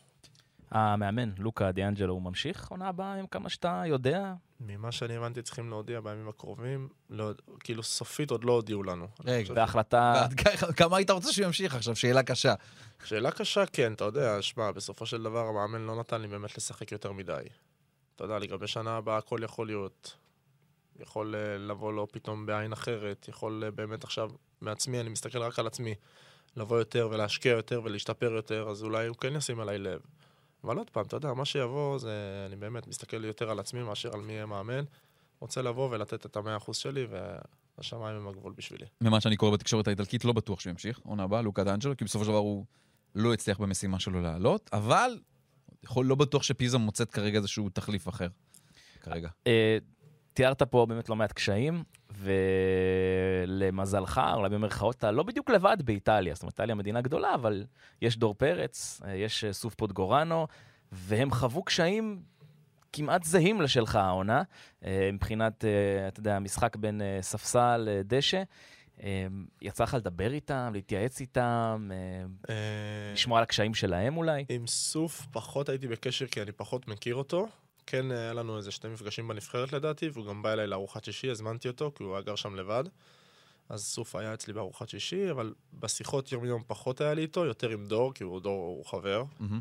המאמן, 0.71 1.31
לוקה 1.39 1.73
דיאנג'לו, 1.73 2.13
הוא 2.13 2.23
ממשיך 2.23 2.69
עונה 2.71 2.89
הבאה 2.89 3.15
עם 3.15 3.27
כמה 3.27 3.49
שאתה 3.49 3.83
יודע? 3.87 4.35
ממה 4.61 4.93
שאני 4.93 5.17
הבנתי 5.17 5.43
צריכים 5.43 5.71
להודיע 5.71 6.01
בימים 6.01 6.29
הקרובים, 6.29 6.89
לא, 7.11 7.31
כאילו 7.61 7.83
סופית 7.83 8.31
עוד 8.31 8.45
לא 8.45 8.53
הודיעו 8.53 8.83
לנו. 8.83 9.09
רגע, 9.25 9.55
והחלטה... 9.57 10.27
כמה 10.77 10.97
היית 10.97 11.11
רוצה 11.11 11.33
שהוא 11.33 11.47
ימשיך 11.47 11.75
עכשיו? 11.75 11.97
שאלה 11.97 12.23
קשה. 12.23 12.55
שאלה 13.05 13.31
קשה, 13.31 13.67
כן, 13.67 13.93
אתה 13.93 14.05
יודע, 14.05 14.43
שמע, 14.43 14.73
בסופו 14.73 15.07
של 15.07 15.23
דבר 15.23 15.47
המאמן 15.47 15.87
לא 15.87 16.01
נתן 16.01 16.21
לי 16.21 16.29
באמת 16.29 16.57
לשחק 16.57 16.93
יותר 16.93 17.13
מדי. 17.13 17.43
אתה 18.17 18.25
יודע, 18.25 18.39
לגבי 18.39 18.67
שנה 18.67 18.97
הבאה 18.97 19.19
הכל 19.19 19.41
יכול 19.43 19.67
להיות. 19.67 20.17
יכול 21.01 21.35
אה, 21.35 21.59
לבוא 21.59 21.93
לו 21.93 22.09
פתאום 22.13 22.47
בעין 22.47 22.73
אחרת, 22.73 23.29
יכול 23.29 23.65
אה, 23.65 23.71
באמת 23.71 24.05
עכשיו, 24.05 24.31
מעצמי, 24.61 25.01
אני 25.01 25.09
מסתכל 25.09 25.39
רק 25.39 25.59
על 25.59 25.67
עצמי, 25.67 25.95
לבוא 26.57 26.79
יותר 26.79 27.09
ולהשקיע 27.13 27.53
יותר 27.53 27.81
ולהשתפר 27.85 28.33
יותר, 28.33 28.69
אז 28.69 28.83
אולי 28.83 29.07
הוא 29.07 29.17
כן 29.17 29.37
ישים 29.37 29.61
עליי 29.61 29.79
לב. 29.79 30.01
אבל 30.65 30.77
עוד 30.77 30.91
פעם, 30.91 31.05
אתה 31.05 31.17
יודע, 31.17 31.35
מה 31.35 31.45
שיבוא 31.45 31.99
זה, 31.99 32.45
אני 32.47 32.57
באמת 32.57 32.87
מסתכל 32.87 33.25
יותר 33.25 33.51
על 33.51 33.59
עצמי 33.59 33.83
מאשר 33.83 34.15
על 34.15 34.21
מי 34.21 34.33
יהיה 34.33 34.47
מאמן. 34.47 34.85
רוצה 35.41 35.63
לבוא 35.63 35.89
ולתת 35.91 36.27
את 36.27 36.37
המאה 36.37 36.57
אחוז 36.57 36.77
שלי, 36.77 37.07
והשמיים 37.79 38.17
הם 38.17 38.29
הגבול 38.29 38.53
בשבילי. 38.57 38.87
ממה 39.01 39.21
שאני 39.21 39.37
קורא 39.37 39.51
בתקשורת 39.51 39.89
האיטלקית, 39.89 40.25
לא 40.25 40.33
בטוח 40.33 40.61
שהוא 40.61 40.71
ימשיך, 40.71 41.01
עונה 41.05 41.23
הבאה, 41.23 41.43
לוקה 41.43 41.65
דאנג'לו, 41.65 41.97
כי 41.97 42.05
בסופו 42.05 42.25
של 42.25 42.31
דבר 42.31 42.39
הוא 42.39 42.65
לא 43.15 43.33
הצליח 43.35 43.59
במשימה 43.59 44.01
שלו 44.01 44.21
לעלות, 44.21 44.71
אבל 44.73 45.19
יכול 45.85 46.07
לא 46.07 46.15
בטוח 46.15 46.43
שפיזה 46.43 46.79
מוצאת 46.79 47.11
כרגע 47.11 47.39
איזשהו 47.39 47.69
תחליף 47.69 48.09
אחר. 48.09 48.29
כרגע. 49.01 49.29
תיארת 50.37 50.63
פה 50.63 50.87
באמת 50.87 51.09
לא 51.09 51.17
מעט 51.17 51.33
קשיים, 51.33 51.85
ולמזלך, 53.47 54.21
אולי 54.35 54.49
במרכאות, 54.49 54.97
אתה 54.97 55.11
לא 55.11 55.23
בדיוק 55.23 55.51
לבד 55.51 55.77
באיטליה. 55.85 56.35
זאת 56.35 56.43
אומרת, 56.43 56.53
איטליה 56.53 56.75
מדינה 56.75 57.01
גדולה, 57.01 57.35
אבל 57.35 57.65
יש 58.03 58.17
דור 58.17 58.35
פרץ, 58.35 59.01
יש 59.15 59.45
אה, 59.45 59.53
סוף 59.53 59.75
פוטגורנו, 59.75 60.47
והם 60.93 61.31
חוו 61.31 61.63
קשיים 61.63 62.23
כמעט 62.93 63.25
זהים 63.25 63.61
לשלך 63.61 63.95
העונה, 63.95 64.43
אה, 64.85 65.11
מבחינת, 65.13 65.65
אה, 65.65 66.09
אתה 66.09 66.21
יודע, 66.21 66.37
המשחק 66.37 66.77
בין 66.77 67.01
ספסל 67.21 67.89
לדשא. 67.91 68.43
יצא 69.63 69.85
לך 69.85 69.95
לדבר 69.95 70.33
איתם, 70.33 70.71
להתייעץ 70.73 71.21
איתם, 71.21 71.91
לשמוע 73.13 73.39
על 73.39 73.43
הקשיים 73.43 73.75
שלהם 73.75 74.17
אולי? 74.17 74.45
עם 74.49 74.67
סוף 74.67 75.27
פחות 75.33 75.69
הייתי 75.69 75.89
בקשר 75.89 76.27
כי 76.27 76.43
אני 76.43 76.53
פחות 76.53 76.89
מכיר 76.89 77.15
אותו. 77.15 77.49
כן 77.87 78.11
היה 78.11 78.33
לנו 78.33 78.57
איזה 78.57 78.71
שתי 78.71 78.89
מפגשים 78.89 79.29
בנבחרת 79.29 79.73
לדעתי, 79.73 80.09
והוא 80.09 80.27
גם 80.27 80.43
בא 80.43 80.53
אליי 80.53 80.67
לארוחת 80.67 81.05
שישי, 81.05 81.31
הזמנתי 81.31 81.69
אותו, 81.69 81.93
כי 81.95 82.05
הוא 82.05 82.15
היה 82.15 82.23
גר 82.23 82.35
שם 82.35 82.55
לבד. 82.55 82.85
אז 83.69 83.85
סוף 83.85 84.17
היה 84.17 84.35
אצלי 84.35 84.53
בארוחת 84.53 84.89
שישי, 84.89 85.31
אבל 85.31 85.55
בשיחות 85.81 86.33
יום-יום 86.33 86.63
פחות 86.67 87.01
היה 87.01 87.15
לי 87.15 87.23
איתו, 87.23 87.45
יותר 87.45 87.71
עם 87.71 87.87
דור, 87.87 88.15
כי 88.15 88.25
הוא 88.25 88.41
דור, 88.41 88.67
הוא 88.77 88.87
חבר. 88.87 89.25
Mm-hmm. 89.41 89.55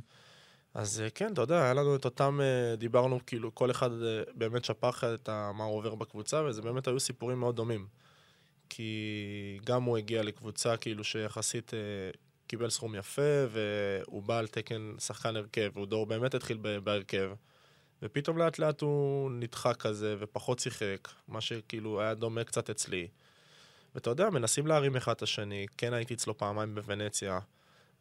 אז 0.73 1.01
אה, 1.01 1.09
כן, 1.09 1.33
אתה 1.33 1.41
יודע, 1.41 1.63
היה 1.63 1.73
לנו 1.73 1.95
את 1.95 2.05
אותם, 2.05 2.39
אה, 2.41 2.75
דיברנו, 2.75 3.19
כאילו, 3.25 3.55
כל 3.55 3.71
אחד 3.71 3.91
אה, 3.91 4.23
באמת 4.35 4.65
שפך 4.65 5.03
את 5.13 5.29
מה 5.29 5.63
הוא 5.63 5.77
עובר 5.77 5.95
בקבוצה, 5.95 6.43
וזה 6.43 6.61
באמת 6.61 6.87
היו 6.87 6.99
סיפורים 6.99 7.39
מאוד 7.39 7.55
דומים. 7.55 7.87
כי 8.69 9.59
גם 9.65 9.83
הוא 9.83 9.97
הגיע 9.97 10.23
לקבוצה, 10.23 10.77
כאילו, 10.77 11.03
שיחסית 11.03 11.71
קיבל 12.47 12.69
סכום 12.69 12.95
יפה, 12.95 13.45
והוא 13.49 14.23
בא 14.23 14.37
על 14.37 14.47
תקן 14.47 14.95
שחקן 14.99 15.35
הרכב, 15.35 15.71
והוא 15.73 15.85
דור 15.85 16.05
באמת 16.05 16.33
התחיל 16.33 16.57
בהרכב. 16.83 17.31
ופתאום 18.01 18.37
לאט 18.37 18.59
לאט 18.59 18.81
הוא 18.81 19.31
נדחק 19.31 19.77
כזה 19.77 20.15
ופחות 20.19 20.59
שיחק, 20.59 21.07
מה 21.27 21.41
שכאילו 21.41 22.01
היה 22.01 22.13
דומה 22.13 22.43
קצת 22.43 22.69
אצלי. 22.69 23.07
ואתה 23.95 24.09
יודע, 24.09 24.29
מנסים 24.29 24.67
להרים 24.67 24.95
אחד 24.95 25.11
את 25.11 25.21
השני, 25.21 25.65
כן 25.77 25.93
הייתי 25.93 26.13
אצלו 26.13 26.37
פעמיים 26.37 26.75
בוונציה, 26.75 27.39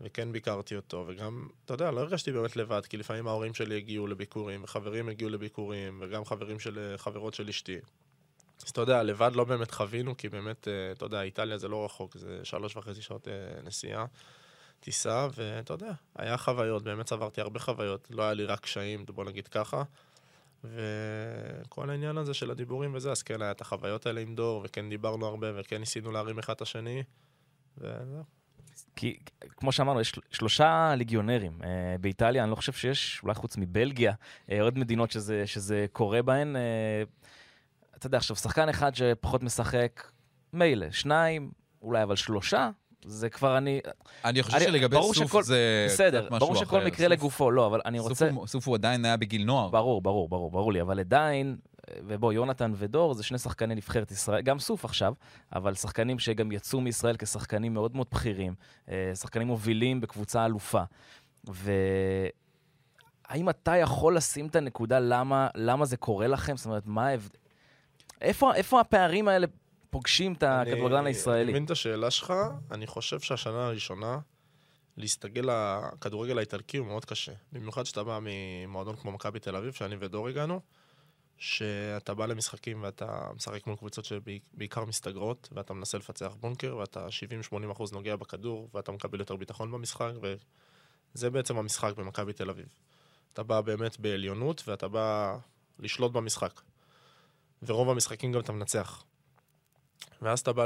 וכן 0.00 0.32
ביקרתי 0.32 0.76
אותו, 0.76 1.04
וגם, 1.08 1.48
אתה 1.64 1.74
יודע, 1.74 1.90
לא 1.90 2.00
הרגשתי 2.00 2.32
באמת 2.32 2.56
לבד, 2.56 2.86
כי 2.86 2.96
לפעמים 2.96 3.26
ההורים 3.26 3.54
שלי 3.54 3.76
הגיעו 3.76 4.06
לביקורים, 4.06 4.64
וחברים 4.64 5.08
הגיעו 5.08 5.30
לביקורים, 5.30 5.98
וגם 6.02 6.24
חברים 6.24 6.58
של 6.58 6.94
חברות 6.96 7.34
של 7.34 7.48
אשתי. 7.48 7.78
אז 8.64 8.70
אתה 8.70 8.80
יודע, 8.80 9.02
לבד 9.02 9.30
לא 9.34 9.44
באמת 9.44 9.70
חווינו, 9.70 10.16
כי 10.16 10.28
באמת, 10.28 10.68
אה, 10.68 10.92
אתה 10.92 11.04
יודע, 11.04 11.22
איטליה 11.22 11.58
זה 11.58 11.68
לא 11.68 11.84
רחוק, 11.84 12.16
זה 12.16 12.40
שלוש 12.44 12.76
וחצי 12.76 13.02
שעות 13.02 13.28
אה, 13.28 13.62
נסיעה. 13.62 14.06
טיסה, 14.80 15.28
ואתה 15.34 15.72
יודע, 15.74 15.92
היה 16.16 16.36
חוויות, 16.36 16.82
באמת 16.82 17.06
צברתי 17.06 17.40
הרבה 17.40 17.60
חוויות, 17.60 18.08
לא 18.10 18.22
היה 18.22 18.34
לי 18.34 18.44
רק 18.44 18.60
קשיים, 18.60 19.06
בוא 19.06 19.24
נגיד 19.24 19.48
ככה. 19.48 19.82
וכל 20.64 21.90
העניין 21.90 22.18
הזה 22.18 22.34
של 22.34 22.50
הדיבורים 22.50 22.94
וזה, 22.94 23.10
אז 23.10 23.22
כן, 23.22 23.42
היה 23.42 23.50
את 23.50 23.60
החוויות 23.60 24.06
האלה 24.06 24.20
עם 24.20 24.34
דור, 24.34 24.62
וכן 24.64 24.88
דיברנו 24.90 25.26
הרבה, 25.26 25.46
וכן 25.54 25.76
ניסינו 25.78 26.12
להרים 26.12 26.38
אחד 26.38 26.52
את 26.52 26.62
השני, 26.62 27.02
וזהו. 27.78 28.22
כי 28.96 29.18
כמו 29.56 29.72
שאמרנו, 29.72 30.00
יש 30.00 30.10
של- 30.10 30.20
שלושה 30.30 30.94
ליגיונרים 30.96 31.58
אה, 31.64 31.96
באיטליה, 32.00 32.42
אני 32.42 32.50
לא 32.50 32.56
חושב 32.56 32.72
שיש, 32.72 33.20
אולי 33.22 33.34
חוץ 33.34 33.56
מבלגיה, 33.56 34.12
אה, 34.50 34.62
עוד 34.62 34.78
מדינות 34.78 35.10
שזה, 35.10 35.46
שזה 35.46 35.86
קורה 35.92 36.22
בהן. 36.22 36.56
אה, 36.56 37.02
אתה 37.96 38.06
יודע, 38.06 38.18
עכשיו, 38.18 38.36
שחקן 38.36 38.68
אחד 38.68 38.94
שפחות 38.94 39.42
משחק, 39.42 40.10
מילא, 40.52 40.90
שניים, 40.90 41.50
אולי 41.82 42.02
אבל 42.02 42.16
שלושה, 42.16 42.70
זה 43.06 43.28
כבר 43.30 43.58
אני... 43.58 43.80
אני 44.24 44.42
חושב 44.42 44.56
אני- 44.56 44.64
שלגבי 44.64 44.96
סוף 44.96 45.16
שכל- 45.16 45.42
זה 45.42 45.86
בסדר, 45.88 46.28
ברור 46.38 46.54
שכל 46.56 46.78
אחר. 46.78 46.86
מקרה 46.86 47.06
סוף- 47.06 47.12
לגופו, 47.12 47.50
לא, 47.50 47.66
אבל 47.66 47.80
אני 47.84 47.98
סוף 47.98 48.08
רוצה... 48.08 48.30
הוא- 48.30 48.46
סוף 48.46 48.68
הוא 48.68 48.74
עדיין 48.74 49.04
היה 49.04 49.16
בגיל 49.16 49.44
נוער. 49.44 49.68
ברור, 49.70 50.02
ברור, 50.02 50.28
ברור, 50.28 50.50
ברור 50.50 50.72
לי, 50.72 50.80
אבל 50.80 51.00
עדיין, 51.00 51.56
ובוא, 52.06 52.32
יונתן 52.32 52.72
ודור 52.76 53.14
זה 53.14 53.22
שני 53.22 53.38
שחקני 53.38 53.74
נבחרת 53.74 54.10
ישראל, 54.10 54.42
גם 54.42 54.58
סוף 54.58 54.84
עכשיו, 54.84 55.14
אבל 55.54 55.74
שחקנים 55.74 56.18
שגם 56.18 56.52
יצאו 56.52 56.80
מישראל 56.80 57.16
כשחקנים 57.18 57.74
מאוד 57.74 57.96
מאוד 57.96 58.06
בכירים, 58.12 58.54
אה, 58.88 59.12
שחקנים 59.14 59.46
מובילים 59.46 60.00
בקבוצה 60.00 60.46
אלופה. 60.46 60.82
והאם 63.30 63.48
אתה 63.50 63.76
יכול 63.76 64.16
לשים 64.16 64.46
את 64.46 64.56
הנקודה 64.56 64.98
למה, 64.98 65.48
למה 65.54 65.84
זה 65.84 65.96
קורה 65.96 66.26
לכם? 66.26 66.56
זאת 66.56 66.66
אומרת, 66.66 66.86
מה 66.86 67.06
ההבדל? 67.08 67.38
איפה, 68.20 68.54
איפה 68.54 68.80
הפערים 68.80 69.28
האלה 69.28 69.46
פוגשים 69.94 70.32
את 70.32 70.42
הכדורגלן 70.42 70.98
אני 70.98 71.10
הישראלי? 71.10 71.52
מבין 71.52 71.64
את 71.64 71.70
השאלה 71.70 72.10
שלך, 72.10 72.34
אני 72.70 72.86
חושב 72.86 73.20
שהשנה 73.20 73.66
הראשונה, 73.66 74.18
להסתגל 74.96 75.50
לכדורגל 75.50 76.38
האיטלקי 76.38 76.76
הוא 76.76 76.86
מאוד 76.86 77.04
קשה. 77.04 77.32
במיוחד 77.52 77.86
שאתה 77.86 78.04
בא 78.04 78.18
ממועדון 78.22 78.96
כמו 78.96 79.12
מכבי 79.12 79.38
תל 79.38 79.56
אביב, 79.56 79.72
שאני 79.72 79.96
ודור 80.00 80.28
הגענו, 80.28 80.60
שאתה 81.38 82.14
בא 82.14 82.26
למשחקים 82.26 82.82
ואתה 82.82 83.28
משחק 83.36 83.66
מול 83.66 83.76
קבוצות 83.76 84.04
שבעיקר 84.04 84.84
מסתגרות, 84.84 85.48
ואתה 85.52 85.74
מנסה 85.74 85.98
לפצח 85.98 86.34
בונקר, 86.40 86.76
ואתה 86.76 87.06
70-80 87.52 87.72
אחוז 87.72 87.92
נוגע 87.92 88.16
בכדור, 88.16 88.70
ואתה 88.74 88.92
מקבל 88.92 89.18
יותר 89.18 89.36
ביטחון 89.36 89.70
במשחק, 89.70 90.12
וזה 91.14 91.30
בעצם 91.30 91.56
המשחק 91.56 91.96
במכבי 91.96 92.32
תל 92.32 92.50
אביב. 92.50 92.66
אתה 93.32 93.42
בא 93.42 93.60
באמת 93.60 94.00
בעליונות, 94.00 94.62
ואתה 94.66 94.88
בא 94.88 95.36
לשלוט 95.78 96.12
במשחק. 96.12 96.60
ורוב 97.62 97.90
המשחקים 97.90 98.32
גם 98.32 98.40
אתה 98.40 98.52
מנצח. 98.52 99.04
ואז 100.22 100.40
אתה 100.40 100.52
בא 100.52 100.64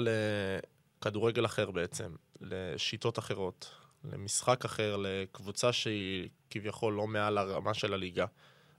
לכדורגל 0.98 1.46
אחר 1.46 1.70
בעצם, 1.70 2.14
לשיטות 2.40 3.18
אחרות, 3.18 3.74
למשחק 4.12 4.64
אחר, 4.64 4.96
לקבוצה 4.96 5.72
שהיא 5.72 6.28
כביכול 6.50 6.94
לא 6.94 7.06
מעל 7.06 7.38
הרמה 7.38 7.74
של 7.74 7.94
הליגה. 7.94 8.26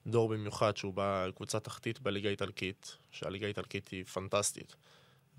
דור 0.08 0.30
במיוחד, 0.30 0.78
שהוא 0.78 0.94
בקבוצה 0.96 1.60
תחתית 1.60 2.00
בליגה 2.00 2.30
האיטלקית, 2.30 2.98
שהליגה 3.12 3.46
האיטלקית 3.46 3.88
היא 3.88 4.04
פנטסטית. 4.04 4.76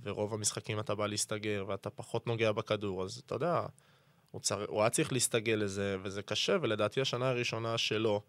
ורוב 0.03 0.35
המשחקים 0.35 0.81
אתה 0.81 0.95
בא 0.95 1.07
להסתגר, 1.07 1.65
ואתה 1.69 1.91
פחות 1.91 2.27
נוגע 2.27 2.53
בכדור, 2.53 3.05
אז 3.05 3.23
אתה 3.27 3.35
יודע, 3.35 3.67
הוא, 4.31 4.41
צר... 4.41 4.65
הוא 4.69 4.81
היה 4.81 4.91
צריך 4.91 5.13
להסתגל 5.13 5.55
לזה, 5.55 5.97
וזה 6.03 6.23
קשה, 6.23 6.57
ולדעתי 6.61 7.01
השנה 7.01 7.29
הראשונה 7.29 7.79
שלו 7.79 8.23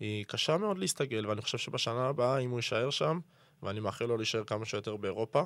היא 0.00 0.24
קשה 0.24 0.56
מאוד 0.56 0.78
להסתגל, 0.78 1.26
ואני 1.26 1.42
חושב 1.42 1.58
שבשנה 1.58 2.08
הבאה, 2.08 2.38
אם 2.38 2.50
הוא 2.50 2.58
יישאר 2.58 2.90
שם, 2.90 3.20
ואני 3.62 3.80
מאחל 3.80 4.04
לו 4.04 4.16
להישאר 4.16 4.44
כמה 4.44 4.64
שיותר 4.64 4.96
באירופה, 4.96 5.42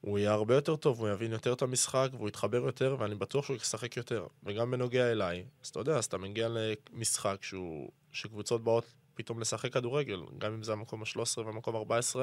הוא 0.00 0.18
יהיה 0.18 0.32
הרבה 0.32 0.54
יותר 0.54 0.76
טוב, 0.76 1.00
הוא 1.00 1.08
יבין 1.08 1.32
יותר 1.32 1.52
את 1.52 1.62
המשחק, 1.62 2.08
והוא 2.12 2.28
יתחבר 2.28 2.56
יותר, 2.56 2.96
ואני 2.98 3.14
בטוח 3.14 3.44
שהוא 3.44 3.56
ישחק 3.56 3.96
יותר. 3.96 4.26
וגם 4.42 4.70
בנוגע 4.70 5.12
אליי, 5.12 5.44
אז 5.62 5.68
אתה 5.68 5.80
יודע, 5.80 5.96
אז 5.96 6.04
אתה 6.04 6.18
מגיע 6.18 6.48
למשחק 6.48 7.36
שהוא, 7.42 7.90
שקבוצות 8.12 8.64
באות 8.64 8.84
פתאום 9.14 9.40
לשחק 9.40 9.72
כדורגל, 9.72 10.20
גם 10.38 10.52
אם 10.52 10.62
זה 10.62 10.72
המקום 10.72 11.02
ה-13 11.02 11.38
והמקום 11.38 11.76
ה-14, 11.76 12.16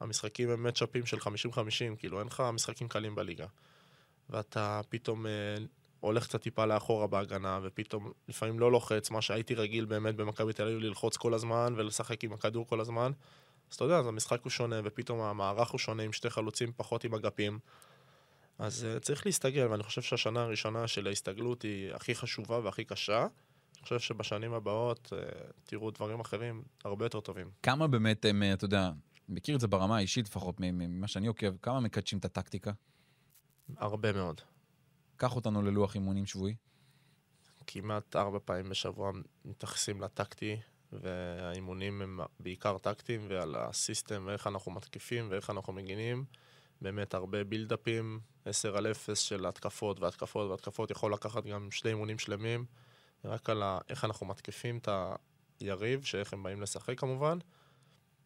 המשחקים 0.00 0.50
הם 0.50 0.62
מצ'אפים 0.62 1.06
של 1.06 1.16
50-50, 1.16 1.20
כאילו 1.98 2.18
אין 2.18 2.26
לך 2.26 2.42
משחקים 2.52 2.88
קלים 2.88 3.14
בליגה. 3.14 3.46
ואתה 4.30 4.80
פתאום 4.88 5.26
אה, 5.26 5.30
הולך 6.00 6.26
קצת 6.26 6.42
טיפה 6.42 6.66
לאחורה 6.66 7.06
בהגנה, 7.06 7.60
ופתאום 7.62 8.12
לפעמים 8.28 8.60
לא 8.60 8.72
לוחץ, 8.72 9.10
מה 9.10 9.22
שהייתי 9.22 9.54
רגיל 9.54 9.84
באמת 9.84 10.16
במכבי 10.16 10.52
תל 10.52 10.62
אביב 10.62 10.78
ללחוץ 10.78 11.16
כל 11.16 11.34
הזמן 11.34 11.74
ולשחק 11.76 12.24
עם 12.24 12.32
הכדור 12.32 12.66
כל 12.66 12.80
הזמן. 12.80 13.12
אז 13.72 13.76
אתה 13.76 13.84
יודע, 13.84 13.98
אז 13.98 14.06
המשחק 14.06 14.42
הוא 14.42 14.50
שונה, 14.50 14.80
ופתאום 14.84 15.20
המערך 15.20 15.70
הוא 15.70 15.78
שונה 15.78 16.02
עם 16.02 16.12
שתי 16.12 16.30
חלוצים 16.30 16.72
פחות 16.76 17.04
עם 17.04 17.14
אגפים. 17.14 17.58
אז 18.58 18.86
uh, 18.96 19.00
צריך 19.00 19.26
להסתגל, 19.26 19.66
ואני 19.66 19.82
חושב 19.82 20.02
שהשנה 20.02 20.42
הראשונה 20.42 20.88
של 20.88 21.06
ההסתגלות 21.06 21.62
היא 21.62 21.94
הכי 21.94 22.14
חשובה 22.14 22.58
והכי 22.58 22.84
קשה. 22.84 23.20
אני 23.20 23.82
חושב 23.82 23.98
שבשנים 23.98 24.52
הבאות 24.52 25.12
uh, 25.12 25.52
תראו 25.64 25.90
דברים 25.90 26.20
אחרים 26.20 26.62
הרבה 26.84 27.04
יותר 27.04 27.20
טובים. 27.20 27.50
כמה 27.62 27.86
באמת 27.86 28.24
הם, 28.24 28.42
אתה 28.52 28.64
יודע, 28.64 28.90
מכיר 29.28 29.54
את 29.54 29.60
זה 29.60 29.68
ברמה 29.68 29.96
האישית 29.96 30.26
לפחות, 30.26 30.54
ממה 30.60 31.08
שאני 31.08 31.26
עוקב, 31.26 31.56
כמה 31.62 31.80
מקדשים 31.80 32.18
את 32.18 32.24
הטקטיקה? 32.24 32.72
הרבה 33.76 34.12
מאוד. 34.12 34.40
קח 35.16 35.36
אותנו 35.36 35.62
ללוח 35.62 35.94
אימונים 35.94 36.26
שבועי. 36.26 36.54
כמעט 37.66 38.16
ארבע 38.16 38.38
פעמים 38.44 38.68
בשבוע 38.68 39.12
מתייחסים 39.44 40.00
לטקטי, 40.00 40.56
והאימונים 40.92 42.02
הם 42.02 42.20
בעיקר 42.40 42.78
טקטיים, 42.78 43.26
ועל 43.28 43.54
הסיסטם, 43.58 44.22
ואיך 44.26 44.46
אנחנו 44.46 44.72
מתקיפים 44.72 45.26
ואיך 45.30 45.50
אנחנו 45.50 45.72
מגינים. 45.72 46.24
באמת 46.80 47.14
הרבה 47.14 47.44
בילדאפים, 47.44 48.20
10 48.44 48.76
על 48.76 48.86
0 48.90 49.20
של 49.20 49.46
התקפות 49.46 50.00
והתקפות 50.00 50.50
והתקפות, 50.50 50.90
יכול 50.90 51.12
לקחת 51.12 51.44
גם 51.44 51.70
שני 51.70 51.90
אימונים 51.90 52.18
שלמים, 52.18 52.64
רק 53.24 53.50
על 53.50 53.62
ה- 53.62 53.78
איך 53.88 54.04
אנחנו 54.04 54.26
מתקיפים 54.26 54.78
את 54.78 54.88
היריב, 55.60 56.04
שאיך 56.04 56.32
הם 56.32 56.42
באים 56.42 56.62
לשחק 56.62 56.98
כמובן, 57.00 57.38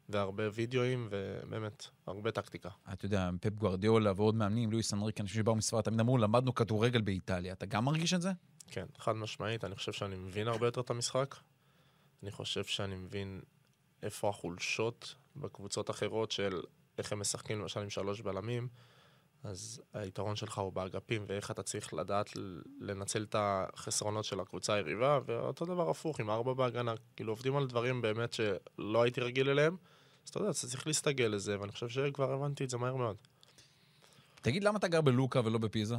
והרבה 0.09 0.45
וידאוים, 0.55 1.09
ובאמת, 1.11 1.87
הרבה 2.07 2.31
טקטיקה. 2.31 2.69
אתה 2.93 3.07
יודע, 3.07 3.31
פפ 3.41 3.51
גוארדיולה 3.55 4.13
ועוד 4.17 4.35
מאמנים, 4.35 4.71
לואיס 4.73 4.95
אנריק, 4.95 5.21
אנשים 5.21 5.43
שבאו 5.43 5.55
מספרד, 5.57 5.83
תמיד 5.83 6.01
אמרו, 6.01 6.19
למדנו 6.19 6.55
כדורגל 6.55 7.01
באיטליה. 7.01 7.53
אתה 7.53 7.67
גם 7.67 7.85
מרגיש 7.85 8.15
את 8.15 8.23
זה? 8.23 8.31
כן, 8.71 8.87
חד 8.99 9.13
משמעית, 9.13 9.65
אני 9.65 9.75
חושב 9.75 9.93
שאני 9.93 10.17
מבין 10.17 10.49
הרבה 10.49 10.67
יותר 10.67 10.81
את 10.81 10.91
המשחק. 10.91 11.35
אני 12.23 12.31
חושב 12.31 12.65
שאני 12.65 12.97
מבין 12.97 13.41
איפה 14.03 14.29
החולשות 14.29 15.15
בקבוצות 15.37 15.91
אחרות 15.91 16.31
של 16.31 16.63
איך 16.99 17.13
הם 17.13 17.21
משחקים 17.21 17.61
למשל 17.61 17.81
עם 17.81 17.91
שלוש 17.91 18.21
בלמים, 18.21 18.69
אז 19.45 19.83
היתרון 19.95 20.37
שלך 20.37 20.59
הוא 20.59 20.73
באגפים 20.73 21.25
ואיך 21.29 21.51
אתה 21.51 21.63
צריך 21.63 21.95
לדעת 21.95 22.31
לנצל 22.81 23.23
את 23.23 23.37
החסרונות 23.39 24.25
של 24.25 24.41
הקבוצה 24.41 24.75
היריבה, 24.75 25.19
ואותו 25.27 25.65
דבר 25.65 25.91
הפוך, 25.91 26.21
עם 26.21 26.31
ארבע 26.31 26.53
בהגנה, 26.53 26.95
כאילו 27.17 27.33
עובדים 27.33 27.57
על 27.57 27.67
דברים 27.67 28.03
באמת 28.03 28.33
שלא 28.33 29.03
הייתי 29.03 29.21
רגיל 29.21 29.51
אליהם, 29.51 29.77
אז 30.25 30.29
אתה 30.31 30.39
יודע, 30.39 30.51
אתה 30.51 30.59
צריך 30.59 30.87
להסתגל 30.87 31.25
לזה, 31.25 31.61
ואני 31.61 31.73
חושב 31.73 31.89
שכבר 31.89 32.33
הבנתי 32.33 32.65
את 32.65 32.71
זה 32.71 32.79
מהר 32.79 32.97
מאוד. 32.97 33.17
תגיד, 34.43 34.65
למה 34.65 34.79
אתה 34.79 34.89
גר 34.89 35.01
בלוקה 35.01 35.41
ולא 35.45 35.59
בפיזה? 35.59 35.97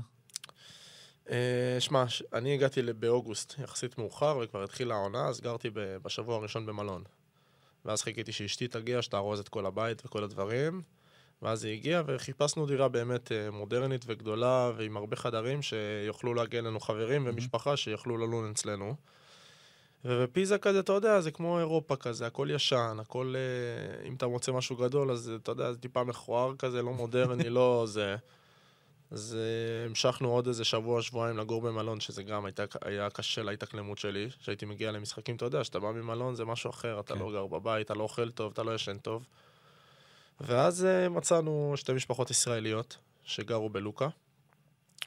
אה, 1.30 1.78
שמע, 1.80 2.06
אני 2.34 2.54
הגעתי 2.54 2.82
באוגוסט 2.82 3.56
יחסית 3.64 3.98
מאוחר, 3.98 4.40
וכבר 4.44 4.64
התחילה 4.64 4.96
העונה, 4.96 5.28
אז 5.28 5.42
גרתי 5.42 5.70
בשבוע 5.74 6.36
הראשון 6.36 6.66
במלון. 6.66 7.04
ואז 7.86 8.02
חיכיתי 8.02 8.32
שאשתי 8.32 8.68
תגיע, 8.68 9.02
שתארוז 9.02 9.40
את 9.40 9.50
כל 9.50 9.66
הבית 9.66 10.06
וכל 10.06 10.24
הדברים, 10.24 10.82
ואז 11.42 11.64
היא 11.64 11.74
הגיעה, 11.74 12.04
וחיפשנו 12.06 12.66
דירה 12.66 12.88
באמת 12.88 13.32
אה, 13.32 13.52
מודרנית 13.52 14.06
וגדולה, 14.08 14.72
ועם 14.78 14.98
הרבה 14.98 15.16
חדרים, 15.16 15.62
שיוכלו 15.62 16.34
להגיע 16.34 16.60
אלינו 16.60 16.80
חברים 16.80 17.24
ומשפחה 17.28 17.78
שיוכלו 17.78 18.18
ללון 18.18 18.52
אצלנו. 18.52 18.96
ובפיזה 20.06 20.58
כזה, 20.58 20.80
אתה 20.80 20.94
יודע, 20.94 21.22
זה 21.22 21.32
כמו 21.32 21.60
אירופה 21.60 21.96
כזה, 21.96 22.28
הכל 22.28 22.48
ישן, 22.52 22.98
הכל... 23.00 23.34
אה, 23.38 24.08
אם 24.08 24.14
אתה 24.14 24.28
מוצא 24.28 24.52
משהו 24.52 24.76
גדול, 24.76 25.12
אז 25.12 25.32
אתה 25.36 25.52
יודע, 25.52 25.74
זה 25.74 25.80
טיפה 25.80 26.04
מכוער 26.04 26.56
כזה, 26.56 26.82
לא 26.82 26.94
מודרני, 26.94 27.50
לא 27.60 27.84
זה... 27.88 28.16
אז 29.12 29.38
uh, 29.38 29.90
המשכנו 29.90 30.30
עוד 30.32 30.48
איזה 30.48 30.66
שבוע, 30.66 31.02
שבועיים 31.02 31.38
לגור 31.38 31.62
במלון, 31.62 32.00
שזה 32.00 32.24
גם 32.24 32.46
הייתה, 32.46 32.64
היה 32.82 33.10
קשה 33.10 33.44
להתאקלמות 33.44 33.98
שלי, 33.98 34.30
שהייתי 34.40 34.66
מגיע 34.66 34.92
למשחקים, 34.92 35.36
אתה 35.36 35.46
יודע, 35.46 35.62
כשאתה 35.62 35.80
בא 35.80 35.92
ממלון 35.92 36.36
זה 36.36 36.46
משהו 36.46 36.70
אחר, 36.70 37.00
אתה 37.00 37.14
כן. 37.14 37.20
לא 37.20 37.32
גר 37.32 37.48
בבית, 37.48 37.86
אתה 37.86 37.94
לא 37.94 38.04
אוכל 38.04 38.32
טוב, 38.32 38.52
אתה 38.54 38.64
לא 38.64 38.76
ישן 38.76 38.98
טוב. 38.98 39.26
ואז 40.42 40.86
uh, 40.86 41.10
מצאנו 41.10 41.74
שתי 41.76 41.94
משפחות 41.94 42.32
ישראליות 42.32 42.98
שגרו 43.24 43.70
בלוקה, 43.70 44.08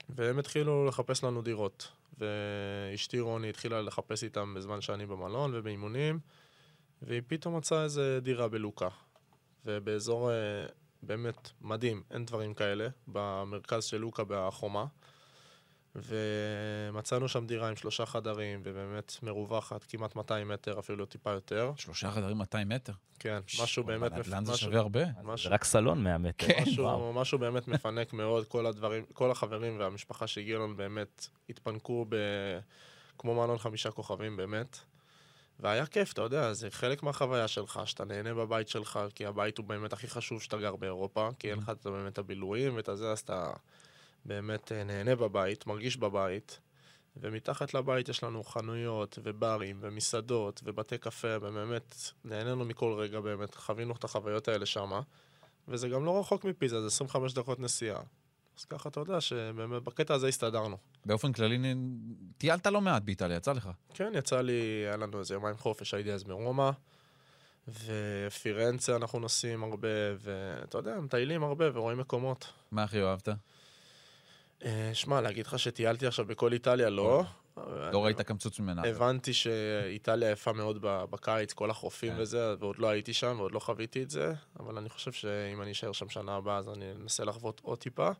והם 0.08 0.38
התחילו 0.38 0.86
לחפש 0.86 1.24
לנו 1.24 1.42
דירות. 1.42 1.88
ואשתי 2.18 3.20
רוני 3.20 3.48
התחילה 3.48 3.82
לחפש 3.82 4.24
איתם 4.24 4.54
בזמן 4.54 4.80
שאני 4.80 5.06
במלון 5.06 5.50
ובאימונים, 5.54 6.18
והיא 7.02 7.22
פתאום 7.26 7.56
מצאה 7.56 7.84
איזה 7.84 8.18
דירה 8.22 8.48
בלוקה. 8.48 8.88
ובאזור... 9.66 10.30
באמת 11.02 11.50
מדהים, 11.60 12.02
אין 12.10 12.24
דברים 12.24 12.54
כאלה, 12.54 12.88
במרכז 13.08 13.84
של 13.84 13.96
לוקה 13.96 14.22
בחומה. 14.28 14.84
ומצאנו 15.94 17.28
שם 17.28 17.46
דירה 17.46 17.68
עם 17.68 17.76
שלושה 17.76 18.06
חדרים, 18.06 18.60
ובאמת 18.64 19.16
מרווחת, 19.22 19.84
כמעט 19.88 20.16
200 20.16 20.48
מטר, 20.48 20.78
אפילו 20.78 21.06
טיפה 21.06 21.30
יותר. 21.30 21.72
שלושה 21.76 22.10
חדרים 22.10 22.38
200 22.38 22.68
מטר. 22.68 22.92
כן, 23.18 23.40
משהו 23.62 23.84
באמת... 23.84 24.12
נדל"ן 24.12 24.44
זה 24.44 24.56
שווה 24.56 24.78
הרבה. 24.78 25.04
זה 25.04 25.22
משהו- 25.22 25.50
רק 25.52 25.64
סלון 25.64 26.04
100 26.04 26.18
מטר. 26.18 26.46
כן. 26.46 26.62
וואו. 26.78 26.98
משהו, 26.98 27.12
משהו 27.20 27.38
באמת 27.38 27.68
מפנק 27.68 28.12
מאוד, 28.12 28.46
כל 28.46 28.66
הדברים, 28.66 29.04
כל 29.12 29.30
החברים 29.30 29.78
והמשפחה 29.80 30.26
שהגיעו 30.26 30.62
לנו 30.66 30.76
באמת 30.76 31.26
התפנקו 31.48 32.06
ב... 32.08 32.16
כמו 33.18 33.34
מלון 33.34 33.58
חמישה 33.58 33.90
כוכבים 33.90 34.36
באמת. 34.36 34.78
והיה 35.61 35.87
כיף, 35.87 36.12
אתה 36.12 36.23
יודע, 36.23 36.53
זה 36.53 36.70
חלק 36.70 37.03
מהחוויה 37.03 37.49
שלך, 37.49 37.81
שאתה 37.85 38.05
נהנה 38.05 38.35
בבית 38.35 38.68
שלך, 38.68 39.01
כי 39.14 39.27
הבית 39.27 39.59
הוא 39.59 39.66
באמת 39.66 39.92
הכי 39.92 40.09
חשוב 40.09 40.42
שאתה 40.42 40.57
גר 40.57 40.77
באירופה, 40.77 41.29
כי 41.38 41.51
אין 41.51 41.59
לך 41.59 41.70
את 41.70 41.87
באמת 41.87 42.18
הבילויים 42.18 42.77
ואת 42.77 42.88
הזה, 42.88 43.12
אז 43.12 43.18
אתה 43.18 43.53
באמת 44.25 44.73
אה, 44.73 44.85
נהנה 44.85 45.16
בבית, 45.16 45.66
מרגיש 45.66 45.96
בבית. 45.96 46.59
ומתחת 47.16 47.75
לבית 47.75 48.09
יש 48.09 48.25
לנו 48.25 48.44
חנויות 48.44 49.18
וברים 49.23 49.79
ומסעדות 49.81 50.61
ובתי 50.64 50.99
קפה, 50.99 51.37
ובאמת 51.37 51.94
נהנינו 52.25 52.64
מכל 52.64 52.92
רגע 52.99 53.20
באמת, 53.20 53.55
חווינו 53.55 53.94
את 53.94 54.05
החוויות 54.05 54.49
האלה 54.49 54.66
שמה. 54.66 55.01
וזה 55.68 55.88
גם 55.88 56.05
לא 56.05 56.20
רחוק 56.20 56.44
מפיזה, 56.44 56.81
זה 56.81 56.87
25 56.87 57.35
דקות 57.35 57.61
נסיעה. 57.61 58.01
אז 58.61 58.64
ככה 58.64 58.88
אתה 58.88 59.01
יודע 59.01 59.20
שבאמת 59.20 59.83
בקטע 59.83 60.14
הזה 60.14 60.29
הסתדרנו. 60.29 60.77
באופן 61.07 61.33
כללי, 61.33 61.75
טיילת 62.38 62.66
לא 62.66 62.81
מעט 62.81 63.03
באיטליה, 63.03 63.37
יצא 63.37 63.53
לך. 63.53 63.70
כן, 63.94 64.12
יצא 64.14 64.40
לי, 64.40 64.53
היה 64.87 64.96
לנו 64.96 65.18
איזה 65.18 65.35
יומיים 65.35 65.57
חופש, 65.57 65.94
הייתי 65.94 66.12
אז 66.12 66.25
ברומא, 66.25 66.70
ופירנצה 67.68 68.96
אנחנו 68.96 69.20
נוסעים 69.20 69.64
הרבה, 69.64 69.88
ואתה 70.20 70.79
יודע, 70.79 71.01
מטיילים 71.01 71.42
הרבה 71.42 71.64
ורואים 71.73 71.99
מקומות. 71.99 72.53
מה 72.70 72.83
הכי 72.83 73.03
אוהבת? 73.03 73.29
אה, 74.64 74.90
שמע, 74.94 75.20
להגיד 75.20 75.46
לך 75.46 75.59
שטיילתי 75.59 76.07
עכשיו 76.07 76.25
בכל 76.25 76.53
איטליה, 76.53 76.90
לא. 76.90 77.25
לא 77.92 78.05
ראית 78.05 78.20
קמצוץ 78.20 78.61
ממנה. 78.61 78.83
הבנתי 78.88 79.33
שאיטליה 79.33 80.31
יפה 80.31 80.53
מאוד 80.53 80.79
בקיץ, 80.83 81.53
כל 81.53 81.70
החופים 81.70 82.14
כן. 82.14 82.20
וזה, 82.20 82.55
ועוד 82.59 82.79
לא 82.79 82.88
הייתי 82.88 83.12
שם 83.12 83.37
ועוד 83.38 83.53
לא 83.53 83.59
חוויתי 83.59 84.03
את 84.03 84.11
זה, 84.11 84.35
אבל 84.61 84.79
אני 84.79 84.88
חושב 84.88 85.12
שאם 85.12 85.62
אני 85.62 85.73
אשאר 85.73 85.92
שם 85.92 86.09
שנה 86.09 86.37
הבאה, 86.37 86.57
אז 86.57 86.68
אני 86.68 86.92
אנסה 86.92 87.25
לחוות 87.25 87.61
עוד 87.64 87.79
טיפה. 87.79 88.11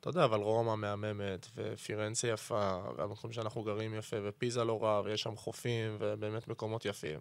אתה 0.00 0.08
יודע, 0.08 0.24
אבל 0.24 0.38
רומא 0.40 0.74
מהממת, 0.76 1.46
ופירנצה 1.56 2.28
יפה, 2.28 2.80
והמקום 2.96 3.32
שאנחנו 3.32 3.62
גרים 3.62 3.94
יפה, 3.94 4.16
ופיזה 4.24 4.64
לא 4.64 4.82
רע, 4.82 5.00
ויש 5.04 5.22
שם 5.22 5.36
חופים, 5.36 5.96
ובאמת 6.00 6.48
מקומות 6.48 6.84
יפים. 6.84 7.20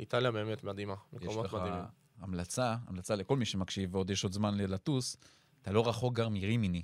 איטליה 0.00 0.30
באמת 0.32 0.64
מדהימה, 0.64 0.94
יש 1.12 1.22
מקומות 1.22 1.44
לך 1.46 1.54
מדהימים. 1.54 1.80
המלצה, 2.20 2.76
המלצה 2.86 3.14
לכל 3.14 3.36
מי 3.36 3.44
שמקשיב, 3.44 3.94
ועוד 3.94 4.10
יש 4.10 4.24
עוד 4.24 4.32
זמן 4.32 4.54
לטוס, 4.58 5.16
אתה 5.62 5.72
לא 5.72 5.88
רחוק 5.88 6.14
גר 6.14 6.28
מרימיני. 6.28 6.82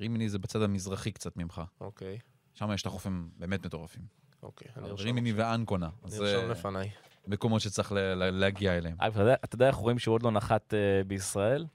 רימיני 0.00 0.28
זה 0.28 0.38
בצד 0.38 0.62
המזרחי 0.62 1.12
קצת 1.12 1.36
ממך. 1.36 1.62
אוקיי, 1.80 2.18
שם 2.54 2.70
יש 2.74 2.82
את 2.82 2.86
החופים 2.86 3.30
באמת 3.36 3.66
מטורפים. 3.66 4.02
אוקיי. 4.42 4.68
אני 4.76 4.90
ארשום- 4.90 5.06
רימיני 5.06 5.32
ואנקונה. 5.32 5.88
זה 6.06 6.34
ארשום 6.34 6.50
לפניי. 6.50 6.90
מקומות 7.26 7.60
שצריך 7.60 7.92
ל- 7.92 7.98
ל- 7.98 8.30
להגיע 8.30 8.76
אליהם. 8.78 8.96
אתה 9.08 9.20
יודע- 9.20 9.34
אתה 9.44 9.54
יודע 9.54 9.66
איך 9.68 9.76
רואים 9.76 9.98
שהוא 9.98 10.14
עוד 10.14 10.22
לא 10.22 10.30
נחת 10.30 10.74
אה, 10.74 11.04
בישראל? 11.06 11.66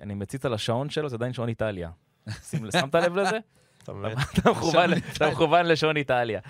אני 0.00 0.14
מציץ 0.14 0.44
על 0.44 0.54
השעון 0.54 0.90
שלו, 0.90 1.08
זה 1.08 1.16
עדיין 1.16 1.32
שעון 1.32 1.48
איטליה. 1.48 1.90
שמת 2.72 2.94
לב 2.94 3.16
לזה? 3.16 3.38
אתה 3.82 3.92
מכוון- 5.32 5.66
לשעון 5.66 5.96
איטליה. 5.96 6.40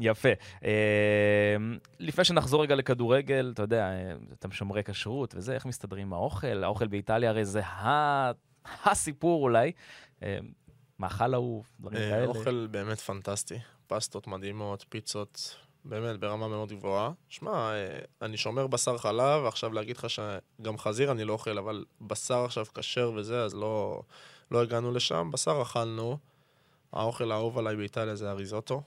יפה. 0.00 0.28
אה, 0.64 1.56
לפני 2.00 2.24
שנחזור 2.24 2.62
רגע 2.62 2.74
לכדורגל, 2.74 3.50
אתה 3.54 3.62
יודע, 3.62 3.90
אתם 4.38 4.52
שומרי 4.52 4.82
כשרות 4.84 5.34
וזה, 5.36 5.54
איך 5.54 5.66
מסתדרים 5.66 6.06
עם 6.06 6.12
האוכל? 6.12 6.64
האוכל 6.64 6.86
באיטליה 6.86 7.30
הרי 7.30 7.44
זה 7.44 7.60
הסיפור 8.84 9.42
אולי. 9.42 9.72
אה, 10.22 10.38
מאכל 10.98 11.34
אהוב, 11.34 11.66
דברים 11.80 11.98
אה, 12.02 12.10
כאלה. 12.10 12.26
אוכל 12.26 12.66
באמת 12.70 12.98
פנטסטי. 13.00 13.58
פסטות 13.86 14.26
מדהימות, 14.26 14.84
פיצות, 14.88 15.56
באמת 15.84 16.20
ברמה 16.20 16.48
מאוד 16.48 16.72
גבוהה. 16.72 17.10
שמע, 17.28 17.50
אה, 17.72 17.98
אני 18.22 18.36
שומר 18.36 18.66
בשר 18.66 18.98
חלב, 18.98 19.44
עכשיו 19.46 19.72
להגיד 19.72 19.96
לך 19.96 20.06
שגם 20.10 20.78
חזיר 20.78 21.12
אני 21.12 21.24
לא 21.24 21.32
אוכל, 21.32 21.58
אבל 21.58 21.84
בשר 22.00 22.44
עכשיו 22.44 22.66
כשר 22.74 23.12
וזה, 23.16 23.42
אז 23.44 23.54
לא, 23.54 24.02
לא 24.52 24.62
הגענו 24.62 24.92
לשם. 24.92 25.30
בשר 25.32 25.62
אכלנו. 25.62 26.18
האוכל 26.92 27.32
האהוב 27.32 27.58
עליי 27.58 27.76
באיטליה 27.76 28.14
זה 28.14 28.30
הריזוטו. 28.30 28.82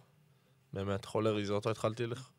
באמת, 0.73 1.05
חולה 1.05 1.29
ריזוטו 1.29 1.71
התחלתי 1.71 2.05
לך. 2.05 2.29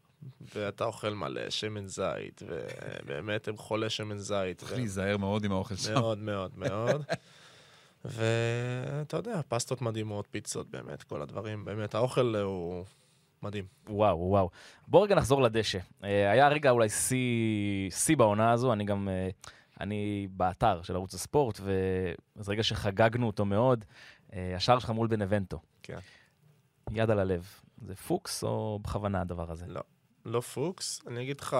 ואתה 0.54 0.84
אוכל 0.84 1.10
מלא 1.10 1.50
שמן 1.50 1.86
זית, 1.86 2.42
ובאמת 2.42 3.48
הם 3.48 3.56
חולי 3.56 3.90
שמן 3.90 4.18
זית. 4.18 4.58
צריך 4.58 4.72
להיזהר 4.72 5.16
מאוד 5.16 5.44
עם 5.44 5.52
האוכל 5.52 5.76
שם. 5.76 5.92
מאוד 5.94 6.18
מאוד 6.18 6.58
מאוד. 6.58 7.02
ואתה 8.04 9.16
יודע, 9.16 9.40
פסטות 9.48 9.82
מדהימות, 9.82 10.26
פיצות, 10.30 10.70
באמת, 10.70 11.02
כל 11.02 11.22
הדברים, 11.22 11.64
באמת, 11.64 11.94
האוכל 11.94 12.36
הוא 12.36 12.84
מדהים. 13.42 13.64
וואו, 13.88 14.18
וואו. 14.18 14.50
בוא 14.88 15.04
רגע 15.04 15.14
נחזור 15.14 15.42
לדשא. 15.42 15.78
אה, 16.04 16.30
היה 16.30 16.48
רגע 16.48 16.70
אולי 16.70 16.88
שיא 16.88 17.90
שיא 17.90 18.16
בעונה 18.16 18.52
הזו, 18.52 18.72
אני 18.72 18.84
גם, 18.84 19.08
אה, 19.08 19.28
אני 19.80 20.28
באתר 20.30 20.82
של 20.82 20.94
ערוץ 20.94 21.14
הספורט, 21.14 21.60
וזה 21.60 22.52
רגע 22.52 22.62
שחגגנו 22.62 23.26
אותו 23.26 23.44
מאוד. 23.44 23.84
אה, 24.32 24.56
השער 24.56 24.78
שלך 24.78 24.90
מול 24.90 25.08
בנבנטו. 25.08 25.60
כן. 25.82 25.98
יד 26.90 27.10
על 27.10 27.18
הלב. 27.18 27.46
זה 27.86 27.94
פוקס 27.94 28.44
או 28.44 28.78
בכוונה 28.82 29.20
הדבר 29.20 29.50
הזה? 29.50 29.66
לא. 29.68 29.80
לא 30.24 30.40
פוקס, 30.40 31.00
אני 31.06 31.22
אגיד 31.22 31.40
לך, 31.40 31.56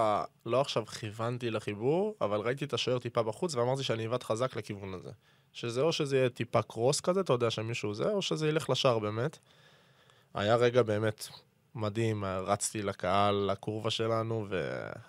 לא 0.46 0.60
עכשיו 0.60 0.86
כיוונתי 0.86 1.50
לחיבור, 1.50 2.14
אבל 2.20 2.40
ראיתי 2.40 2.64
את 2.64 2.72
השוער 2.72 2.98
טיפה 2.98 3.22
בחוץ 3.22 3.54
ואמרתי 3.54 3.82
שאני 3.82 4.06
אבעט 4.06 4.22
חזק 4.22 4.56
לכיוון 4.56 4.94
הזה. 4.94 5.10
שזה 5.52 5.80
או 5.80 5.92
שזה 5.92 6.16
יהיה 6.16 6.28
טיפה 6.28 6.62
קרוס 6.62 7.00
כזה, 7.00 7.20
אתה 7.20 7.32
יודע 7.32 7.50
שמישהו 7.50 7.94
זה, 7.94 8.10
או 8.10 8.22
שזה 8.22 8.48
ילך 8.48 8.70
לשער 8.70 8.98
באמת. 8.98 9.38
היה 10.34 10.56
רגע 10.56 10.82
באמת 10.82 11.28
מדהים, 11.76 12.24
רצתי 12.24 12.82
לקהל, 12.82 13.34
לקורבה 13.34 13.90
שלנו, 13.90 14.46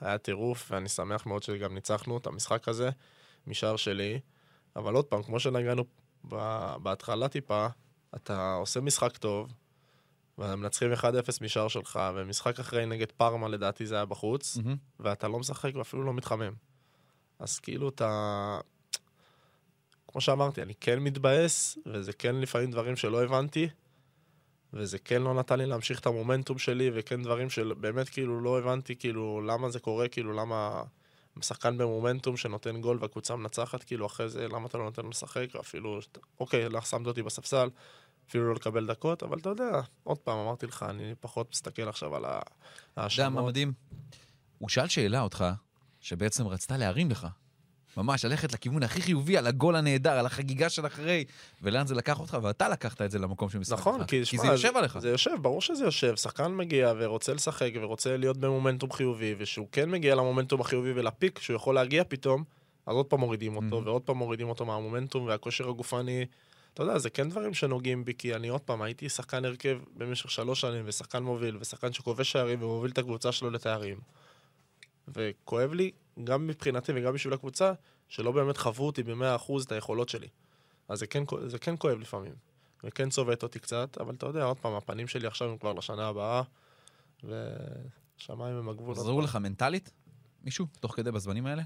והיה 0.01 0.17
טירוף, 0.17 0.71
ואני 0.71 0.89
שמח 0.89 1.25
מאוד 1.25 1.43
שגם 1.43 1.73
ניצחנו 1.73 2.17
את 2.17 2.27
המשחק 2.27 2.67
הזה 2.67 2.89
משער 3.47 3.75
שלי. 3.75 4.19
אבל 4.75 4.93
עוד 4.93 5.05
פעם, 5.05 5.23
כמו 5.23 5.39
שנגענו 5.39 5.83
בהתחלה 6.83 7.27
טיפה, 7.27 7.67
אתה 8.15 8.53
עושה 8.53 8.81
משחק 8.81 9.17
טוב, 9.17 9.53
ומנצחים 10.37 10.93
1-0 10.93 11.03
משער 11.41 11.67
שלך, 11.67 11.99
ומשחק 12.15 12.59
אחרי 12.59 12.85
נגד 12.85 13.11
פארמה 13.11 13.47
לדעתי 13.47 13.85
זה 13.85 13.95
היה 13.95 14.05
בחוץ, 14.05 14.57
מהמם. 14.57 14.75
ואתה 14.99 15.27
לא 15.27 15.39
משחק 15.39 15.75
ואפילו 15.75 16.03
לא 16.03 16.13
מתחמם. 16.13 16.53
אז 17.39 17.59
כאילו 17.59 17.89
אתה... 17.89 18.59
כמו 20.07 20.21
שאמרתי, 20.21 20.61
אני 20.61 20.73
כן 20.79 20.99
מתבאס, 20.99 21.77
וזה 21.85 22.13
כן 22.13 22.35
לפעמים 22.35 22.71
דברים 22.71 22.95
שלא 22.95 23.23
הבנתי, 23.23 23.69
וזה 24.73 24.99
כן 24.99 25.21
לא 25.21 25.33
נתן 25.33 25.59
לי 25.59 25.65
להמשיך 25.65 25.99
את 25.99 26.05
המומנטום 26.05 26.57
שלי, 26.57 26.89
וכן 26.93 27.23
דברים 27.23 27.49
שבאמת 27.49 28.09
כאילו 28.09 28.41
לא 28.41 28.59
הבנתי, 28.59 28.95
כאילו 28.95 29.41
למה 29.41 29.69
זה 29.69 29.79
קורה, 29.79 30.07
כאילו 30.07 30.33
למה 30.33 30.83
שחקן 31.41 31.77
במומנטום 31.77 32.37
שנותן 32.37 32.81
גול 32.81 32.97
והקבוצה 33.01 33.35
מנצחת, 33.35 33.83
כאילו 33.83 34.05
אחרי 34.05 34.29
זה 34.29 34.47
למה 34.47 34.67
אתה 34.67 34.77
לא 34.77 34.83
נותן 34.83 35.01
לו 35.03 35.09
לשחק, 35.09 35.45
ואפילו, 35.55 36.01
שת- 36.01 36.17
אוקיי, 36.39 36.69
לך 36.69 36.85
שמת 36.85 37.07
אותי 37.07 37.23
בספסל, 37.23 37.69
אפילו 38.29 38.47
לא 38.47 38.53
לקבל 38.53 38.85
דקות, 38.87 39.23
אבל 39.23 39.37
אתה 39.39 39.49
יודע, 39.49 39.71
עוד 40.03 40.17
פעם 40.17 40.37
אמרתי 40.37 40.65
לך, 40.65 40.85
אני 40.89 41.13
פחות 41.19 41.49
מסתכל 41.51 41.89
עכשיו 41.89 42.15
על 42.15 42.25
ה- 42.25 42.29
אתה 42.29 42.37
יודע 42.37 42.43
מה 42.95 43.01
ההאשמות. 43.01 43.45
מדהים? 43.45 43.73
הוא 44.57 44.69
שאל 44.69 44.87
שאלה 44.87 45.21
אותך, 45.21 45.45
שבעצם 46.01 46.47
רצתה 46.47 46.77
להרים 46.77 47.11
לך. 47.11 47.27
ממש, 47.97 48.25
ללכת 48.25 48.53
לכיוון 48.53 48.83
הכי 48.83 49.01
חיובי, 49.01 49.37
על 49.37 49.47
הגול 49.47 49.75
הנהדר, 49.75 50.11
על 50.11 50.25
החגיגה 50.25 50.69
של 50.69 50.85
אחרי, 50.85 51.25
ולאן 51.61 51.87
זה 51.87 51.95
לקח 51.95 52.19
אותך, 52.19 52.37
ואתה 52.41 52.69
לקחת 52.69 53.01
את 53.01 53.11
זה 53.11 53.19
למקום 53.19 53.49
של 53.49 53.59
משחק 53.59 53.79
נכון. 53.79 54.03
כי, 54.03 54.19
כי 54.19 54.25
שמע, 54.25 54.41
זה 54.41 54.47
יושב 54.47 54.71
עליך. 54.77 54.99
זה 54.99 55.09
יושב, 55.09 55.31
ברור 55.41 55.61
שזה 55.61 55.83
יושב. 55.85 56.15
שחקן 56.15 56.51
מגיע 56.55 56.93
ורוצה 56.97 57.33
לשחק 57.33 57.71
ורוצה 57.81 58.17
להיות 58.17 58.37
במומנטום 58.37 58.91
חיובי, 58.91 59.35
ושהוא 59.37 59.67
כן 59.71 59.89
מגיע 59.89 60.15
למומנטום 60.15 60.61
החיובי 60.61 60.91
ולפיק, 60.95 61.39
שהוא 61.39 61.55
יכול 61.55 61.75
להגיע 61.75 62.03
פתאום, 62.07 62.43
אז 62.85 62.95
עוד 62.95 63.05
פעם 63.05 63.19
מורידים 63.19 63.55
אותו, 63.55 63.79
Mhm. 63.81 63.85
ועוד 63.85 64.01
פעם 64.01 64.17
מורידים 64.17 64.49
אותו 64.49 64.65
מהמומנטום 64.65 65.25
והכושר 65.25 65.69
הגופני. 65.69 66.25
אתה 66.73 66.83
יודע, 66.83 66.97
זה 66.97 67.09
כן 67.09 67.29
דברים 67.29 67.53
שנוגעים 67.53 68.05
בי, 68.05 68.13
כי 68.17 68.35
אני 68.35 68.47
עוד 68.47 68.61
פעם, 68.61 68.81
הייתי 68.81 69.09
שחקן 69.09 69.45
הרכב 69.45 69.77
במשך 69.95 70.31
שלוש 70.31 70.61
שנים, 70.61 70.83
ושחקן 70.85 71.23
מוביל, 71.23 71.57
ושחקן 71.59 71.93
שכובש 71.93 72.31
שערים 72.31 72.61
ומוביל 72.63 72.91
את 72.91 72.97
הקבוצה 72.97 73.31
שלו 73.31 73.49
לתארים. 73.49 73.97
וכואב 75.07 75.73
לי, 75.73 75.91
גם 76.23 76.47
מבחינתי 76.47 76.91
וגם 76.95 77.13
בשביל 77.13 77.33
הקבוצה, 77.33 77.73
שלא 78.07 78.31
באמת 78.31 78.57
חוו 78.57 78.85
אותי 78.85 79.03
ב-100% 79.03 79.51
את 79.65 79.71
היכולות 79.71 80.09
שלי. 80.09 80.27
אז 80.87 80.99
זה 80.99 81.07
כן, 81.07 81.23
זה 81.47 81.59
כן 81.59 81.75
כואב 81.79 81.99
לפעמים. 81.99 82.33
וכן 82.83 83.09
צובט 83.09 83.43
אותי 83.43 83.59
קצת, 83.59 83.97
אבל 83.99 84.15
אתה 84.15 84.25
יודע, 84.25 84.43
עוד 84.43 84.57
פעם, 84.57 84.73
הפנים 84.73 85.07
שלי 85.07 85.27
עכשיו 85.27 85.49
הם 85.49 85.57
כבר 85.57 85.73
לשנה 85.73 86.07
הבאה, 86.07 86.41
ושמיים 87.23 88.55
הם 88.55 88.69
הגבול. 88.69 88.91
עזרו 88.91 89.21
לך 89.21 89.35
מנטלית? 89.35 89.91
מישהו? 90.43 90.65
תוך 90.79 90.95
כדי 90.95 91.11
בזמנים 91.11 91.45
האלה? 91.45 91.63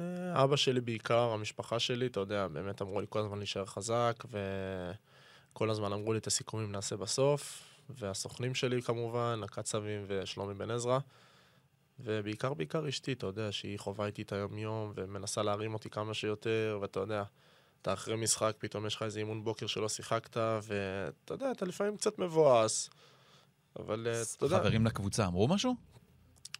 אה, 0.00 0.44
אבא 0.44 0.56
שלי 0.56 0.80
בעיקר, 0.80 1.18
המשפחה 1.18 1.78
שלי, 1.78 2.06
אתה 2.06 2.20
יודע, 2.20 2.48
באמת 2.48 2.82
אמרו 2.82 3.00
לי 3.00 3.06
כל 3.08 3.18
הזמן 3.18 3.38
להישאר 3.38 3.64
חזק, 3.64 4.24
וכל 5.52 5.70
הזמן 5.70 5.92
אמרו 5.92 6.12
לי 6.12 6.18
את 6.18 6.26
הסיכומים 6.26 6.72
נעשה 6.72 6.96
בסוף, 6.96 7.62
והסוכנים 7.90 8.54
שלי 8.54 8.82
כמובן, 8.82 9.40
הקצבים 9.44 10.04
ושלומי 10.06 10.54
בן 10.54 10.70
עזרא, 10.70 10.98
ובעיקר 12.00 12.54
בעיקר 12.54 12.88
אשתי, 12.88 13.12
אתה 13.12 13.26
יודע, 13.26 13.52
שהיא 13.52 13.78
חווה 13.78 14.06
איתי 14.06 14.22
את 14.22 14.32
היום-יום, 14.32 14.92
ומנסה 14.94 15.42
להרים 15.42 15.74
אותי 15.74 15.90
כמה 15.90 16.14
שיותר, 16.14 16.78
ואתה 16.82 17.00
יודע, 17.00 17.22
אתה 17.82 17.92
אחרי 17.92 18.16
משחק, 18.16 18.56
פתאום 18.58 18.86
יש 18.86 18.94
לך 18.94 19.02
איזה 19.02 19.18
אימון 19.18 19.44
בוקר 19.44 19.66
שלא 19.66 19.88
שיחקת, 19.88 20.36
ואתה 20.36 21.34
יודע, 21.34 21.50
אתה 21.50 21.64
לפעמים 21.64 21.96
קצת 21.96 22.18
מבואס, 22.18 22.90
אבל 23.78 24.06
אה, 24.10 24.22
אתה 24.36 24.46
יודע, 24.46 24.58
חברים 24.58 24.86
לקבוצה 24.86 25.26
אמרו 25.26 25.48
משהו? 25.48 25.74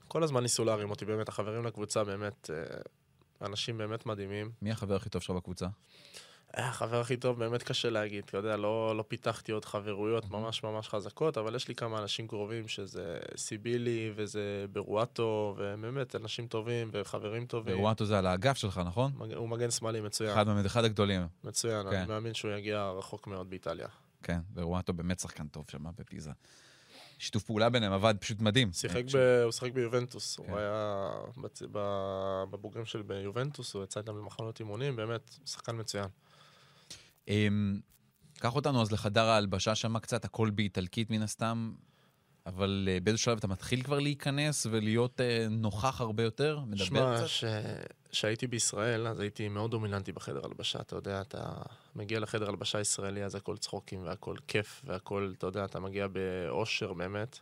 כל 0.09 0.23
הזמן 0.23 0.43
ניסו 0.43 0.65
להרים 0.65 0.91
אותי, 0.91 1.05
באמת, 1.05 1.29
החברים 1.29 1.65
לקבוצה 1.65 2.05
באמת, 2.05 2.51
אה, 2.51 3.47
אנשים 3.47 3.79
באמת 3.79 4.07
מדהימים. 4.07 4.51
מי 4.63 4.71
החבר 4.71 4.97
הכי 4.97 5.09
טוב 5.09 5.23
שלך 5.23 5.37
בקבוצה? 5.37 5.67
אה, 6.59 6.69
החבר 6.69 7.01
הכי 7.01 7.17
טוב, 7.17 7.39
באמת 7.39 7.63
קשה 7.63 7.91
להגיד, 7.91 8.25
אתה 8.27 8.37
יודע, 8.37 8.57
לא, 8.57 8.97
לא 8.97 9.05
פיתחתי 9.09 9.53
עוד 9.53 9.65
חברויות 9.65 10.31
ממש 10.31 10.63
ממש 10.63 10.89
חזקות, 10.89 11.39
אבל 11.39 11.55
יש 11.55 11.69
לי 11.69 11.75
כמה 11.75 11.99
אנשים 11.99 12.29
קרובים, 12.29 12.69
שזה 12.69 13.19
סיבילי 13.37 14.13
וזה 14.17 14.67
ברואטו, 14.73 15.55
ובאמת, 15.59 16.17
אנשים 16.17 16.47
טובים 16.47 16.89
וחברים 16.93 17.47
טובים. 17.47 17.81
וואטו 17.81 18.05
זה 18.05 18.19
על 18.19 18.27
האגף 18.27 18.57
שלך, 18.57 18.81
נכון? 18.87 19.13
מג- 19.17 19.35
הוא 19.35 19.49
מגן 19.49 19.71
שמאלי 19.71 20.01
מצוין, 20.01 20.31
אחד 20.31 20.47
אחד 20.67 20.85
הגדולים. 20.85 21.27
מצוין, 21.45 21.91
כן. 21.91 21.97
אני 21.97 22.07
מאמין 22.09 22.35
שהוא 22.35 22.51
יגיע 22.51 22.91
רחוק 22.99 23.27
מאוד 23.27 23.51
באיטליה. 23.51 23.89
כן, 24.23 24.39
ורואטו 24.55 24.93
באמת 24.93 25.21
שחקן 25.21 25.49
טוב 25.49 25.65
שם 25.71 25.85
בפיזה. 25.99 26.31
שיתוף 27.19 27.43
פעולה 27.43 27.69
ביניהם 27.71 27.93
עבד 27.93 28.15
פשוט 28.21 28.41
מדהים. 28.41 28.73
שיחק 28.73 28.97
אה, 28.97 29.03
ב... 29.15 29.43
הוא 29.45 29.53
שיחק 29.53 29.73
ביובנטוס, 29.73 30.37
כן. 30.37 30.51
הוא 30.51 30.59
היה 30.59 31.11
בצ... 31.37 31.63
בבוגרים 32.51 32.85
של 32.85 33.03
ביובנטוס, 33.03 33.75
הוא 33.75 33.85
יצא 33.85 34.01
איתם 34.01 34.19
למחנות 34.19 34.61
אימונים, 34.61 34.97
באמת, 34.97 35.39
שחקן 35.47 35.81
מצוין. 35.81 36.07
אמ, 37.29 37.81
קח 38.39 38.55
אותנו 38.57 38.83
אז 38.83 38.93
לחדר 38.93 39.25
ההלבשה 39.25 39.75
שם 39.75 39.99
קצת, 39.99 40.25
הכל 40.25 40.51
באיטלקית 40.51 41.11
מן 41.11 41.23
הסתם, 41.23 41.73
אבל 42.47 42.89
אה, 42.93 42.99
באיזה 43.01 43.19
שלב 43.19 43.39
אתה 43.39 43.47
מתחיל 43.47 43.83
כבר 43.83 43.99
להיכנס 43.99 44.67
ולהיות 44.71 45.21
אה, 45.21 45.47
נוכח 45.51 46.01
הרבה 46.01 46.23
יותר? 46.23 46.61
מדבר 46.67 46.85
שמע, 46.85 47.17
קצת? 47.17 47.29
ש- 47.29 47.45
כשהייתי 48.11 48.47
בישראל, 48.47 49.07
אז 49.07 49.21
הייתי 49.21 49.49
מאוד 49.49 49.71
דומיננטי 49.71 50.13
בחדר 50.13 50.41
הלבשה. 50.45 50.81
אתה 50.81 50.97
יודע, 50.97 51.21
אתה 51.21 51.53
מגיע 51.97 52.21
לחדר 52.21 52.49
הלבשה 52.49 52.81
ישראלי, 52.81 53.25
אז 53.25 53.35
הכל 53.35 53.57
צחוקים 53.57 54.03
והכל 54.05 54.37
כיף 54.49 54.83
והכל, 54.85 55.33
אתה 55.39 55.47
יודע, 55.47 55.65
אתה 55.65 55.81
מגיע 55.81 56.07
באושר 56.09 56.93
באמת. 56.93 57.39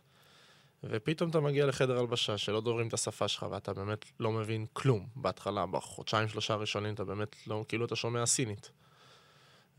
ופתאום 0.83 1.29
אתה 1.29 1.39
מגיע 1.39 1.65
לחדר 1.65 1.99
הלבשה 1.99 2.37
שלא 2.37 2.61
דוברים 2.61 2.87
את 2.87 2.93
השפה 2.93 3.27
שלך 3.27 3.45
ואתה 3.51 3.73
באמת 3.73 4.05
לא 4.19 4.31
מבין 4.31 4.65
כלום 4.73 5.07
בהתחלה, 5.15 5.65
בחודשיים 5.65 6.27
שלושה 6.27 6.53
הראשונים 6.53 6.93
אתה 6.93 7.03
באמת 7.03 7.35
לא, 7.47 7.65
כאילו 7.67 7.85
אתה 7.85 7.95
שומע 7.95 8.25
סינית. 8.25 8.71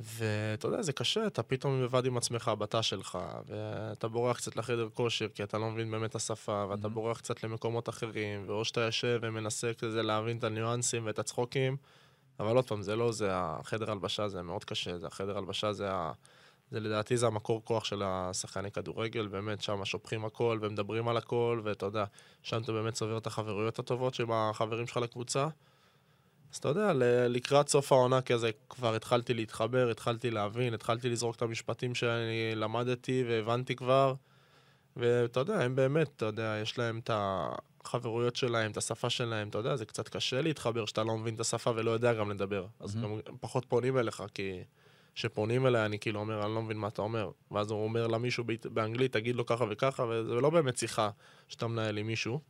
ואתה 0.01 0.69
יודע, 0.69 0.83
זה 0.83 0.93
קשה, 0.93 1.27
אתה 1.27 1.43
פתאום 1.43 1.83
לבד 1.83 2.07
עם 2.07 2.17
עצמך 2.17 2.51
בתא 2.59 2.83
שלך, 2.83 3.19
ואתה 3.47 4.09
בורח 4.09 4.37
קצת 4.37 4.57
לחדר 4.57 4.89
כושר, 4.95 5.29
כי 5.29 5.43
אתה 5.43 5.59
לא 5.59 5.71
מבין 5.71 5.91
באמת 5.91 6.11
את 6.11 6.15
השפה, 6.15 6.65
ואתה 6.69 6.87
Mhm. 6.87 6.91
בורח 6.91 7.19
קצת 7.19 7.43
למקומות 7.45 7.89
אחרים, 7.89 8.45
ואו 8.47 8.65
שאתה 8.65 8.81
יושב 8.81 9.19
ומנסה 9.23 9.75
כזה 9.79 10.03
להבין 10.03 10.39
את 10.39 10.45
הניואנסים 10.45 11.07
ואת 11.07 11.19
הצחוקים, 11.19 11.77
אבל 12.41 12.57
עוד 12.57 12.69
פעם, 12.69 12.83
זה 12.83 12.97
לא 12.97 13.13
זה, 13.13 13.29
החדר 13.33 13.91
הלבשה 13.91 14.29
זה 14.29 14.43
מאוד 14.43 14.65
קשה, 14.65 14.99
זה 14.99 15.07
החדר 15.07 15.39
הלבשה 15.39 15.73
זה 15.73 15.93
ה... 15.93 16.13
זה 16.71 16.81
לדעתי 16.81 17.17
זה 17.17 17.27
המקור 17.27 17.65
כוח 17.65 17.85
של 17.85 18.03
השחקני 18.05 18.71
כדורגל, 18.71 19.27
באמת 19.27 19.63
שם 19.63 19.85
שופכים 19.85 20.25
הכל 20.25 20.59
ומדברים 20.61 21.09
על 21.09 21.17
הכל, 21.17 21.61
ואתה 21.65 21.87
יודע, 21.87 22.05
שם 22.43 22.63
אתה 22.63 22.73
באמת 22.73 22.95
צובר 22.95 23.19
את 23.19 23.27
החברויות 23.27 23.79
הטובות 23.79 24.21
עם 24.21 24.33
החברים 24.33 24.87
שלך 24.87 24.97
לקבוצה. 24.97 25.49
אז 26.53 26.57
אתה 26.59 26.69
יודע, 26.69 26.93
לקראת 27.29 27.69
סוף 27.69 27.93
העונה 27.93 28.21
כזה 28.21 28.51
כבר 28.69 28.95
התחלתי 28.95 29.35
להתחבר, 29.35 29.91
התחלתי 29.91 30.31
להבין, 30.31 30.75
התחלתי 30.75 31.09
לזרוק 31.11 31.37
את 31.37 31.43
המשפטים 31.43 31.95
שאני 31.95 32.53
למדתי 32.55 33.25
והבנתי 33.29 33.77
כבר. 33.77 34.15
ואתה 34.97 35.41
יודע, 35.41 35.59
הם 35.61 35.75
באמת, 35.77 36.09
אתה 36.17 36.27
יודע, 36.27 36.59
יש 36.63 36.79
להם 36.79 36.99
את 36.99 37.11
החברויות 37.85 38.37
שלהם, 38.37 38.71
את 38.71 38.77
השפה 38.77 39.11
שלהם, 39.11 39.49
אתה 39.49 39.59
יודע, 39.59 39.77
זה 39.77 39.85
קצת 39.85 40.09
קשה 40.09 40.41
להתחבר 40.43 40.87
שאתה 40.87 41.05
לא 41.05 41.17
מבין 41.19 41.35
את 41.35 41.41
השפה 41.41 41.71
ולא 41.77 41.91
יודע 41.91 42.15
גם 42.15 42.31
לדבר. 42.31 42.67
אז 42.81 42.97
Mhm. 42.97 42.99
גם 42.99 43.11
פחות 43.41 43.65
פונים 43.69 43.99
אליך, 43.99 44.23
כי 44.35 44.63
כשפונים 45.15 45.67
אליי 45.67 45.87
אני 45.87 45.99
כאילו 45.99 46.21
אומר, 46.21 46.47
אני 46.47 46.55
לא 46.55 46.63
מבין 46.63 46.77
מה 46.77 46.89
אתה 46.89 47.03
אומר. 47.03 47.31
ואז 47.51 47.71
הוא 47.71 47.85
אומר 47.85 48.07
למישהו 48.07 48.45
באנגלית, 48.65 49.13
תגיד 49.13 49.37
לו 49.37 49.47
ככה 49.47 49.65
וככה, 49.71 50.03
וזה 50.03 50.35
לא 50.35 50.51
באמת 50.51 50.77
שיחה 50.77 51.11
שאתה 51.49 51.67
מנהל 51.67 51.99
עם 51.99 52.07
מישהו. 52.07 52.41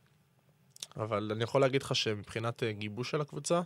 אבל 0.97 1.31
אני 1.31 1.43
יכול 1.43 1.61
להגיד 1.61 1.83
לך 1.83 1.95
שמבחינת 1.95 2.63
אה, 2.63 2.71
גיבוש 2.71 3.11
של 3.11 3.21
הקבוצה, 3.21 3.61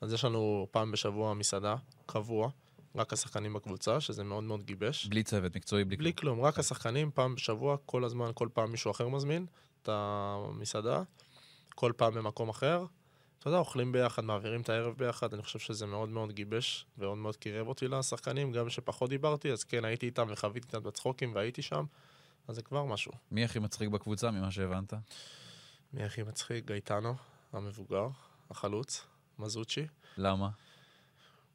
אז 0.00 0.12
יש 0.12 0.24
לנו 0.24 0.66
פעם 0.70 0.92
בשבוע 0.92 1.34
מסעדה, 1.34 1.76
קבוע, 2.06 2.50
רק 2.94 3.12
השחקנים 3.12 3.52
בקבוצה, 3.52 4.00
שזה 4.00 4.24
מאוד 4.24 4.44
מאוד 4.44 4.62
גיבש. 4.62 5.06
בלי 5.06 5.22
צוות 5.22 5.56
מקצועי, 5.56 5.84
בלי 5.84 5.96
בלי 5.96 6.14
כלום, 6.14 6.40
רק 6.40 6.58
השחקנים, 6.58 7.10
פעם 7.14 7.34
בשבוע, 7.34 7.76
כל 7.86 8.04
הזמן, 8.04 8.30
כל 8.34 8.48
פעם 8.52 8.70
מישהו 8.70 8.90
אחר 8.90 9.08
מזמין 9.08 9.46
את 9.82 9.88
המסעדה, 9.92 11.02
כל 11.74 11.92
פעם 11.96 12.14
במקום 12.14 12.48
אחר. 12.48 12.84
אתה 13.38 13.48
יודע, 13.48 13.58
אוכלים 13.58 13.92
ביחד, 13.92 14.24
מעבירים 14.24 14.60
את 14.60 14.68
הערב 14.68 14.94
ביחד, 14.96 15.34
אני 15.34 15.42
חושב 15.42 15.58
שזה 15.58 15.86
מאוד 15.86 16.08
מאוד 16.08 16.32
גיבש, 16.32 16.86
ומאוד 16.98 17.18
מאוד 17.18 17.36
קירב 17.36 17.68
אותי 17.68 17.88
לשחקנים, 17.88 18.52
גם 18.52 18.70
שפחות 18.70 19.10
דיברתי, 19.10 19.52
אז 19.52 19.64
כן, 19.64 19.84
הייתי 19.84 20.06
איתם 20.06 20.26
וחוויתי 20.28 20.66
איתם 20.66 20.82
בצחוקים 20.82 21.34
והייתי 21.34 21.62
שם, 21.62 21.84
אז 22.48 22.56
זה 22.56 22.62
כבר 22.62 22.84
משהו. 22.84 23.12
מי 23.30 23.44
הכי 23.44 23.58
מצחיק 23.58 23.88
בקבוצה 23.88 24.30
ממה 24.30 24.50
שהבנת? 24.50 24.94
מי 25.92 26.04
הכי 26.04 26.22
מצחיק? 26.22 26.64
גייטנו, 26.64 27.14
המבוגר, 27.52 28.08
החלוץ, 28.50 29.06
מזוצ'י. 29.38 29.86
למה? 30.16 30.48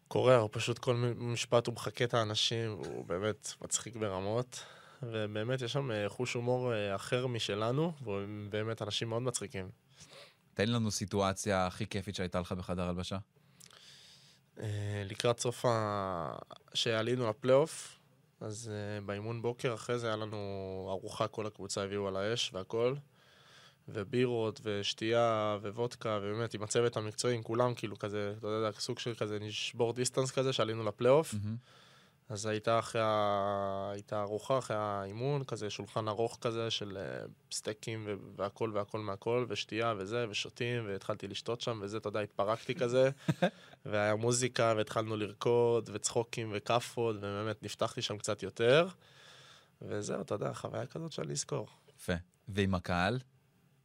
קורע, 0.08 0.36
הוא 0.36 0.50
פשוט 0.52 0.78
כל 0.78 0.96
משפט 1.18 1.68
הוא 1.68 1.76
מחקה 1.76 2.04
את 2.04 2.14
האנשים, 2.14 2.72
הוא 2.72 3.06
באמת 3.06 3.54
מצחיק 3.62 3.96
ברמות. 3.96 4.64
ובאמת 5.04 5.62
יש 5.62 5.74
שם 5.74 5.92
אה, 5.92 6.10
חוש 6.10 6.34
הומור 6.34 6.74
אה, 6.74 6.96
אחר 6.96 7.28
משלנו, 7.28 7.94
והם 8.04 8.48
באמת 8.52 8.82
אנשים 8.82 9.10
מאוד 9.10 9.22
מצחיקים. 9.22 9.70
תן 10.54 10.70
לנו 10.70 10.92
סיטואציה 10.92 11.68
הכי 11.68 11.88
כיפית 11.88 12.16
שהייתה 12.16 12.40
לך 12.40 12.52
בחדר 12.52 12.82
הלבשה. 12.82 13.18
אה, 14.60 15.04
לקראת 15.06 15.40
סוף 15.40 15.66
ה... 15.66 16.38
שעלינו 16.74 17.30
לפלייאוף, 17.30 17.98
אז 18.42 18.72
באימון 19.06 19.42
בוקר 19.42 19.74
אחרי 19.74 20.00
זה 20.00 20.08
היה 20.08 20.16
לנו 20.16 20.88
ארוחה, 20.90 21.28
כל 21.28 21.48
הקבוצה 21.48 21.84
הביאו 21.84 22.08
על 22.08 22.16
האש 22.16 22.54
והכל, 22.54 22.96
ובירות 23.88 24.62
ושתייה 24.64 25.58
וודקה, 25.62 26.20
ובאמת 26.22 26.54
עם 26.54 26.64
הצוות 26.64 26.98
המקצועי, 26.98 27.36
עם 27.36 27.44
כולם 27.44 27.74
כאילו 27.76 28.00
כזה, 28.00 28.34
אתה 28.38 28.48
יודע, 28.48 28.72
סוג 28.80 29.00
של 29.00 29.14
כזה 29.16 29.40
נשבור 29.40 29.94
distance 29.94 30.32
כזה, 30.32 30.54
שעלינו 30.54 30.84
לפלייאוף. 30.84 31.34
מהמם. 31.34 31.56
אז 32.32 32.46
הייתה 32.46 32.80
אחרי 32.80 33.02
ה... 33.04 33.92
הייתה 33.94 34.22
ארוחה 34.22 34.58
אחרי 34.58 34.78
האימון, 34.80 35.44
כזה 35.44 35.70
שולחן 35.70 36.08
ארוך 36.08 36.38
כזה 36.42 36.72
של 36.72 36.98
אה, 36.98 37.26
סטייקים 37.52 38.04
ו- 38.08 38.14
והכל 38.36 38.72
והכל 38.74 39.00
מהכל, 39.00 39.46
ושתייה 39.50 39.94
וזה, 39.98 40.26
ושותים, 40.30 40.88
והתחלתי 40.88 41.28
לשתות 41.28 41.62
שם, 41.62 41.80
וזה, 41.82 41.98
אתה 41.98 42.08
יודע, 42.08 42.20
התפרקתי 42.20 42.76
כזה, 42.76 43.10
והיה 43.86 44.16
מוזיקה, 44.16 44.74
והתחלנו 44.78 45.18
לרקוד, 45.18 45.90
וצחוקים 45.94 46.52
וכאפות, 46.54 47.16
ובאמת 47.16 47.64
נפתחתי 47.64 48.02
שם 48.02 48.18
קצת 48.18 48.44
יותר, 48.44 48.88
וזהו, 49.82 50.22
אתה 50.22 50.36
יודע, 50.36 50.54
חוויה 50.54 50.86
כזאת 50.86 51.12
שאני 51.12 51.32
אזכור. 51.32 51.68
יפה. 51.98 52.14
ועם 52.48 52.76
הקהל? 52.76 53.20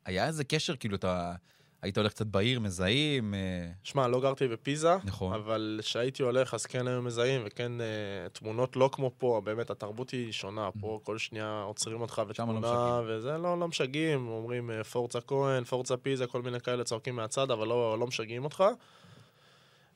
היה 0.07 0.27
איזה 0.27 0.45
קשר, 0.45 0.77
כאילו 0.77 0.97
אתה... 0.97 1.35
היית 1.83 1.99
הולך 1.99 2.13
קצת 2.13 2.27
בעיר, 2.27 2.61
מזהים? 2.61 3.35
אה, 3.35 3.71
שמע, 3.83 4.09
לא 4.09 4.21
גרתי 4.21 4.49
בפיזה, 4.49 4.97
נכון. 5.05 5.35
אבל 5.35 5.81
כשהייתי 5.83 6.23
הולך 6.23 6.55
אז 6.55 6.67
כן 6.67 6.87
היו 6.89 7.03
מזהים, 7.03 7.43
וכן 7.45 7.81
אה, 7.81 7.87
תמונות 8.33 8.77
לא 8.77 8.91
כמו 8.93 9.11
פה, 9.19 9.41
באמת, 9.45 9.71
התרבות 9.71 10.11
היא 10.11 10.33
שונה. 10.33 10.69
פה 10.81 11.01
כל 11.03 11.19
שנייה 11.19 11.63
עוצרים 11.63 12.01
אותך 12.01 12.19
לא 12.19 12.25
ותמונה, 12.29 13.01
וזה 13.07 13.39
לא, 13.39 13.61
לא 13.61 13.69
משגעים, 13.69 14.29
אומרים 14.29 14.71
אה, 14.71 14.85
פורצה 14.85 15.21
כהן, 15.21 15.65
פורצה 15.65 15.97
פיזה, 15.97 16.27
כל 16.27 16.43
מיני 16.43 16.61
כאלה 16.61 16.85
צועקים 16.85 17.17
מהצד, 17.17 17.51
אבל 17.51 17.69
לא, 17.69 17.99
לא 17.99 18.07
משגעים 18.07 18.45
אותך. 18.45 18.65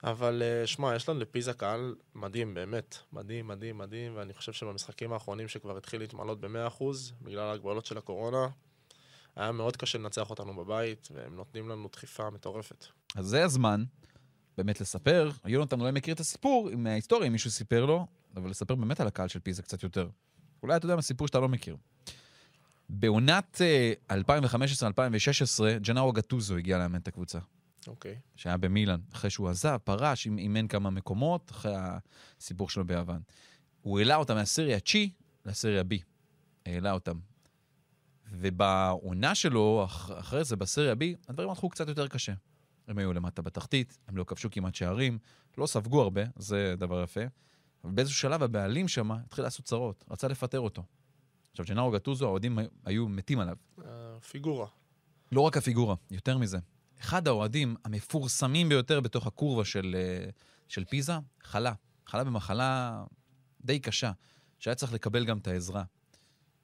אבל 0.04 0.42
שמע, 0.66 0.96
יש 0.96 1.08
לנו 1.08 1.20
לפיזה 1.20 1.52
קהל 1.52 1.94
מדהים, 2.14 2.54
באמת. 2.54 2.98
מדהים, 3.12 3.48
מדהים, 3.48 3.78
מדהים, 3.78 4.12
ואני 4.16 4.34
חושב 4.34 4.52
שבמשחקים 4.52 5.12
האחרונים 5.12 5.48
שכבר 5.48 5.76
התחיל 5.76 6.00
להתמלות 6.00 6.40
ב-100%, 6.40 6.84
בגלל 7.22 7.48
ההגבלות 7.48 7.86
של 7.86 7.98
הקורונה, 7.98 8.46
היה 9.36 9.52
מאוד 9.52 9.76
קשה 9.76 9.98
לנצח 9.98 10.30
אותנו 10.30 10.56
בבית, 10.56 11.08
והם 11.14 11.36
נותנים 11.36 11.68
לנו 11.68 11.88
דחיפה 11.92 12.30
מטורפת. 12.30 12.86
אז 13.16 13.26
זה 13.26 13.44
הזמן 13.44 13.84
באמת 14.56 14.80
לספר. 14.80 15.30
יונתן 15.46 15.80
אולי 15.80 15.92
מכיר 15.92 16.14
את 16.14 16.20
הסיפור 16.20 16.70
מההיסטוריה, 16.76 17.26
אם 17.26 17.32
מישהו 17.32 17.50
סיפר 17.50 17.84
לו, 17.84 18.06
אבל 18.36 18.50
לספר 18.50 18.74
באמת 18.74 19.00
על 19.00 19.06
הקהל 19.06 19.28
של 19.28 19.40
פיזה 19.40 19.62
קצת 19.62 19.82
יותר. 19.82 20.08
אולי 20.62 20.76
אתה 20.76 20.84
יודע 20.86 20.96
מהסיפור 20.96 21.26
שאתה 21.26 21.40
לא 21.40 21.48
מכיר. 21.48 21.76
בעונת 22.88 23.60
אה, 23.60 23.92
2015-2016, 24.20 24.20
ג'נאו 25.82 26.12
גטוזו 26.12 26.56
הגיע 26.56 26.78
לאמן 26.78 26.98
את 27.00 27.08
הקבוצה, 27.08 27.38
אוקיי. 27.86 28.18
שהיה 28.36 28.56
במילאן, 28.56 29.00
אחרי 29.12 29.30
שהוא 29.30 29.48
עזב, 29.48 29.76
פרש, 29.84 30.26
אימ- 30.26 30.38
אימן 30.38 30.68
כמה 30.68 30.90
מקומות, 30.90 31.50
אחרי 31.50 31.72
הסיפור 31.76 32.68
שלו 32.68 32.84
ביוון. 32.84 33.20
הוא 33.82 33.98
העלה 33.98 34.16
אותם 34.16 34.34
מהסריה 34.34 34.80
צ'י 34.80 35.10
לסריה 35.46 35.82
בי. 35.84 36.00
העלה 36.66 36.92
אותם. 36.92 37.18
ובעונה 38.30 39.34
שלו, 39.34 39.82
אח- 39.84 40.10
אחרי 40.18 40.44
זה, 40.44 40.56
בסריה 40.56 40.94
בי, 40.94 41.14
הדברים 41.28 41.48
הלכו 41.48 41.68
קצת 41.68 41.88
יותר 41.88 42.08
קשה. 42.08 42.32
הם 42.88 42.98
היו 42.98 43.12
למטה 43.12 43.42
בתחתית, 43.42 43.98
הם 44.08 44.16
לא 44.16 44.24
כבשו 44.24 44.50
כמעט 44.50 44.74
שערים, 44.74 45.18
לא 45.58 45.66
ספגו 45.66 46.02
הרבה, 46.02 46.22
זה 46.36 46.74
דבר 46.78 47.02
יפה. 47.02 47.20
אבל 47.84 47.92
באיזשהו 47.92 48.18
שלב 48.18 48.42
הבעלים 48.42 48.88
שם 48.88 49.12
התחיל 49.12 49.44
לעשות 49.44 49.66
צרות, 49.66 50.04
רצה 50.10 50.28
לפטר 50.28 50.60
אותו. 50.60 50.82
עכשיו, 51.50 51.66
ג'נארו 51.66 51.90
גטוזו, 51.90 52.26
האוהדים 52.26 52.58
היו 52.84 53.08
מתים 53.08 53.40
עליו. 53.40 53.56
פיגורה. 54.30 54.66
לא 55.32 55.40
רק 55.40 55.56
הפיגורה, 55.56 55.94
יותר 56.10 56.38
מזה. 56.38 56.58
אחד 57.00 57.28
האוהדים 57.28 57.76
המפורסמים 57.84 58.68
ביותר 58.68 59.00
בתוך 59.00 59.26
הקורבה 59.26 59.64
של, 59.64 59.96
אה, 59.98 60.30
של 60.68 60.84
פיזה, 60.84 61.12
חלה. 61.42 61.72
חלה 62.06 62.24
במחלה 62.24 63.04
די 63.60 63.78
קשה, 63.78 64.12
שהיה 64.58 64.74
צריך 64.74 64.92
לקבל 64.92 65.24
גם 65.24 65.38
את 65.38 65.46
העזרה. 65.46 65.84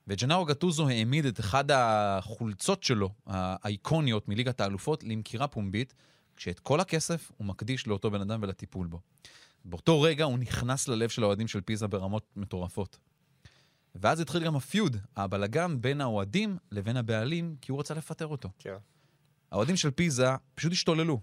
וג'נארו 0.06 0.44
גטוזו 0.44 0.88
העמיד 0.88 1.24
את 1.26 1.40
אחד 1.40 1.70
החולצות 1.70 2.82
שלו, 2.82 3.10
האיקוניות 3.26 4.28
מליגת 4.28 4.60
האלופות, 4.60 5.04
למכירה 5.04 5.48
פומבית, 5.48 5.94
כשאת 6.36 6.60
כל 6.60 6.80
הכסף 6.80 7.32
הוא 7.36 7.46
מקדיש 7.46 7.86
לאותו 7.86 8.10
בן 8.10 8.20
אדם 8.20 8.42
ולטיפול 8.42 8.86
בו. 8.86 9.00
באותו 9.64 10.00
רגע 10.00 10.24
הוא 10.24 10.38
נכנס 10.38 10.88
ללב 10.88 11.08
של 11.08 11.22
האוהדים 11.22 11.48
של 11.48 11.60
פיזה 11.60 11.86
ברמות 11.86 12.26
מטורפות. 12.36 12.98
ואז 13.94 14.20
התחיל 14.20 14.44
גם 14.44 14.56
הפיוד, 14.56 14.96
הבלגן 15.16 15.80
בין 15.80 16.00
האוהדים 16.00 16.56
לבין 16.72 16.96
הבעלים, 16.96 17.56
כי 17.60 17.72
הוא 17.72 17.80
רצה 17.80 17.94
לפטר 17.94 18.26
אותו. 18.26 18.48
כן. 18.58 18.76
האוהדים 19.50 19.76
של 19.76 19.90
פיזה 19.90 20.28
פשוט 20.54 20.72
השתוללו. 20.72 21.20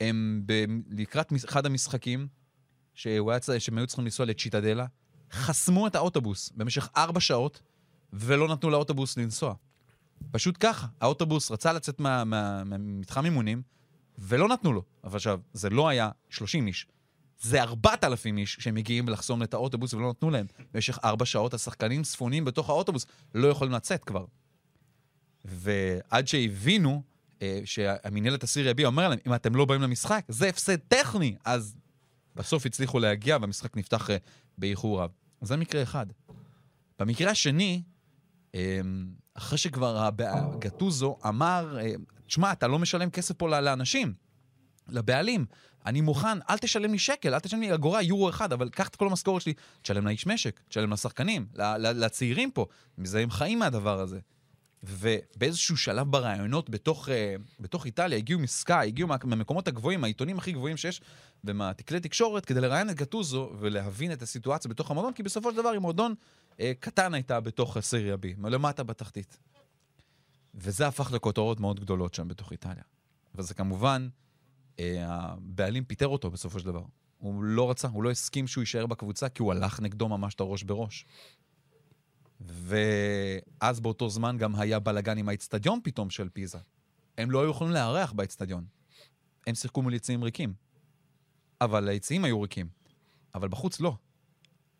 הם 0.00 0.42
ב- 0.46 0.64
לקראת 0.90 1.32
אחד 1.44 1.66
המשחקים, 1.66 2.28
שהם 2.94 3.28
היו 3.76 3.86
צריכים 3.86 4.04
לנסוע 4.04 4.26
לצ'יטדלה, 4.26 4.86
חסמו 5.32 5.86
את 5.86 5.94
האוטובוס 5.94 6.52
במשך 6.56 6.88
ארבע 6.96 7.20
שעות, 7.20 7.62
ולא 8.14 8.48
נתנו 8.48 8.70
לאוטובוס 8.70 9.16
לנסוע. 9.16 9.54
פשוט 10.30 10.56
ככה, 10.60 10.86
האוטובוס 11.00 11.50
רצה 11.50 11.72
לצאת 11.72 12.00
מה- 12.00 12.24
מה- 12.24 12.64
ממתחם 12.64 13.24
אימונים, 13.24 13.62
ולא 14.18 14.48
נתנו 14.48 14.72
לו. 14.72 14.82
אבל 15.04 15.16
עכשיו, 15.16 15.40
זה 15.52 15.70
לא 15.70 15.88
היה 15.88 16.10
30 16.30 16.66
איש, 16.66 16.86
זה 17.40 17.62
4,000 17.62 18.38
איש 18.38 18.56
שמגיעים 18.60 19.08
לחסום 19.08 19.42
את 19.42 19.54
האוטובוס 19.54 19.94
ולא 19.94 20.10
נתנו 20.10 20.30
להם. 20.30 20.46
במשך 20.74 20.98
ארבע 21.04 21.24
שעות 21.24 21.54
השחקנים 21.54 22.04
ספונים 22.04 22.44
בתוך 22.44 22.68
האוטובוס, 22.70 23.06
לא 23.34 23.48
יכולים 23.48 23.72
לצאת 23.72 24.04
כבר. 24.04 24.24
ועד 25.44 26.28
שהבינו 26.28 27.02
אה, 27.42 27.60
שהמינהלת 27.64 28.42
הסירי 28.42 28.70
B 28.70 28.84
אומר 28.84 29.08
להם, 29.08 29.18
אם 29.26 29.34
אתם 29.34 29.54
לא 29.54 29.64
באים 29.64 29.82
למשחק, 29.82 30.24
זה 30.28 30.48
הפסד 30.48 30.76
טכני. 30.76 31.36
אז 31.44 31.76
בסוף 32.36 32.66
הצליחו 32.66 32.98
להגיע 32.98 33.36
והמשחק 33.40 33.76
נפתח 33.76 34.10
אה, 34.10 34.16
באיחור 34.58 35.00
רב. 35.02 35.10
זה 35.42 35.56
מקרה 35.56 35.82
אחד. 35.82 36.06
במקרה 36.98 37.30
השני, 37.30 37.82
אחרי 39.34 39.58
שכבר 39.58 40.08
גטוזו 40.58 41.16
אמר, 41.28 41.78
אה, 41.80 41.92
תשמע, 42.26 42.52
אתה 42.52 42.66
לא 42.66 42.78
משלם 42.78 43.10
כסף 43.10 43.34
פה 43.34 43.60
לאנשים, 43.60 44.14
לבעלים. 44.88 45.46
אני 45.86 46.00
מוכן, 46.00 46.38
אל 46.50 46.58
תשלם 46.58 46.92
לי 46.92 46.98
שקל, 46.98 47.34
אל 47.34 47.40
תשלם 47.40 47.60
לי 47.60 47.74
אגורה, 47.74 48.02
יורו 48.02 48.28
אחד, 48.28 48.52
אבל 48.52 48.68
קח 48.68 48.88
את 48.88 48.96
כל 48.96 49.06
המשכורת 49.06 49.42
שלי, 49.42 49.54
תשלם 49.82 50.06
לאיש 50.06 50.26
משק, 50.26 50.60
תשלם 50.68 50.92
לשחקנים, 50.92 51.46
לצעירים 51.78 52.50
פה. 52.50 52.66
מזה 52.98 53.20
הם 53.20 53.30
חיים 53.30 53.58
מהדבר 53.58 54.00
הזה. 54.00 54.18
ובאיזשהו 54.82 55.76
שלב 55.76 56.10
ברעיונות 56.10 56.70
בתוך, 56.70 57.08
אה, 57.08 57.34
בתוך 57.60 57.86
איטליה 57.86 58.18
הגיעו 58.18 58.40
מסקאי, 58.40 58.86
הגיעו 58.86 59.08
מה- 59.08 59.16
מהמקומות 59.24 59.68
הגבוהים, 59.68 60.04
העיתונים 60.04 60.38
הכי 60.38 60.52
גבוהים 60.52 60.76
שיש, 60.76 61.00
ומהתקלי 61.44 62.00
תקשורת, 62.00 62.44
כדי 62.44 62.60
לראיין 62.60 62.90
את 62.90 62.94
גטוזו 62.96 63.52
ולהבין 63.60 64.12
את 64.12 64.22
הסיטואציה 64.22 64.68
בתוך 64.68 64.90
המועדון, 64.90 65.12
כי 65.12 65.22
בסופו 65.22 65.50
של 65.50 65.56
דבר 65.56 65.68
היא 65.68 65.78
מועדון 65.78 66.10
אה, 66.10 66.16
קטן 66.80 67.14
הייתה 67.14 67.40
בתוך 67.40 67.80
סריה 67.80 68.14
B, 68.14 68.48
למטה 68.48 68.82
בתחתית. 68.82 69.38
וזה 70.54 70.86
הפך 70.86 71.12
לכותרות 71.12 71.60
מאוד 71.60 71.80
גדולות 71.80 72.14
שם 72.14 72.28
בתוך 72.28 72.52
איטליה. 72.52 72.82
וזה 73.34 73.54
כמובן, 73.54 74.08
אה, 74.78 75.04
הבעלים 75.06 75.84
פיטר 75.84 76.08
אותו 76.08 76.30
בסופו 76.30 76.58
של 76.58 76.66
דבר. 76.66 76.82
הוא 77.18 77.44
לא 77.44 77.70
רצה, 77.70 77.88
הוא 77.88 78.02
לא 78.02 78.10
הסכים 78.10 78.46
שהוא 78.46 78.62
יישאר 78.62 78.86
בקבוצה, 78.86 79.28
כי 79.28 79.42
הוא 79.42 79.52
הלך 79.52 79.80
נגדו 79.80 80.08
ממש 80.08 80.34
את 80.34 80.40
הראש 80.40 80.62
בראש. 80.62 81.06
ואז 82.40 83.80
באותו 83.80 84.08
זמן 84.08 84.38
גם 84.38 84.56
היה 84.56 84.78
בלאגן 84.78 85.18
עם 85.18 85.28
האצטדיון 85.28 85.80
פתאום 85.84 86.10
של 86.10 86.28
פיזה. 86.28 86.58
הם 87.18 87.30
לא 87.30 87.40
היו 87.42 87.50
יכולים 87.50 87.72
לארח 87.72 88.12
באצטדיון. 88.12 88.64
הם 89.46 89.54
שיחקו 89.54 89.82
מול 89.82 89.94
יציאים 89.94 90.24
ריקים. 90.24 90.54
אבל 91.60 91.88
היציאים 91.88 92.24
היו 92.24 92.40
ריקים. 92.40 92.68
אבל 93.34 93.48
בחוץ 93.48 93.80
לא. 93.80 93.96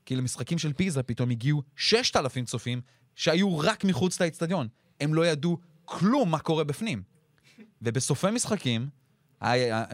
כי 0.07 0.17
למשחקים 0.17 0.59
של 0.59 0.73
פיזה 0.73 1.03
פתאום 1.03 1.31
הגיעו 1.31 1.63
6,000 1.77 2.45
צופים 2.45 2.81
שהיו 3.15 3.59
רק 3.59 3.85
מחוץ 3.85 4.21
לאצטדיון. 4.21 4.69
הם 5.01 5.15
לא 5.15 5.27
ידעו 5.27 5.59
כלום 5.85 6.31
מה 6.31 6.39
קורה 6.39 6.65
בפנים. 6.65 7.03
ובסופי 7.83 8.31
משחקים, 8.31 8.89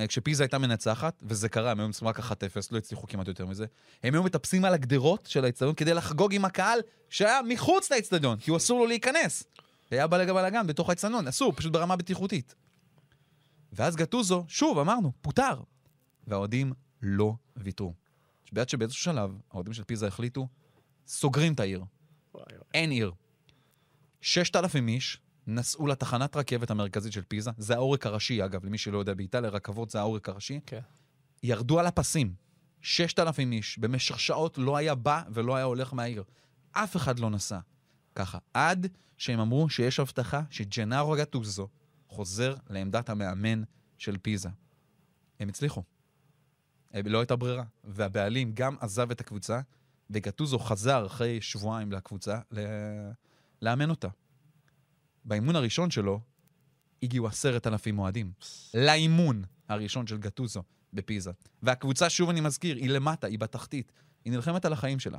כשפיזה 0.08 0.42
הייתה 0.42 0.58
מנצחת, 0.58 1.22
וזה 1.22 1.48
קרה, 1.48 1.70
הם 1.70 1.80
היו 1.80 1.88
משחקים 1.88 2.08
רק 2.08 2.20
1-0, 2.20 2.22
לא 2.70 2.78
הצליחו 2.78 3.06
כמעט 3.06 3.28
יותר 3.28 3.46
מזה, 3.46 3.66
הם 4.02 4.14
היו 4.14 4.22
מטפסים 4.22 4.64
על 4.64 4.74
הגדרות 4.74 5.26
של 5.26 5.44
האצטדיון 5.44 5.74
כדי 5.74 5.94
לחגוג 5.94 6.34
עם 6.34 6.44
הקהל 6.44 6.80
שהיה 7.08 7.40
מחוץ 7.48 7.92
לאצטדיון, 7.92 8.38
כי 8.38 8.50
הוא 8.50 8.56
אסור 8.56 8.80
לו 8.80 8.86
להיכנס. 8.86 9.44
היה 9.90 10.06
בלגה 10.06 10.34
בלאגן 10.34 10.66
בתוך 10.66 10.90
האצטדיון, 10.90 11.28
אסור, 11.28 11.52
פשוט 11.52 11.72
ברמה 11.72 11.96
בטיחותית. 11.96 12.54
ואז 13.72 13.96
גטוזו, 13.96 14.44
שוב, 14.48 14.78
אמרנו, 14.78 15.12
פוטר. 15.22 15.60
והאוהדים 16.26 16.72
לא 17.02 17.34
ויתרו. 17.56 17.94
בעד 18.52 18.68
שבאיזשהו 18.68 19.02
שלב, 19.02 19.30
האוהדים 19.50 19.72
של 19.72 19.84
פיזה 19.84 20.06
החליטו, 20.06 20.48
סוגרים 21.06 21.52
את 21.52 21.60
העיר. 21.60 21.84
וואי, 22.34 22.44
וואי. 22.50 22.60
אין 22.74 22.90
עיר. 22.90 23.12
6,000 24.20 24.88
איש 24.88 25.20
נסעו 25.46 25.86
לתחנת 25.86 26.36
רכבת 26.36 26.70
המרכזית 26.70 27.12
של 27.12 27.22
פיזה, 27.28 27.50
זה 27.58 27.74
העורק 27.74 28.06
הראשי, 28.06 28.44
אגב, 28.44 28.64
למי 28.64 28.78
שלא 28.78 28.98
יודע, 28.98 29.14
באיטליה 29.14 29.50
רכבות 29.50 29.90
זה 29.90 30.00
העורק 30.00 30.28
הראשי. 30.28 30.60
כן. 30.66 30.80
ירדו 31.42 31.78
על 31.78 31.86
הפסים, 31.86 32.34
6,000 32.80 33.52
איש, 33.52 33.78
במשך 33.78 34.20
שעות 34.20 34.58
לא 34.58 34.76
היה 34.76 34.94
בא 34.94 35.22
ולא 35.32 35.56
היה 35.56 35.64
הולך 35.64 35.92
מהעיר. 35.92 36.24
אף 36.72 36.96
אחד 36.96 37.18
לא 37.18 37.30
נסע. 37.30 37.58
ככה, 38.14 38.38
עד 38.54 38.86
שהם 39.16 39.40
אמרו 39.40 39.68
שיש 39.68 40.00
הבטחה 40.00 40.42
שג'נארו 40.50 41.16
גטוזו 41.18 41.68
חוזר 42.08 42.54
לעמדת 42.70 43.08
המאמן 43.08 43.62
של 43.98 44.16
פיזה. 44.18 44.48
הם 45.40 45.48
הצליחו. 45.48 45.82
אה, 46.94 47.00
לא 47.04 47.18
הייתה 47.18 47.36
ברירה. 47.36 47.64
והבעלים 47.84 48.52
גם 48.54 48.76
עזב 48.80 49.10
את 49.10 49.20
הקבוצה, 49.20 49.60
וגטוזו 50.10 50.58
חזר 50.58 51.06
אחרי 51.06 51.40
שבועיים 51.40 51.92
לקבוצה 51.92 52.40
ל- 52.52 53.10
לאמן 53.62 53.90
אותה. 53.90 54.08
באימון 55.24 55.56
הראשון 55.56 55.90
שלו 55.90 56.20
הגיעו 57.02 57.26
עשרת 57.26 57.66
אלפים 57.66 57.98
אוהדים. 57.98 58.32
לאימון 58.74 59.44
הראשון 59.68 60.06
של 60.06 60.18
גטוזו 60.18 60.62
בפיזה. 60.92 61.30
והקבוצה, 61.62 62.10
שוב 62.10 62.30
אני 62.30 62.40
מזכיר, 62.40 62.76
היא 62.76 62.90
למטה, 62.90 63.26
היא 63.26 63.38
בתחתית. 63.38 63.92
היא 64.24 64.32
נלחמת 64.32 64.64
על 64.64 64.72
החיים 64.72 64.98
שלה. 64.98 65.18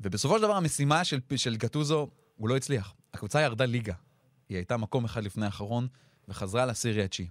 ובסופו 0.00 0.36
של 0.36 0.42
דבר 0.42 0.56
המשימה 0.56 1.04
של, 1.04 1.20
של 1.36 1.56
גטוזו, 1.56 2.10
הוא 2.36 2.48
לא 2.48 2.56
הצליח. 2.56 2.94
הקבוצה 3.14 3.40
ירדה 3.40 3.64
ליגה. 3.64 3.94
היא 4.48 4.56
הייתה 4.56 4.76
מקום 4.76 5.04
אחד 5.04 5.24
לפני 5.24 5.46
האחרון, 5.46 5.88
וחזרה 6.28 6.66
לסירי 6.66 7.04
התשיעי. 7.04 7.28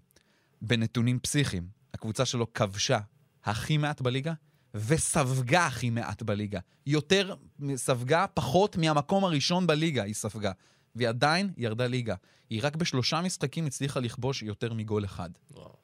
בנתונים 0.62 1.20
פסיכיים, 1.20 1.68
הקבוצה 1.94 2.26
שלו 2.26 2.54
כבשה 2.54 3.00
הכי 3.44 3.78
מעט 3.78 4.02
בליגה, 4.02 4.34
וספגה 4.74 5.66
הכי 5.66 5.90
מעט 5.90 6.22
בליגה. 6.22 6.60
יותר 6.86 7.36
ספגה, 7.76 8.26
פחות 8.34 8.78
מהמקום 8.78 9.26
הראשון 9.26 9.68
בליגה 9.68 10.04
היא 10.04 10.14
ספגה. 10.14 10.52
והיא 10.96 11.10
עדיין 11.10 11.54
ירדה 11.58 11.88
ליגה. 11.88 12.16
היא 12.50 12.60
רק 12.64 12.76
בשלושה 12.76 13.22
משחקים 13.22 13.66
הצליחה 13.66 14.00
לכבוש 14.00 14.44
יותר 14.44 14.74
מגול 14.74 15.06
אחד. 15.06 15.30
וואו. 15.52 15.76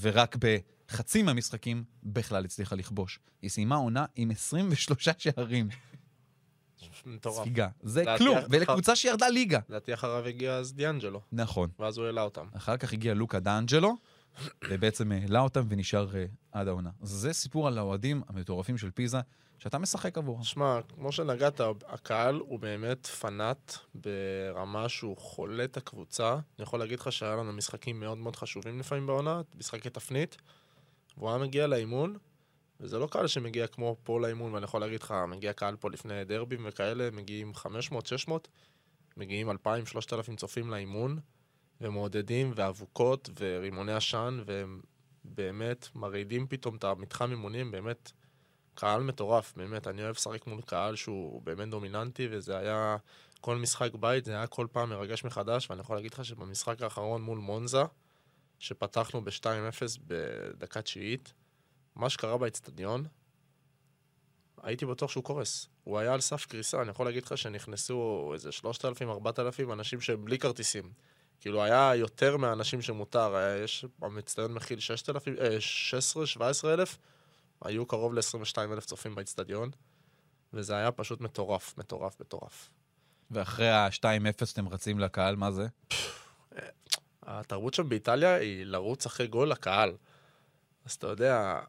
ורק 0.00 0.36
בחצי 0.36 1.22
מהמשחקים 1.22 1.84
בכלל 2.02 2.44
הצליחה 2.44 2.76
לכבוש. 2.76 3.18
היא 3.42 3.50
סיימה 3.50 3.76
עונה 3.76 4.04
עם 4.16 4.30
23 4.30 5.08
שערים. 5.18 5.68
מטורף. 7.06 7.40
ספיגה. 7.40 7.68
זה 7.82 8.04
כלום, 8.18 8.38
ולקבוצה 8.50 8.96
שירדה 8.96 9.28
ליגה. 9.28 9.58
לדעתי 9.68 9.94
אחריו 9.94 10.26
הגיע 10.26 10.54
אז 10.54 10.74
דיאנג'לו, 10.74 11.20
נכון. 11.32 11.70
ואז 11.78 11.98
הוא 11.98 12.06
העלה 12.06 12.22
אותם. 12.22 12.46
אחר 12.56 12.76
כך 12.76 12.92
הגיע 12.92 13.14
לוקה 13.14 13.40
דאנג'לו, 13.40 13.96
ובעצם 14.68 15.12
העלה 15.12 15.40
אותם 15.40 15.66
ונשאר 15.68 16.08
uh, 16.10 16.14
עד 16.52 16.68
העונה. 16.68 16.90
זה 17.02 17.32
סיפור 17.32 17.66
על 17.66 17.78
האוהדים 17.78 18.22
המטורפים 18.28 18.78
של 18.78 18.90
פיזה, 18.90 19.20
שאתה 19.58 19.78
משחק 19.78 20.18
עבורם. 20.18 20.42
שמע, 20.42 20.80
כמו 20.94 21.12
שנגעת, 21.12 21.60
הקהל 21.86 22.34
הוא 22.34 22.58
באמת 22.58 23.06
פנאט 23.06 23.74
ברמה 23.94 24.88
שהוא 24.88 25.16
חולה 25.16 25.64
את 25.64 25.76
הקבוצה. 25.76 26.32
אני 26.32 26.62
יכול 26.62 26.78
להגיד 26.78 27.00
לך 27.00 27.12
שהיה 27.12 27.36
לנו 27.36 27.52
משחקים 27.52 28.00
מאוד 28.00 28.18
מאוד 28.18 28.36
חשובים 28.36 28.78
לפעמים 28.78 29.06
בעונה, 29.06 29.40
משחקי 29.54 29.90
תפנית, 29.90 30.36
והוא 31.16 31.28
היה 31.28 31.38
מגיע 31.38 31.66
לאימון, 31.66 32.16
וזה 32.80 32.98
לא 32.98 33.06
קהל 33.06 33.26
שמגיע 33.26 33.66
כמו 33.66 33.96
פה 34.02 34.20
לאימון, 34.20 34.54
ואני 34.54 34.64
יכול 34.64 34.80
להגיד 34.80 35.02
לך, 35.02 35.14
מגיע 35.28 35.52
קהל 35.52 35.76
פה 35.76 35.90
לפני 35.90 36.24
דרבים 36.24 36.66
וכאלה, 36.68 37.10
מגיעים 37.10 37.54
500, 37.54 38.06
600, 38.06 38.48
מגיעים 39.16 39.50
2,000, 39.50 39.86
3,000 39.86 40.36
צופים 40.36 40.70
לאימון, 40.70 41.18
ומעודדים, 41.80 42.52
ואבוקות, 42.54 43.30
ורימוני 43.40 43.92
עשן, 43.92 44.42
והם 44.46 44.80
באמת 45.24 45.88
מרעידים 45.94 46.46
פתאום 46.46 46.76
את 46.76 46.84
המתחם 46.84 47.30
אימונים, 47.30 47.70
באמת 47.70 48.12
קהל 48.74 49.02
מטורף, 49.02 49.52
באמת, 49.56 49.86
אני 49.86 50.02
אוהב 50.02 50.16
לשחק 50.16 50.46
מול 50.46 50.62
קהל 50.62 50.96
שהוא 50.96 51.42
באמת 51.42 51.68
דומיננטי, 51.68 52.28
וזה 52.30 52.58
היה, 52.58 52.96
כל 53.40 53.56
משחק 53.56 53.94
בית, 53.94 54.24
זה 54.24 54.32
היה 54.32 54.46
כל 54.46 54.66
פעם 54.72 54.90
מרגש 54.90 55.24
מחדש, 55.24 55.70
ואני 55.70 55.80
יכול 55.80 55.96
להגיד 55.96 56.12
לך 56.12 56.24
שבמשחק 56.24 56.82
האחרון 56.82 57.22
מול 57.22 57.38
מונזה, 57.38 57.82
שפתחנו 58.58 59.24
ב-2-0 59.24 60.00
בדקה 60.06 60.82
תשיעית, 60.82 61.32
מה 61.96 62.10
שקרה 62.10 62.38
באצטדיון, 62.38 63.04
הייתי 64.62 64.86
בטוח 64.86 65.10
שהוא 65.10 65.24
קורס. 65.24 65.68
הוא 65.84 65.98
היה 65.98 66.14
על 66.14 66.20
סף 66.20 66.46
קריסה, 66.46 66.82
אני 66.82 66.90
יכול 66.90 67.06
להגיד 67.06 67.24
לך 67.24 67.38
שנכנסו 67.38 68.30
איזה 68.34 68.50
3,000-4,000 68.50 69.72
אנשים 69.72 70.00
שהם 70.00 70.24
בלי 70.24 70.38
כרטיסים. 70.38 70.92
כאילו, 71.40 71.62
היה 71.62 71.94
יותר 71.94 72.36
מהאנשים 72.36 72.82
שמותר. 72.82 73.36
היה, 73.36 73.64
יש, 73.64 73.84
המצטיין 74.02 74.52
מכיל 74.52 74.80
6,000, 74.80 75.36
אה, 75.38 75.56
16-17 76.64 76.68
אלף, 76.68 76.98
היו 77.62 77.86
קרוב 77.86 78.14
ל-22 78.14 78.58
אלף 78.72 78.86
צופים 78.86 79.14
באצטדיון, 79.14 79.70
וזה 80.52 80.76
היה 80.76 80.92
פשוט 80.92 81.20
מטורף, 81.20 81.78
מטורף, 81.78 82.20
מטורף. 82.20 82.70
ואחרי 83.30 83.70
ה-2-0 83.70 84.46
שאתם 84.46 84.68
רצים 84.68 84.98
לקהל, 84.98 85.36
מה 85.36 85.52
זה? 85.52 85.66
התרבות 87.22 87.74
שם 87.74 87.88
באיטליה 87.88 88.34
היא 88.34 88.64
לרוץ 88.66 89.06
אחרי 89.06 89.26
גול 89.26 89.50
לקהל. 89.50 89.92
אז 90.84 90.92
אתה 90.92 91.06
יודע, 91.06 91.60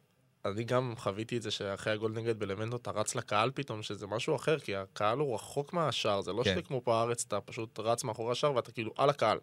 אני 0.51 0.63
גם 0.63 0.93
חוויתי 0.97 1.37
את 1.37 1.41
זה 1.41 1.51
שאחרי 1.51 1.93
הגול 1.93 2.11
נגד 2.11 2.39
בלמנטו 2.39 2.75
אתה 2.75 2.91
רץ 2.91 3.15
לקהל 3.15 3.51
פתאום, 3.53 3.83
שזה 3.83 4.07
משהו 4.07 4.35
אחר, 4.35 4.59
כי 4.59 4.75
הקהל 4.75 5.19
הוא 5.19 5.35
רחוק 5.35 5.73
מהשער, 5.73 6.21
זה 6.21 6.33
לא 6.33 6.43
כן. 6.43 6.55
כן. 6.55 6.59
שכמו 6.59 6.81
בארץ, 6.85 7.25
אתה 7.27 7.41
פשוט 7.41 7.79
רץ 7.79 8.03
מאחורי 8.03 8.31
השער 8.31 8.55
ואתה 8.55 8.71
כאילו 8.71 8.91
על 8.97 9.09
הקהל. 9.09 9.37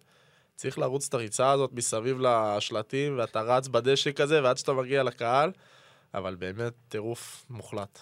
צריך 0.56 0.78
לרוץ 0.78 1.08
את 1.08 1.14
הריצה 1.14 1.50
הזאת 1.50 1.70
מסביב 1.72 2.18
לשלטים, 2.20 3.18
ואתה 3.18 3.40
רץ 3.40 3.68
בדשא 3.68 4.12
כזה, 4.12 4.42
ועד 4.42 4.56
שאתה 4.58 4.72
מגיע 4.72 5.02
לקהל, 5.02 5.52
אבל 6.14 6.34
באמת 6.34 6.72
טירוף 6.88 7.46
מוחלט. 7.50 7.98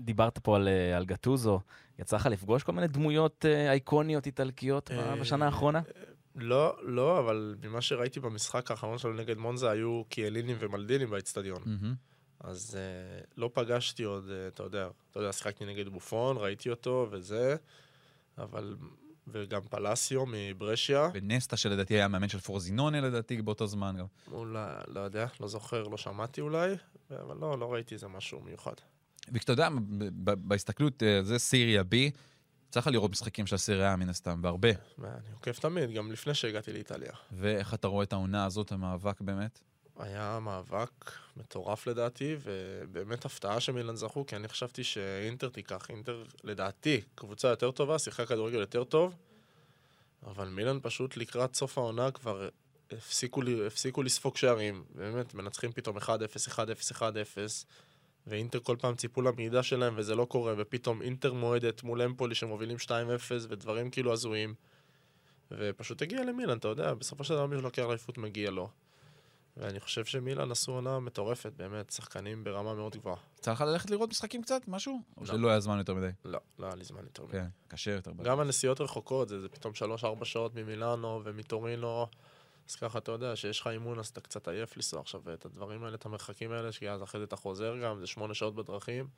דיברת 0.00 0.38
פה 0.38 0.56
על, 0.56 0.68
אה, 0.68 0.96
על 0.96 1.04
גטוזו, 1.04 1.60
יצא 1.98 2.16
לך 2.16 2.26
לפגוש 2.26 2.62
כל 2.62 2.72
מיני 2.72 2.88
דמויות 2.88 3.44
אה, 3.48 3.70
אייקוניות 3.70 4.26
איטלקיות 4.26 4.90
אה, 4.90 5.16
בשנה 5.16 5.46
האחרונה? 5.46 5.80
לא, 6.36 6.76
לא, 6.82 7.18
אבל 7.18 7.54
ממה 7.62 7.80
שראיתי 7.80 8.20
במשחק 8.20 8.70
האחרון 8.70 8.98
שלנו 8.98 9.14
נגד 9.14 9.38
מונזה, 9.38 9.70
היו 9.70 10.02
קיאלינים 10.08 10.56
ומלדינים 10.60 11.10
באצטדיון. 11.10 11.62
מהמם. 11.66 11.94
אז 12.40 12.78
uh, 12.78 13.26
לא 13.36 13.50
פגשתי 13.54 14.02
עוד, 14.02 14.24
uh, 14.24 14.54
אתה 14.54 14.62
יודע, 14.62 14.88
אתה 15.10 15.20
יודע, 15.20 15.32
שיחקתי 15.32 15.64
נגד 15.64 15.88
בופון, 15.88 16.36
ראיתי 16.36 16.70
אותו 16.70 17.08
וזה, 17.10 17.56
אבל... 18.38 18.76
וגם 19.32 19.60
פלסיו 19.70 20.24
מברשיה, 20.26 21.08
ונסטה 21.14 21.56
שלדעתי 21.56 21.94
היה 21.94 22.08
מאמן 22.08 22.28
של 22.28 22.38
פורזינונה 22.38 23.00
לדעתי 23.00 23.42
באותו 23.42 23.66
זמן 23.66 23.96
גם. 23.98 24.06
אולי, 24.32 24.74
לא 24.88 25.00
יודע, 25.00 25.26
לא 25.40 25.48
זוכר, 25.48 25.82
לא 25.82 25.96
שמעתי 25.96 26.40
אולי, 26.40 26.74
אבל 27.10 27.36
לא, 27.40 27.58
לא 27.58 27.72
ראיתי 27.72 27.94
איזה 27.94 28.08
משהו 28.08 28.40
מיוחד. 28.40 28.74
וכשאתה 29.32 29.52
יודע, 29.52 29.68
בהסתכלות, 30.22 31.02
אה, 31.02 31.22
זה 31.22 31.38
סיריה 31.38 31.82
B, 31.82 31.94
צריך 32.70 32.86
לראות 32.86 33.10
משחקים 33.10 33.46
של 33.46 33.54
הסיריה 33.54 33.96
מן 33.96 34.08
הסתם, 34.08 34.40
והרבה. 34.42 34.68
ואני 34.98 35.32
עוקב 35.32 35.52
תמיד, 35.52 35.90
גם 35.90 36.12
לפני 36.12 36.34
שהגעתי 36.34 36.72
לאיטליה. 36.72 37.12
ואיך 37.32 37.74
אתה 37.74 37.88
רואה 37.88 38.04
את 38.04 38.12
העונה 38.12 38.44
הזאת, 38.44 38.72
המאבק 38.72 39.20
באמת? 39.20 39.60
היה 40.02 40.38
מאבק 40.42 41.12
מטורף 41.36 41.86
לדעתי, 41.86 42.36
ובאמת 42.42 43.24
הפתעה 43.24 43.60
שמילן 43.60 43.96
זכו, 43.96 44.26
כי 44.26 44.36
אני 44.36 44.48
חשבתי 44.48 44.84
שאינטר 44.84 45.48
תיקח. 45.48 45.90
אינטר, 45.90 46.24
לדעתי, 46.44 47.00
קבוצה 47.14 47.48
יותר 47.48 47.70
טובה, 47.70 47.98
שיחקה 47.98 48.26
כדורגל 48.26 48.60
יותר 48.60 48.84
טוב, 48.84 49.14
אבל 50.26 50.48
מילן 50.48 50.78
פשוט 50.82 51.16
לקראת 51.16 51.54
סוף 51.54 51.78
העונה 51.78 52.10
כבר 52.10 52.48
הפסיקו, 52.92 53.42
הפסיקו 53.66 54.02
לספוג 54.02 54.36
שערים. 54.36 54.84
באמת, 54.94 55.34
מנצחים 55.34 55.72
פתאום 55.72 55.96
1-0, 55.96 56.00
1-0, 56.48 56.92
1-0, 56.92 57.02
ואינטר 58.26 58.60
כל 58.60 58.76
פעם 58.80 58.94
ציפו 58.94 59.22
למידע 59.22 59.62
שלהם, 59.62 59.94
וזה 59.96 60.14
לא 60.14 60.24
קורה, 60.24 60.54
ופתאום 60.58 61.02
אינטר 61.02 61.32
מועדת 61.32 61.82
מול 61.82 62.02
אמפולי 62.02 62.34
שמובילים 62.34 62.76
2-0, 62.76 62.90
ודברים 63.48 63.90
כאילו 63.90 64.12
הזויים. 64.12 64.54
ופשוט 65.50 66.02
הגיע 66.02 66.24
למילן, 66.24 66.58
אתה 66.58 66.68
יודע, 66.68 66.94
בסופו 66.94 67.24
של 67.24 67.34
דבר 67.34 67.46
מי 67.46 67.58
שלוקח 67.58 67.82
אליפות 67.90 68.18
מגיע 68.18 68.50
לו. 68.50 68.68
ואני 69.56 69.80
חושב 69.80 70.04
שמילן 70.04 70.50
עשו 70.50 70.72
עונה 70.72 71.00
מטורפת, 71.00 71.52
באמת, 71.56 71.90
שחקנים 71.90 72.44
ברמה 72.44 72.74
מאוד 72.74 72.96
גבוהה. 72.96 73.16
יצא 73.38 73.52
לך 73.52 73.60
ללכת 73.60 73.90
לראות 73.90 74.10
משחקים 74.10 74.42
קצת, 74.42 74.62
משהו? 74.68 75.02
או 75.16 75.22
לא. 75.22 75.26
שלא 75.26 75.48
היה 75.48 75.60
זמן 75.60 75.78
יותר 75.78 75.94
מדי? 75.94 76.10
לא, 76.24 76.38
לא 76.58 76.66
היה 76.66 76.74
לי 76.74 76.84
זמן 76.84 77.00
יותר 77.02 77.24
מדי. 77.24 77.32
כן, 77.32 77.46
קשה 77.68 77.90
יותר. 77.90 78.12
גם 78.22 78.40
הנסיעות 78.40 78.80
רחוקות, 78.80 79.28
זה, 79.28 79.48
פתאום 79.48 79.72
3-4 80.20 80.24
שעות 80.24 80.54
ממילאנו 80.54 81.20
ומטורינו, 81.24 82.06
אז 82.68 82.76
ככה 82.76 82.98
אתה 82.98 83.12
יודע 83.12 83.36
שיש 83.36 83.60
לך 83.60 83.66
אימון, 83.66 83.98
אז 83.98 84.06
אתה 84.06 84.20
קצת 84.20 84.48
עייף 84.48 84.76
לנסוע 84.76 85.00
עכשיו, 85.00 85.20
ואת 85.24 85.44
הדברים 85.44 85.84
האלה, 85.84 85.94
את 85.94 86.06
המרחקים 86.06 86.52
האלה, 86.52 86.72
שאז 86.72 87.02
אחרי 87.02 87.20
זה 87.20 87.24
אתה 87.24 87.36
חוזר 87.36 87.76
גם, 87.82 88.00
זה 88.00 88.06
8 88.06 88.34
שעות 88.34 88.54
בדרכים. 88.54 89.08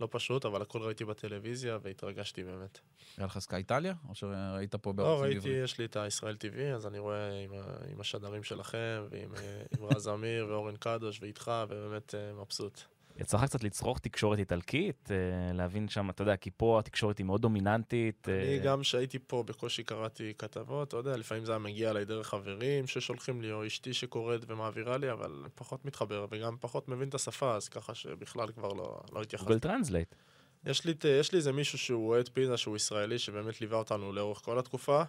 לא 0.00 0.08
פשוט, 0.10 0.44
אבל 0.44 0.62
הכל 0.62 0.82
ראיתי 0.82 1.04
בטלוויזיה 1.04 1.78
והתרגשתי 1.82 2.44
באמת. 2.44 2.78
היה 3.16 3.26
לך 3.26 3.38
Sky 3.38 3.58
Italia? 3.58 3.94
או 4.08 4.14
שראית 4.14 4.74
פה 4.74 4.90
לא, 4.90 4.94
בערוצים 4.94 5.32
ראיתי? 5.32 5.48
יש 5.48 5.78
לי 5.78 5.84
את 5.84 5.96
ה 5.96 6.02
Israel 6.02 6.36
TV, 6.36 6.60
אז 6.74 6.86
אני 6.86 6.98
רואה 6.98 7.30
עם, 7.44 7.50
עם 7.92 8.00
השדרים 8.00 8.42
שלכם, 8.42 9.06
ועם 9.10 9.34
אה, 9.34 9.86
רז 9.86 10.08
אמיר 10.08 10.46
ואורן 10.48 10.76
קדוש 10.76 11.22
ואיתך, 11.22 11.50
ובאמת 11.68 12.14
אה, 12.14 12.32
מבסוט. 12.32 12.80
יצא 13.18 13.36
לך 13.36 13.44
קצת 13.44 13.64
לצרוך 13.64 13.98
תקשורת 13.98 14.38
איטלקית, 14.38 15.10
אה, 15.10 15.16
להבין 15.52 15.88
שם, 15.88 16.10
אתה 16.10 16.22
יודע, 16.22 16.36
כי 16.36 16.50
פה 16.56 16.78
התקשורת 16.78 17.18
היא 17.18 17.26
מאוד 17.26 17.42
דומיננטית. 17.42 18.28
אני 18.28 18.58
אה, 18.58 18.64
גם 18.64 18.80
כשהייתי 18.80 19.18
פה 19.26 19.42
בקושי 19.46 19.82
קראתי 19.82 20.32
כתבות, 20.38 20.88
אתה 20.88 20.96
יודע, 20.96 21.16
לפעמים 21.16 21.44
זה 21.44 21.52
היה 21.52 21.58
מגיע 21.58 21.90
אליי 21.90 22.04
דרך 22.04 22.26
חברים 22.28 22.86
ששולחים 22.86 23.42
לי, 23.42 23.52
או 23.52 23.66
אשתי 23.66 23.94
שקוראת 23.94 24.40
ומעבירה 24.46 24.96
לי, 24.98 25.12
אבל 25.12 25.44
פחות 25.54 25.84
מתחבר, 25.84 26.26
וגם 26.30 26.56
פחות 26.60 26.88
מבין 26.88 27.08
את 27.08 27.14
השפה, 27.14 27.54
אז 27.56 27.68
ככה 27.68 27.94
שבכלל 27.94 28.52
כבר 28.52 28.68
לא, 28.72 29.00
לא 29.12 29.22
התייחסתי. 29.22 29.48
Google 29.48 29.58
Translate. 29.60 30.14
יש 30.66 30.84
לי, 30.84 30.92
את- 30.92 31.04
יש 31.04 31.32
לי 31.32 31.38
איזה 31.38 31.52
מישהו 31.52 31.78
שהוא 31.78 32.08
אוהד 32.08 32.28
פיזה, 32.28 32.56
שהוא 32.56 32.76
ישראלי, 32.76 33.18
שבאמת 33.18 33.60
ליווה 33.60 33.78
אותנו 33.78 34.12
לאורך 34.12 34.38
כל 34.38 34.58
התקופה, 34.58 35.02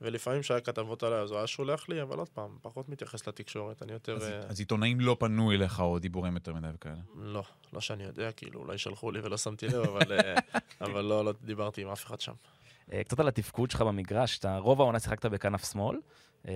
ולפעמים 0.00 0.40
כשהיה 0.40 0.60
כתבות 0.60 1.02
עליי, 1.02 1.18
אז 1.18 1.30
הוא 1.30 1.38
היה 1.38 1.46
שולח 1.46 1.88
לי, 1.88 2.02
אבל 2.02 2.18
עוד 2.18 2.28
פעם, 2.28 2.56
פחות 2.62 2.88
מתייחס 2.88 3.28
לתקשורת, 3.28 3.82
אני 3.82 3.92
יותר... 3.92 4.16
אז- 4.16 4.22
אה, 4.22 4.38
אז 4.38 4.58
עיתונאים 4.60 5.00
לא 5.00 5.16
פנו 5.20 5.52
אליך 5.52 5.80
או 5.80 5.98
דיבורים 5.98 6.34
יותר 6.34 6.54
מדי 6.54 6.66
וכאלה. 6.74 6.94
לא, 7.16 7.42
לא 7.72 7.80
שאני 7.80 8.04
יודע, 8.04 8.32
כאילו, 8.32 8.60
אולי 8.60 8.78
שלחו 8.78 9.10
לי 9.10 9.20
ולא 9.20 9.36
שמתי 9.36 9.66
לב, 9.66 9.74
אבל, 9.74 10.12
אה, 10.12 10.34
אבל 10.86 11.04
לא, 11.04 11.24
לא 11.24 11.32
דיברתי 11.42 11.82
עם 11.82 11.88
אף 11.88 12.04
אחד 12.06 12.20
שם. 12.20 12.32
אה, 12.92 13.04
קצת 13.04 13.20
על 13.20 13.28
התפקוד 13.28 13.70
שלך 13.70 13.80
במגרש, 13.82 14.38
אתה 14.38 14.56
רוב 14.58 14.80
העונה 14.80 14.98
שיחקת 15.00 15.26
בכנף 15.26 15.72
שמאל, 15.72 15.96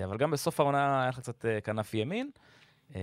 אבל 0.05 0.16
גם 0.16 0.30
בסוף 0.30 0.61
העונה 0.61 1.01
היה 1.01 1.09
לך 1.09 1.18
קצת 1.18 1.45
כנף 1.64 1.95
ימין. 1.95 2.30
אה, 2.95 3.01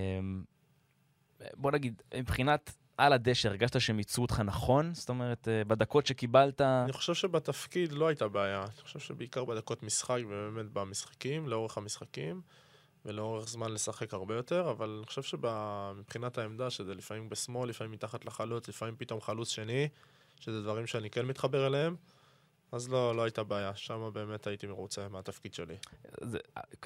בוא 1.54 1.70
נגיד, 1.70 2.02
מבחינת 2.18 2.72
על 3.00 3.12
הדשא, 3.12 3.48
הרגשת 3.48 3.80
שהם 3.80 3.98
ייצרו 3.98 4.22
אותך 4.22 4.40
נכון? 4.40 4.94
זאת 4.94 5.08
אומרת, 5.08 5.48
אה, 5.48 5.64
בדקות 5.64 6.06
שקיבלת... 6.06 6.60
אני 6.60 6.92
חושב 6.92 7.14
שבתפקיד 7.14 7.92
לא 7.92 8.08
הייתה 8.08 8.28
בעיה. 8.28 8.62
אני 8.62 8.82
חושב 8.82 8.98
שבעיקר 8.98 9.44
בדקות 9.44 9.82
משחק, 9.82 10.20
ובאמת 10.28 10.72
במשחקים, 10.72 11.48
לאורך 11.48 11.78
המשחקים, 11.78 12.40
ולאורך 13.04 13.48
זמן 13.48 13.72
לשחק 13.72 14.14
הרבה 14.14 14.34
יותר, 14.34 14.70
אבל 14.70 14.96
אני 14.98 15.06
חושב 15.06 15.22
שמבחינת 15.22 16.38
העמדה, 16.38 16.70
שזה 16.70 16.94
לפעמים 16.94 17.28
בשמאל, 17.28 17.68
לפעמים 17.68 17.92
מתחת 17.92 18.24
לחלוץ, 18.24 18.68
לפעמים 18.68 18.94
פתאום 18.98 19.20
חלוץ 19.20 19.48
שני, 19.48 19.88
שזה 20.40 20.62
דברים 20.62 20.86
שאני 20.86 21.10
כן 21.10 21.26
מתחבר 21.26 21.66
אליהם, 21.66 21.96
אז 22.72 22.88
לא, 22.88 23.16
לא 23.16 23.22
הייתה 23.22 23.44
בעיה. 23.44 23.72
שם 23.74 24.10
באמת 24.12 24.46
הייתי 24.46 24.66
מרוצה 24.66 25.08
מהתפקיד 25.08 25.54
שלי. 25.54 25.74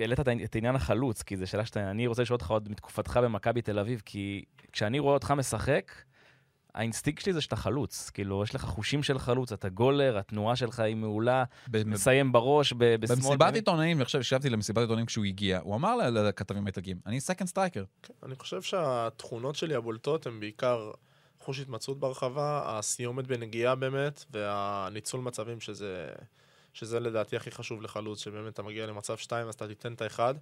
העלית 0.00 0.20
את 0.20 0.56
עניין 0.56 0.74
החלוץ, 0.74 1.22
כי 1.22 1.36
זו 1.36 1.46
שאלה 1.46 1.66
שאתה... 1.66 1.90
אני 1.90 2.06
רוצה 2.06 2.22
לשאול 2.22 2.34
אותך 2.34 2.50
עוד 2.50 2.68
מתקופתך 2.68 3.20
במכבי 3.22 3.62
תל 3.62 3.78
אביב, 3.78 4.02
כי 4.04 4.44
כשאני 4.72 4.98
רואה 4.98 5.14
אותך 5.14 5.30
משחק, 5.30 5.92
האינסטינקט 6.74 7.22
שלי 7.22 7.32
זה 7.32 7.40
שאתה 7.40 7.56
חלוץ. 7.56 8.10
כאילו, 8.10 8.42
יש 8.42 8.54
לך 8.54 8.62
חושים 8.64 9.02
של 9.02 9.18
חלוץ, 9.18 9.52
אתה 9.52 9.68
גולר, 9.68 10.18
התנועה 10.18 10.56
שלך 10.56 10.80
היא 10.80 10.96
מעולה, 10.96 11.44
מסיים 11.86 12.32
בראש, 12.32 12.72
ב- 12.72 12.94
בשמאל. 12.96 13.16
במסיבת. 13.18 13.54
עיתונאים, 13.54 13.98
ועכשיו 13.98 14.20
ישבתי 14.20 14.50
למסיבת 14.50 14.78
עיתונאים 14.78 15.06
כשהוא 15.06 15.24
הגיע, 15.24 15.60
הוא 15.62 15.74
אמר 15.74 15.96
ל- 15.96 16.28
לכתבים 16.28 16.64
האיטלקים, 16.64 16.96
אני 17.06 17.20
second 17.20 17.48
striker. 17.48 17.84
כן, 18.02 18.14
אני 18.22 18.34
חושב 18.36 18.62
שהתכונות 18.62 19.54
שלי 19.56 19.74
הבולטות 19.74 20.26
הן 20.26 20.40
בעיקר 20.40 20.90
חוש 21.44 21.60
התמצאות 21.60 21.98
ברחבה, 22.00 22.62
הסיומת 22.66 23.26
בנגיעה 23.26 23.74
באמת, 23.74 24.24
והניצול 24.30 25.20
מצבים 25.20 25.60
שזה, 25.60 26.08
שזה 26.72 27.00
לדעתי 27.00 27.36
הכי 27.36 27.50
חשוב 27.50 27.82
לחלוץ, 27.82 28.18
שבאמת 28.18 28.52
אתה 28.52 28.62
מגיע 28.62 28.86
למצב 28.86 29.16
שתיים 29.16 29.48
אז 29.48 29.54
אתה 29.54 29.66
תיתן 29.68 29.92
את 29.92 30.02
האחד, 30.02 30.34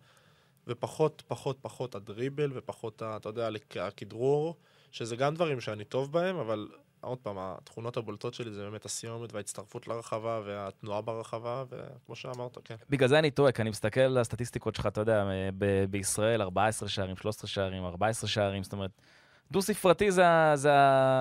ופחות, 0.67 1.23
פחות, 1.29 1.59
פחות 1.63 1.95
הדריבל, 1.95 2.51
ופחות, 2.55 3.03
אתה 3.03 3.29
יודע, 3.29 3.49
הכ- 3.49 3.81
הכדרור, 3.81 4.57
שזה 4.93 5.17
גם 5.17 5.35
דברים 5.35 5.61
שאני 5.61 5.85
טוב 5.85 6.13
בהם, 6.13 6.37
אבל 6.37 6.69
עוד 7.01 7.19
פעם, 7.19 7.37
התכונות 7.39 7.97
הבולטות 7.97 8.35
שלי 8.35 8.51
זה 8.53 8.63
באמת 8.63 8.85
הסיומת 8.85 9.33
וההצטרפות 9.33 9.89
לרחבה 9.89 10.41
והתנועה 10.45 11.01
ברחבה, 11.01 11.65
וכמו 11.71 12.17
שאמרת, 12.17 12.59
כן. 12.65 12.75
בגלל 12.91 13.09
זה 13.09 13.19
אני 13.19 13.31
טועה, 13.31 13.53
כי 13.53 13.63
אני 13.63 13.71
מסתכל 13.71 14.01
על 14.01 14.19
הסטטיסטיקות 14.19 14.75
שלך, 14.77 14.87
אתה 14.87 15.01
יודע, 15.01 15.25
ב- 15.59 15.85
בישראל 15.91 16.43
14 16.43 16.89
שערים, 16.89 17.17
13 17.17 17.49
שערים, 17.49 17.85
14 17.85 18.29
שערים, 18.31 18.63
זאת 18.63 18.73
אומרת, 18.73 18.91
דו-ספרתי 19.51 20.11
זה, 20.13 20.25
זה, 20.55 20.71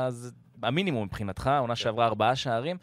זה 0.09 0.29
המינימום 0.63 1.03
מבחינתך, 1.03 1.49
עונה 1.59 1.75
שעברה 1.75 2.05
ארבעה 2.05 2.35
שערים. 2.35 2.77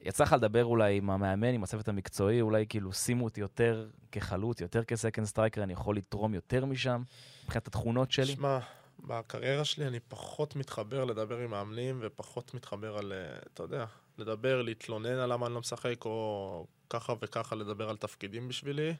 יצא 0.00 0.24
לך 0.24 0.32
לדבר 0.32 0.64
אולי 0.64 0.96
עם 0.96 1.10
המאמן, 1.10 1.54
עם 1.54 1.64
הצוות 1.64 1.88
המקצועי, 1.88 2.40
אולי 2.40 2.66
כאילו 2.68 2.92
שימו 2.92 3.24
אותי 3.24 3.40
יותר 3.40 3.88
כחלוץ, 4.12 4.60
יותר 4.60 4.84
כ 4.84 4.94
second 4.94 5.26
striker, 5.26 5.62
אני 5.62 5.72
יכול 5.72 5.96
לתרום 5.96 6.34
יותר 6.34 6.64
משם, 6.64 7.02
מבחינת 7.44 7.66
התכונות 7.66 8.12
שלי. 8.12 8.26
שמע, 8.26 8.58
בקריירה 9.00 9.64
שלי 9.64 9.86
אני 9.86 10.00
פחות 10.00 10.56
מתחבר 10.56 11.04
לדבר 11.04 11.38
עם 11.38 11.50
מאמנים 11.50 11.98
ופחות 12.02 12.54
מתחבר 12.54 12.98
על, 12.98 13.12
אה, 13.12 13.38
אתה 13.54 13.62
יודע, 13.62 13.84
לדבר, 14.18 14.62
להתלונן 14.62 15.18
על 15.18 15.32
למה 15.32 15.46
אני 15.46 15.54
לא 15.54 15.60
משחק, 15.60 16.04
או 16.04 16.66
ככה 16.90 17.14
וככה 17.22 17.56
לדבר 17.56 17.90
על 17.90 17.96
תפקידים 17.96 18.48
בשבילי. 18.48 18.94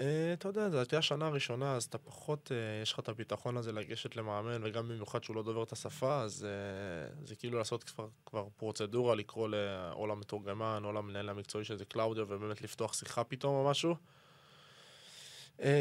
אה, 0.00 0.32
אתה 0.32 0.48
יודע, 0.48 0.70
זו 0.70 0.78
הייתה 0.78 0.98
השנה 0.98 1.26
הראשונה, 1.26 1.76
אז 1.76 1.84
אתה 1.84 1.98
פחות, 1.98 2.52
אה, 2.52 2.82
יש 2.82 2.92
לך 2.92 2.98
את 2.98 3.08
הביטחון 3.08 3.56
הזה 3.56 3.72
לגשת 3.72 4.16
למאמן, 4.16 4.60
וגם 4.64 4.88
במיוחד 4.88 5.24
שהוא 5.24 5.36
לא 5.36 5.42
דובר 5.42 5.62
את 5.62 5.72
השפה, 5.72 6.20
אז 6.22 6.44
אה, 6.44 7.14
זה 7.24 7.36
כאילו 7.36 7.58
לעשות 7.58 7.92
כבר, 8.26 8.48
פרוצדורה, 8.56 9.14
לקרוא 9.14 9.48
ל- 9.48 9.90
או 9.92 10.06
למתורגמן 10.06 10.82
או 10.84 10.92
למנהל 10.92 11.28
המקצועי 11.28 11.64
שזה 11.64 11.84
קלאודיו, 11.84 12.26
ובאמת 12.28 12.62
לפתוח 12.62 12.94
שיחה 12.94 13.24
פתאום 13.24 13.54
או 13.54 13.70
משהו. 13.70 13.94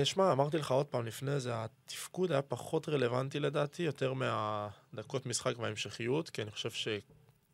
שמע, 0.03 0.31
אמרתי 0.31 0.57
לך 0.57 0.71
עוד 0.71 0.85
פעם 0.85 1.05
לפני 1.05 1.39
זה, 1.39 1.51
התפקוד 1.55 2.31
היה 2.31 2.41
פחות 2.41 2.89
רלוונטי 2.89 3.39
לדעתי, 3.39 3.83
יותר 3.83 4.13
מהדקות 4.13 5.25
משחק 5.25 5.59
וההמשכיות, 5.59 6.29
כי 6.29 6.41
אני 6.41 6.51
חושב 6.51 6.69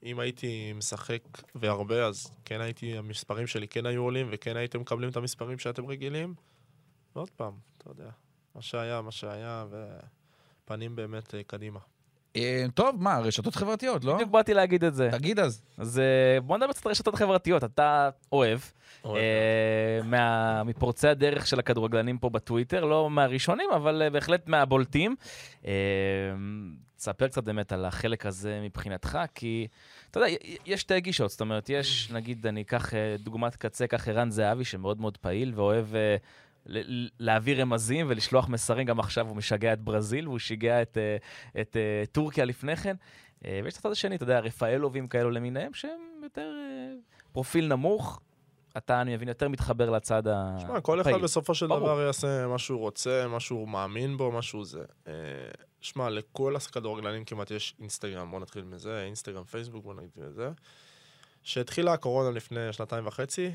שאם 0.02 0.20
הייתי 0.20 0.74
משחק 0.74 1.20
והרבה, 1.56 2.06
אז 2.06 2.32
כן 2.46 2.62
הייתי, 2.62 2.98
המספרים 2.98 3.48
שלי 3.48 3.68
כן 3.68 3.86
היו 3.86 4.02
עולים, 4.04 4.28
וכן 4.32 4.58
הייתם 4.58 4.80
מקבלים 4.80 5.10
את 5.10 5.16
המספרים 5.18 5.60
שאתם 5.60 5.86
רגילים. 5.86 6.34
ועוד 7.16 7.30
פעם, 7.30 7.54
אתה 7.78 7.90
יודע, 7.90 8.10
מה 8.56 8.62
שהיה, 8.62 9.02
מה 9.02 9.12
שהיה, 9.12 9.66
ופנים 10.66 10.96
באמת 10.96 11.36
אה, 11.36 11.44
קדימה. 11.44 11.80
אה, 12.36 12.66
טוב, 12.74 12.96
מה, 13.04 13.20
רשתות 13.20 13.56
חברתיות, 13.56 14.04
לא? 14.04 14.16
בדיוק 14.16 14.30
באתי 14.30 14.54
להגיד 14.54 14.84
את 14.84 14.96
זה. 14.96 15.10
תגיד 15.12 15.40
אז. 15.40 15.62
אז 15.78 16.00
אה, 16.00 16.42
בוא 16.42 16.58
נדבר 16.58 16.72
קצת 16.74 16.86
על 16.86 16.92
רשתות 16.92 17.16
חברתיות. 17.16 17.64
אתה 17.64 18.10
אוהב, 18.32 18.60
מה- 20.04 20.64
מפורצי 20.64 21.08
הדרך 21.08 21.48
של 21.48 21.60
הכדורגלנים 21.60 22.18
פה 22.18 22.30
בטוויטר, 22.30 22.86
לא 22.86 23.10
מהראשונים, 23.10 23.70
אבל 23.76 24.10
בהחלט 24.12 24.48
מהבולטים. 24.48 25.16
תספר 27.00 27.28
קצת 27.28 27.44
באמת 27.44 27.72
על 27.72 27.86
החלק 27.86 28.26
הזה 28.26 28.60
מבחינתך, 28.64 29.20
כי 29.36 29.68
אתה 30.12 30.20
יודע, 30.20 30.32
יש 30.66 30.82
שתי 30.82 31.00
גישות, 31.00 31.32
זאת 31.32 31.42
אומרת, 31.42 31.70
יש, 31.70 32.12
נגיד, 32.12 32.48
אני 32.48 32.62
אקח 32.62 32.94
אה, 32.94 33.16
דוגמת 33.20 33.56
קצה, 33.56 33.88
קח 33.88 34.08
ערן 34.08 34.32
זהבי, 34.32 34.66
שמאוד 34.66 35.02
מאוד 35.02 35.18
פעיל 35.18 35.54
ואוהב 35.56 35.96
אה, 35.96 36.16
להעביר 37.20 37.62
רמזים 37.62 38.06
ולשלוח 38.10 38.50
מסרים, 38.50 38.86
גם 38.86 39.00
עכשיו 39.00 39.28
הוא 39.28 39.36
משגע 39.36 39.74
את 39.74 39.82
ברזיל, 39.82 40.28
והוא 40.28 40.40
שיגע 40.40 40.82
את, 40.82 40.98
אה, 40.98 41.18
את 41.62 41.78
אה, 41.78 42.04
טורקיה 42.12 42.46
לפני 42.46 42.76
כן. 42.76 42.96
ויש 43.64 43.74
את 43.74 43.80
הצד 43.80 43.92
השני, 43.92 44.16
אתה 44.16 44.24
יודע, 44.24 44.40
רפאלובים 44.40 45.08
כאלו 45.08 45.32
למיניהם, 45.32 45.74
שהם 45.74 46.00
יותר 46.24 46.52
פרופיל 47.32 47.68
נמוך. 47.68 48.22
אתה, 48.78 49.02
אני 49.02 49.16
מבין, 49.16 49.28
יותר 49.28 49.48
מתחבר 49.48 49.90
לצד 49.90 50.28
הפעיל. 50.28 50.68
שמע, 50.68 50.82
כל 50.82 51.02
אחד 51.02 51.22
בסופו 51.22 51.56
של 51.56 51.68
ברור. 51.68 51.80
דבר 51.80 52.02
יעשה 52.02 52.48
מה 52.48 52.58
שהוא 52.58 52.80
רוצה, 52.80 53.26
מה 53.28 53.40
שהוא 53.40 53.68
מאמין 53.68 54.18
בו, 54.18 54.32
מה 54.32 54.42
שהוא 54.42 54.66
זה. 54.66 54.84
שמע, 55.82 56.10
לכל 56.10 56.56
הכדורגלנים 56.56 57.26
כמעט 57.26 57.52
יש 57.52 57.76
אינסטגרם, 57.80 58.32
בוא 58.32 58.40
נתחיל 58.40 58.64
מזה, 58.64 59.04
אינסטגרם, 59.04 59.44
פייסבוק, 59.44 59.84
בוא 59.84 59.94
נגיד 59.94 60.12
מזה. 60.16 60.52
שהתחילה 61.44 61.94
הקורונה 61.94 62.32
לפני 62.32 62.74
שנתיים 62.74 63.08
וחצי, 63.08 63.52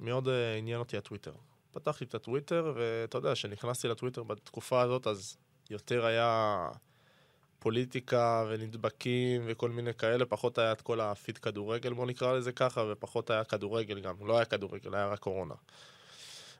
מאוד 0.00 0.28
אה, 0.28 0.56
עניין 0.56 0.78
אותי 0.78 0.96
הטוויטר. 0.96 1.32
פתחתי 1.72 2.04
את 2.04 2.14
הטוויטר, 2.14 2.72
ואתה 2.76 3.18
יודע, 3.18 3.32
כשנכנסתי 3.32 3.88
לטוויטר 3.88 4.22
בתקופה 4.22 4.82
הזאת, 4.82 5.06
אז 5.06 5.36
יותר 5.70 6.06
היה 6.06 6.68
פוליטיקה 7.58 8.46
ונדבקים 8.48 9.42
וכל 9.46 9.70
מיני 9.70 9.94
כאלה, 9.94 10.26
פחות 10.26 10.58
היה 10.58 10.72
את 10.72 10.80
כל 10.80 11.00
הפיד 11.00 11.38
כדורגל, 11.38 11.92
בוא 11.92 12.06
נקרא 12.06 12.32
לזה 12.32 12.52
ככה, 12.52 12.84
ופחות 12.92 13.30
היה 13.30 13.44
כדורגל 13.44 14.00
גם, 14.00 14.14
לא 14.26 14.36
היה 14.36 14.44
כדורגל, 14.44 14.94
היה 14.94 15.06
רק 15.06 15.18
קורונה. 15.18 15.54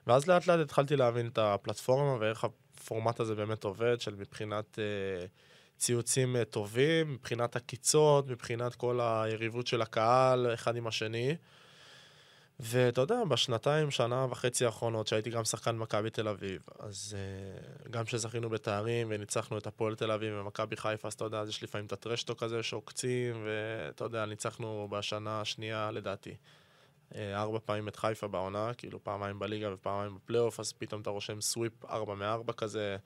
ואז 0.07 0.27
לאט 0.27 0.47
לאט 0.47 0.59
התחלתי 0.59 0.95
להבין 0.95 1.27
את 1.27 1.37
הפלטפורמה 1.37 2.17
ואיך 2.19 2.47
הפורמט 2.87 3.19
הזה 3.19 3.35
באמת 3.35 3.63
עובד, 3.63 4.01
של 4.01 4.15
מבחינת 4.15 4.79
אה, 4.79 5.25
ציוצים 5.77 6.35
אה, 6.35 6.45
טובים, 6.45 7.13
מבחינת 7.13 7.55
עקיצות, 7.55 8.27
מבחינת 8.27 8.75
כל 8.75 8.99
היריבות 9.01 9.67
של 9.67 9.81
הקהל 9.81 10.53
אחד 10.53 10.75
עם 10.75 10.87
השני. 10.87 11.35
ואתה 12.59 13.01
יודע, 13.01 13.23
בשנתיים, 13.29 13.91
שנה 13.91 14.27
וחצי 14.29 14.65
האחרונות, 14.65 15.07
שהייתי 15.07 15.29
גם 15.29 15.43
שחקן 15.43 15.75
מכבי 15.77 16.09
תל 16.09 16.27
אביב, 16.27 16.61
אז 16.79 17.15
uh, 17.85 17.89
גם 17.89 18.05
כשזכינו 18.05 18.49
בתארים 18.49 19.07
וניצחנו 19.09 19.57
את 19.57 19.67
הפועל 19.67 19.95
תל 19.95 20.11
אביב 20.11 20.33
ומכבי 20.39 20.77
חיפה, 20.77 21.07
אז 21.07 21.13
אתה 21.13 21.25
יודע, 21.25 21.39
אז 21.39 21.49
יש 21.49 21.63
לפעמים 21.63 21.85
את 21.85 21.93
הטרשטוק 21.93 22.43
הזה 22.43 22.63
שעוקצים, 22.63 23.45
ואתה 23.45 24.03
יודע, 24.03 24.25
ניצחנו 24.25 24.87
בשנה 24.91 25.41
השנייה, 25.41 25.91
לדעתי, 25.91 26.35
ארבע 27.15 27.59
פעמים 27.65 27.87
את 27.87 27.95
חיפה 27.95 28.27
בעונה, 28.27 28.73
כאילו 28.73 29.03
פעמיים 29.03 29.39
בליגה 29.39 29.73
ופעמיים 29.73 30.15
בפלייאוף, 30.15 30.59
אז 30.59 30.73
פתאום 30.73 31.01
אתה 31.01 31.09
רושם 31.09 31.41
סוויפ 31.41 31.85
ארבע 31.85 32.15
מארבע 32.15 32.53
כזה, 32.53 32.97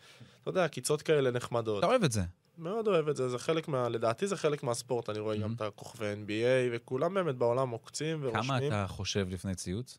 אתה 0.41 0.49
יודע, 0.49 0.65
עקיצות 0.65 1.01
כאלה 1.01 1.31
נחמדות. 1.31 1.79
אתה 1.79 1.87
אוהב 1.87 2.03
את 2.03 2.11
זה. 2.11 2.21
מאוד 2.57 2.87
אוהב 2.87 3.07
את 3.09 3.15
זה, 3.15 3.29
זה 3.29 3.39
חלק 3.39 3.67
מה... 3.67 3.89
לדעתי 3.89 4.27
זה 4.27 4.37
חלק 4.37 4.63
מהספורט, 4.63 5.09
אני 5.09 5.19
רואה 5.19 5.37
גם 5.37 5.51
Mhm. 5.51 5.55
את 5.55 5.61
הכוכבי 5.61 6.13
NBA, 6.13 6.35
וכולם 6.71 7.13
באמת 7.13 7.35
בעולם 7.35 7.69
עוקצים 7.69 8.19
ורושמים. 8.23 8.43
כמה 8.43 8.67
אתה 8.67 8.85
חושב 8.87 9.27
לפני 9.29 9.55
ציוץ? 9.55 9.97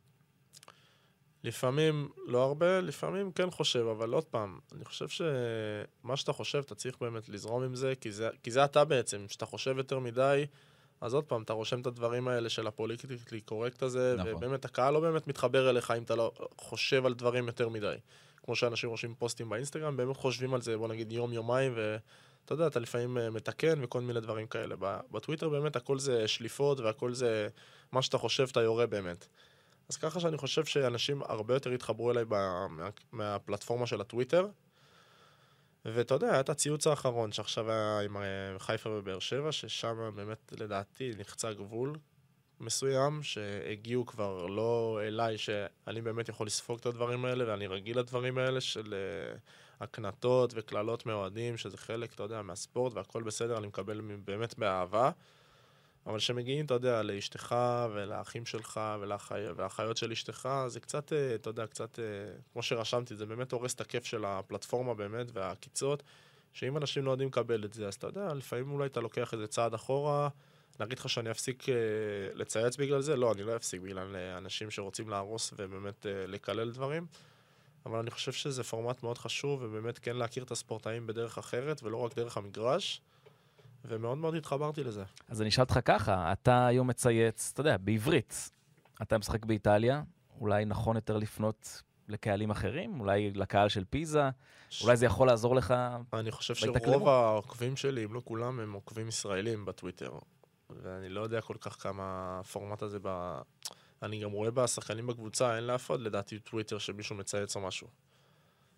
לפעמים 1.45 2.09
לא 2.27 2.43
הרבה, 2.43 2.81
לפעמים 2.81 3.33
כן 3.33 3.51
חושב, 3.51 3.87
אבל 3.87 4.13
עוד 4.13 4.25
פעם, 4.25 4.59
אני 4.73 4.85
חושב 4.85 5.09
שמה 5.09 6.17
שאתה 6.17 6.33
חושב, 6.33 6.59
אתה 6.59 6.75
צריך 6.75 6.97
באמת 7.01 7.29
לזרום 7.29 7.63
עם 7.63 7.75
זה, 7.75 7.93
כי 8.01 8.13
זה, 8.13 8.29
כי 8.43 8.51
זה 8.51 8.65
אתה 8.65 8.85
בעצם. 8.85 9.25
כשאתה 9.29 9.47
חושב 9.47 9.77
יותר 9.77 9.99
מדי, 9.99 10.47
אז 11.03 11.15
עוד 11.15 11.25
פעם, 11.25 11.43
אתה 11.43 11.53
רושם 11.53 11.81
את 11.81 11.87
הדברים 11.87 12.29
האלה 12.29 12.49
של 12.49 12.67
הפוליטיקלי 12.67 13.41
קורקט 13.41 13.83
הזה, 13.83 14.15
נכון. 14.19 14.35
ובאמת 14.35 14.65
הקהל 14.65 14.95
לא 14.95 15.01
באמת 15.01 15.27
מתחבר 15.27 15.71
אליך 15.71 15.91
אם 15.91 16.03
אתה 16.03 16.15
לא 16.15 16.33
חושב 16.59 17.07
על 17.07 17.15
דברים 17.15 17.47
יותר 17.47 17.69
מדי. 17.69 17.95
כמו 18.43 18.57
שאנשים 18.57 18.91
רושמים 18.91 19.15
פוסטים 19.15 19.49
באינסטגרם, 19.49 19.97
באמת 19.97 20.17
חושבים 20.17 20.55
על 20.55 20.61
זה, 20.61 20.77
בוא 20.77 20.89
נגיד 20.89 21.13
יום-יומיים, 21.13 21.73
ואתה 21.77 22.55
יודע, 22.55 22.67
אתה 22.67 22.81
לפעמים 22.81 23.19
אה, 23.19 23.31
מתקן 23.31 23.85
וכל 23.85 24.01
מיני 24.01 24.21
דברים 24.21 24.47
כאלה. 24.47 24.75
בטוויטר 25.11 25.49
באמת 25.49 25.77
הכל 25.77 25.99
זה 25.99 26.29
שליפות, 26.29 26.81
והכל 26.81 27.15
זה 27.15 27.49
מה 27.93 28.03
שאתה 28.03 28.19
חושב, 28.19 28.47
אתה 28.51 28.61
יורה 28.61 28.87
באמת. 28.87 29.27
אז 29.89 29.97
ככה 29.97 30.21
שאני 30.21 30.39
חושב 30.39 30.65
שאנשים 30.65 31.23
הרבה 31.23 31.55
יותר 31.55 31.71
התחברו 31.71 32.11
אליי 32.11 32.25
מה, 32.25 32.67
מהפלטפורמה 33.13 33.87
של 33.87 34.01
הטוויטר. 34.01 34.47
ואתה 35.85 36.15
יודע, 36.15 36.31
היה 36.31 36.41
את 36.41 36.49
הציוץ 36.49 36.87
האחרון 36.87 37.33
שעכשיו 37.33 37.71
היה 37.71 38.01
עם 38.01 38.17
אה, 38.17 38.23
חיפה 38.59 38.91
ובאר 38.91 39.19
שבע, 39.19 39.53
ששם 39.53 40.11
באמת 40.15 40.53
לדעתי 40.61 41.13
נחצה 41.19 41.53
גבול 41.53 41.99
מסוים, 42.61 43.23
שהגיעו 43.23 44.07
כבר 44.07 44.47
לא 44.47 45.01
אליי, 45.03 45.39
שאני 45.39 46.01
באמת 46.01 46.29
יכול 46.29 46.47
לספוג 46.47 46.79
את 46.79 46.87
הדברים 46.87 47.25
האלה, 47.25 47.51
ואני 47.51 47.67
רגיל 47.67 47.99
לדברים 47.99 48.39
האלה 48.39 48.61
של 48.61 48.95
אה, 48.95 49.39
הקנטות 49.81 50.53
וקללות 50.57 51.07
מאוהדים, 51.07 51.57
שזה 51.57 51.77
חלק, 51.77 52.15
אתה 52.15 52.23
יודע, 52.23 52.43
מהספורט, 52.43 52.93
והכל 52.95 53.23
בסדר, 53.23 53.59
אני 53.59 53.67
מקבל 53.67 54.01
באמת 54.25 54.59
באהבה. 54.59 55.11
אבל 56.07 56.19
כשמגיעים, 56.19 56.65
אתה 56.65 56.75
יודע, 56.75 57.03
לאשתך 57.03 57.57
ולאחים 57.95 58.47
שלך 58.47 58.81
ולאחי... 59.01 59.41
ולאחיות 59.57 59.97
של 59.97 60.13
אשתך, 60.13 60.49
זה 60.67 60.81
קצת, 60.81 61.13
אה, 61.13 61.35
אתה 61.35 61.51
יודע, 61.51 61.67
קצת, 61.67 61.99
אה, 61.99 62.05
כמו 62.53 62.63
שרשמתי, 62.63 63.17
זה 63.17 63.27
באמת 63.27 63.53
הורס 63.53 63.75
את 63.75 63.81
הכיף 63.81 64.05
של 64.05 64.25
הפלטפורמה 64.25 64.95
באמת, 64.95 65.27
והעקיצות, 65.33 66.03
שאם 66.53 66.77
אנשים 66.77 67.05
לא 67.05 67.11
יודעים 67.11 67.29
לקבל 67.29 67.65
את 67.65 67.73
זה, 67.73 67.89
אז 67.89 67.95
אתה 67.95 68.07
יודע, 68.07 68.35
לפעמים 68.35 68.71
אולי 68.71 68.87
אתה 68.87 69.01
לוקח 69.01 69.33
איזה 69.33 69.47
צעד 69.47 69.75
אחורה, 69.75 70.29
להגיד 70.81 70.99
לך 70.99 71.09
שאני 71.09 71.31
אפסיק 71.31 71.69
אה, 71.69 71.75
לצייץ 72.35 72.77
בגלל 72.77 73.01
זה? 73.01 73.17
לא, 73.17 73.33
אני 73.33 73.43
לא 73.43 73.57
אפסיק 73.57 73.81
בגלל 73.81 74.17
אנשים 74.17 74.71
שרוצים 74.71 75.11
להרוס 75.11 75.53
ובאמת 75.57 76.07
לקלל 76.29 76.71
דברים. 76.71 77.07
אבל 77.87 77.99
אני 77.99 78.11
חושב 78.11 78.33
שזה 78.33 78.63
פורמט 78.63 79.03
מאוד 79.03 79.19
חשוב, 79.19 79.63
ובאמת 79.63 79.99
כן 79.99 80.17
להכיר 80.17 80.43
את 80.45 80.51
הספורטאים 80.51 81.07
בדרך 81.07 81.39
אחרת, 81.39 81.83
ולא 81.83 81.97
רק 81.97 82.15
דרך 82.15 82.37
המגרש. 82.37 83.01
ומאוד 83.85 84.19
מאוד 84.19 84.35
התחברתי 84.35 84.85
לזה. 84.85 85.05
אז 85.29 85.41
אני 85.41 85.49
אשאל 85.49 85.63
אותך 85.65 85.79
ככה, 85.85 86.33
אתה 86.33 86.67
היום 86.67 86.87
מצייץ, 86.87 87.51
אתה 87.53 87.61
יודע, 87.61 87.77
בעברית. 87.77 88.51
אתה 89.03 89.19
משחק 89.19 89.45
באיטליה, 89.45 90.03
אולי 90.41 90.65
נכון 90.65 90.97
יותר 90.97 91.17
לפנות 91.17 91.83
לקהלים 92.09 92.51
אחרים? 92.51 93.01
אולי 93.01 93.31
לקהל 93.35 93.69
של 93.69 93.85
פיזה? 93.91 94.31
אולי 94.83 94.97
זה 94.97 95.07
יכול 95.07 95.27
לעזור 95.27 95.55
לך? 95.55 95.75
אני 96.13 96.31
חושב. 96.31 96.55
שרוב 96.55 97.09
העוקבים 97.09 97.77
שלי, 97.77 98.05
אם 98.05 98.15
לא 98.15 98.23
כולם, 98.25 98.61
הם 98.61 98.73
עוקבים 98.73 99.09
ישראלים 99.09 99.65
בטוויטר. 99.65 100.13
ואני 100.71 101.09
לא 101.09 101.21
יודע 101.21 101.41
כל 101.41 101.57
כך 101.61 101.83
כמה 101.83 102.37
הפורמט 102.41 102.83
הזה 102.83 102.99
ב... 103.03 103.39
אני 104.03 104.23
גם 104.23 104.31
רואה 104.31 104.51
בשחקנים 104.51 105.07
בקבוצה, 105.07 105.57
אין 105.57 105.65
לאף 105.65 105.91
אחד 105.91 106.01
לדעתי 106.01 106.39
טוויטר 106.39 106.79
שמישהו 106.79 107.17
מצייץ 107.17 107.57
או 107.57 107.61
משהו. 107.61 107.89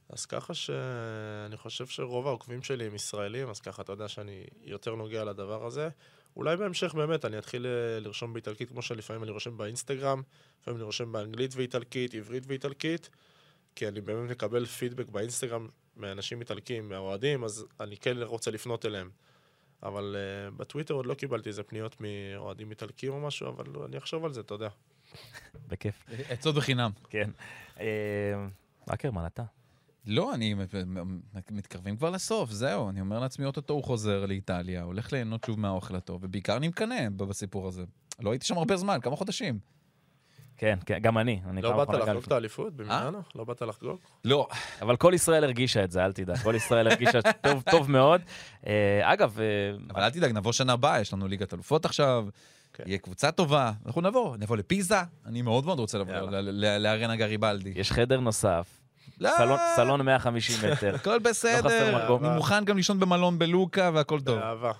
אז 0.09 0.26
ככה 0.26 0.55
שאני 0.55 1.57
חושב 1.57 1.86
שרוב 1.86 2.26
העוקבים 2.26 2.62
שלי 2.62 2.86
הם 2.86 2.94
ישראלים, 2.94 3.48
אז 3.48 3.61
ככה 3.61 3.82
אתה 3.82 3.92
יודע 3.92 4.09
שאני 4.09 4.44
יותר 4.62 4.94
נוגע 4.94 5.24
לדבר 5.24 5.66
הזה. 5.66 5.88
אולי 6.36 6.57
בהמשך 6.57 6.94
באמת 6.94 7.24
אני 7.24 7.38
אתחיל 7.38 7.66
אה, 7.66 8.00
לרשום 8.00 8.32
באיטלקית, 8.32 8.68
כמו 8.68 8.82
שלפעמים 8.82 9.22
אני 9.22 9.30
רושם 9.30 9.57
באינסטגרם, 9.57 10.22
לפעמים 10.61 10.76
אני 10.76 10.84
רושם 10.84 11.12
באנגלית 11.12 11.55
ואיטלקית, 11.57 12.14
עברית 12.14 12.44
ואיטלקית, 12.46 13.11
כי 13.76 13.88
אני 13.88 14.00
באמת 14.00 14.30
מקבל 14.30 14.66
פידבק 14.66 15.09
באינסטגרם 15.09 15.68
מאנשים 15.96 16.40
איטלקים, 16.40 16.88
מהאוהדים, 16.88 17.44
אז 17.44 17.66
אני 17.80 17.96
כן 17.96 18.22
רוצה 18.22 18.50
לפנות 18.50 18.86
אליהם. 18.86 19.11
אבל 19.82 20.16
uh, 20.16 20.55
בטוויטר 20.57 20.94
עוד 20.94 21.07
לא 21.07 21.14
קיבלתי 21.14 21.48
איזה 21.48 21.62
פניות 21.62 21.96
מאוהדים 22.00 22.70
איטלקים 22.70 23.12
או 23.12 23.20
משהו, 23.20 23.48
אבל 23.48 23.82
אני 23.84 23.98
אחשוב 23.98 24.24
על 24.24 24.32
זה, 24.32 24.40
אתה 24.40 24.55
יודע. 24.55 24.68
בכיף. 25.68 26.05
עצות 26.28 26.55
בחינם. 26.55 26.90
כן. 27.11 27.30
אה, 27.80 28.46
אקרמן, 28.86 29.26
אתה. 29.26 29.42
לא, 30.07 30.34
אני... 30.34 30.55
מתקרבים 31.50 31.96
כבר 31.96 32.11
לסוף, 32.11 32.50
זהו. 32.50 32.90
אני 32.90 33.00
אומר 33.00 33.18
לעצמי, 33.18 33.46
אוטוטו 33.46 33.74
הוא 33.74 33.84
חוזר 33.84 34.26
לאיטליה, 34.26 34.82
הולך 34.82 35.12
ליהנות 35.12 35.44
שוב 35.44 35.61
מהאוכל 35.61 35.96
הטוב, 35.96 36.20
ובעיקר 36.24 36.57
אני 36.57 36.68
מקנא 36.68 37.09
בסיפור 37.16 37.68
הזה. 37.68 37.84
לא 38.20 38.32
הייתי 38.32 38.46
שם 38.46 38.59
הרבה 38.59 38.76
זמן, 38.76 38.98
כמה 39.02 39.16
חודשים. 39.16 39.59
כן, 40.57 40.78
כן, 40.86 40.98
גם 40.98 41.18
אני. 41.18 41.40
אני 41.50 41.62
לא 41.62 41.76
באת 41.76 41.88
לחגוג. 41.88 42.22
את 42.26 42.32
האליפות 42.32 42.76
במילאנו? 42.76 43.22
לא 43.34 43.44
באת 43.44 43.62
לחגוג? 43.62 43.98
לא, 44.24 44.48
אבל 44.82 44.96
כל 44.96 45.12
ישראל 45.14 45.44
הרגישה 45.44 45.84
את 45.84 45.90
זה, 45.90 46.05
אל 46.05 46.12
תדאג. 46.12 46.36
כל 46.36 46.55
ישראל 46.55 46.86
הרגישה 46.86 47.22
טוב, 47.42 47.62
טוב 47.70 47.90
מאוד. 47.90 48.20
אה, 48.66 49.12
אגב, 49.12 49.38
אה, 49.40 49.76
אבל 49.90 50.02
אל 50.02 50.11
תדאג, 50.11 50.32
נבוא 50.32 50.52
שנה 50.52 50.72
הבאה, 50.72 51.00
יש 51.00 51.12
לנו 51.12 51.28
ליגת 51.28 51.55
אלופות 51.55 51.84
עכשיו, 51.84 52.26
כן. 52.72 52.84
יהיה 52.86 52.98
קבוצה 52.98 53.30
טובה, 53.32 53.72
אנחנו 53.86 54.00
נבוא, 54.00 54.36
נבוא 54.36 54.57
לפיזה, 54.57 54.98
אני 55.26 55.42
מאוד 55.42 55.64
מאוד 55.64 55.78
רוצה 55.78 55.98
לבוא 55.98 56.12
לארנה 56.78 57.16
גריבלדי. 57.16 57.72
יש 57.76 57.92
חדר 57.92 58.20
נוסף, 58.20 58.80
לא, 59.20 59.30
סלון- 59.36 59.59
סלון 59.76 60.00
150 60.02 60.70
מטר. 60.70 60.94
הכל 61.00 61.11
לא 61.11 61.18
חסר 61.30 61.62
בסדר, 61.64 62.05
מקום. 62.05 62.24
אני 62.24 62.34
מוכן 62.34 62.64
גם 62.64 62.76
לישון 62.76 63.00
במלון 63.00 63.38
בלוקה 63.38 63.90
והכל 63.94 64.20
טוב. 64.20 64.38
באהבה. 64.38 64.72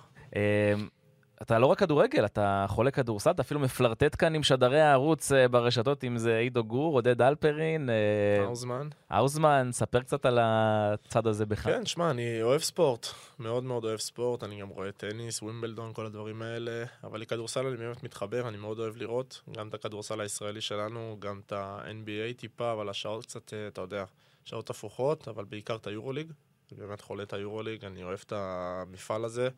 אתה 1.41 1.59
לא 1.59 1.65
רק 1.65 1.79
כדורגל, 1.79 2.25
אתה 2.25 2.65
חולה 2.69 2.91
כדורסל, 2.91 3.31
אתה 3.31 3.41
אפילו 3.41 3.59
מפלרטט 3.59 4.15
כאן 4.19 4.35
עם 4.35 4.43
שדרי 4.43 4.81
הערוץ 4.81 5.31
אה, 5.31 5.47
ברשתות, 5.47 6.03
אם 6.03 6.17
זה 6.17 6.37
עידו 6.37 6.63
גור, 6.63 6.93
עודד 6.93 7.21
אלפרין, 7.21 7.89
אה, 7.89 8.45
מהו 8.45 8.55
זמן? 8.55 8.87
האוזמן, 9.09 9.69
ספר 9.71 9.99
קצת 9.99 10.25
על 10.25 10.39
הצד 10.41 11.27
הזה 11.27 11.45
בך. 11.45 11.63
כן, 11.63 11.85
שמע, 11.85 12.11
אני 12.11 12.41
אוהב 12.41 12.61
ספורט. 12.61 13.07
מאוד 13.39 13.63
מאוד 13.63 13.83
אוהב 13.85 13.99
ספורט. 13.99 14.43
אני 14.43 14.61
גם 14.61 14.69
רואה 14.69 14.91
טניס, 14.91 15.41
ווימבלדון, 15.41 15.93
כל 15.93 16.05
הדברים 16.05 16.41
האלה. 16.41 16.83
אבל 17.03 17.21
לכדורסל 17.21 17.67
אני 17.67 17.77
באמת 17.77 18.03
מתחבר, 18.03 18.47
אני 18.47 18.57
מאוד 18.57 18.79
אוהב 18.79 18.97
לראות. 18.97 19.41
גם 19.57 19.67
את 19.67 19.73
הכדורסל 19.73 20.21
הישראלי 20.21 20.61
שלנו, 20.61 21.17
גם 21.19 21.41
את 21.45 21.51
ה-NBA 21.51 22.37
טיפה, 22.37 22.71
אבל 22.71 22.89
השעות 22.89 23.25
קצת, 23.25 23.53
אה, 23.53 23.67
אתה 23.67 23.81
יודע, 23.81 24.05
שעות 24.45 24.69
הפוכות, 24.69 25.27
אבל 25.27 25.45
בעיקר 25.45 25.75
את 25.75 25.87
היורוליג. 25.87 26.31
אני 26.71 26.79
באמת 26.79 27.01
חולה 27.01 27.23
את 27.23 27.33
היורוליג, 27.33 27.85
אני 27.85 28.03
אוהב 28.03 28.19
את 28.25 28.33
המפעל 28.35 29.25
הזה. 29.25 29.49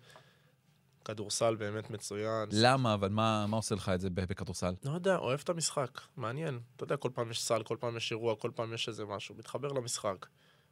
כדורסל 1.07 1.55
באמת 1.55 1.89
מצוין. 1.89 2.49
למה, 2.51 2.93
אבל 2.93 3.09
מה 3.09 3.45
מה 3.47 3.57
עושה 3.57 3.75
לך 3.75 3.89
את 3.89 4.01
זה 4.01 4.09
בכדורסל? 4.09 4.73
לא 4.85 4.91
יודע, 4.91 5.17
אוהב 5.17 5.39
את 5.43 5.49
המשחק, 5.49 6.01
מעניין. 6.17 6.59
אתה 6.75 6.83
יודע, 6.83 6.97
כל 6.97 7.09
פעם 7.13 7.31
יש 7.31 7.43
סל, 7.43 7.63
כל 7.63 7.77
פעם 7.79 7.97
יש 7.97 8.11
אירוע, 8.11 8.35
כל 8.35 8.51
פעם 8.55 8.73
יש 8.73 8.87
איזה 8.87 9.05
משהו. 9.05 9.35
מתחבר 9.35 9.67
למשחק. 9.67 10.25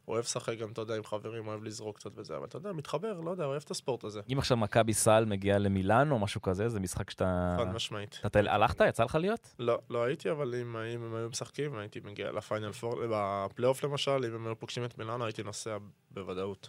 אוהב 0.08 0.24
לשחק 0.24 0.58
גם, 0.58 0.72
אתה 0.72 0.80
יודע, 0.80 0.96
עם 0.96 1.04
חברים, 1.04 1.46
אוהב 1.46 1.64
לזרוק 1.64 1.96
קצת 1.96 2.10
וזה, 2.14 2.36
אבל 2.36 2.44
אתה 2.44 2.56
יודע, 2.56 2.72
מתחבר, 2.72 3.20
לא 3.20 3.30
יודע, 3.30 3.44
אוהב 3.44 3.62
את 3.64 3.70
הספורט 3.70 4.04
הזה. 4.04 4.20
אם 4.32 4.38
עכשיו 4.38 4.56
מכבי 4.56 4.94
סל 4.94 5.24
מגיעה 5.24 5.58
למילאן 5.58 6.10
או 6.10 6.18
משהו 6.18 6.42
כזה, 6.42 6.68
זה 6.68 6.80
משחק 6.80 7.10
שאתה... 7.10 7.56
חד 7.58 7.72
משמעית. 7.74 8.20
אתה 8.26 8.38
הלכת? 8.38 8.80
יצא 8.80 9.04
לך 9.04 9.14
להיות? 9.14 9.54
לא, 9.58 9.78
לא 9.90 10.04
הייתי, 10.04 10.30
אבל 10.30 10.54
אם, 10.54 10.76
אם 10.76 11.04
הם 11.04 11.14
היו 11.14 11.28
משחקים, 11.28 11.78
הייתי 11.78 12.00
מגיע 12.04 12.32
לפיינל 12.32 12.72
פור, 12.72 13.02
בפלייאוף 13.10 13.84
למשל, 13.84 14.24
אם 14.24 14.34
הם 14.34 14.46
היו 14.46 14.58
פוגשים 14.58 14.84
את 14.84 14.98
מילאנו, 14.98 15.24
הייתי 15.24 15.42
נוסע 15.42 15.76
בוודאות. 16.10 16.68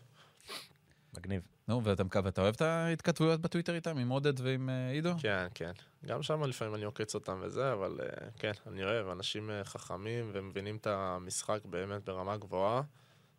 מגניב. 1.17 1.41
נו, 1.67 1.83
ואתה 1.83 2.03
ואתה 2.23 2.41
אוהב 2.41 2.55
את 2.55 2.61
ההתכתבויות 2.61 3.41
בטוויטר 3.41 3.75
איתם, 3.75 3.97
עם 3.97 4.09
עודד 4.09 4.39
ועם 4.39 4.69
אה, 4.69 4.89
עידו? 4.89 5.13
כן, 5.19 5.47
כן. 5.53 5.71
גם 6.05 6.23
שם 6.23 6.43
לפעמים 6.43 6.75
אני 6.75 6.83
עוקץ 6.83 7.15
אותם 7.15 7.39
וזה, 7.41 7.73
אבל 7.73 7.99
אה, 8.01 8.27
כן, 8.39 8.51
אני 8.67 8.83
אוהב, 8.83 9.07
אנשים 9.07 9.49
אה, 9.49 9.63
חכמים 9.63 10.29
ומבינים 10.33 10.77
את 10.77 10.87
המשחק 10.87 11.59
באמת 11.65 12.03
ברמה 12.05 12.37
גבוהה, 12.37 12.81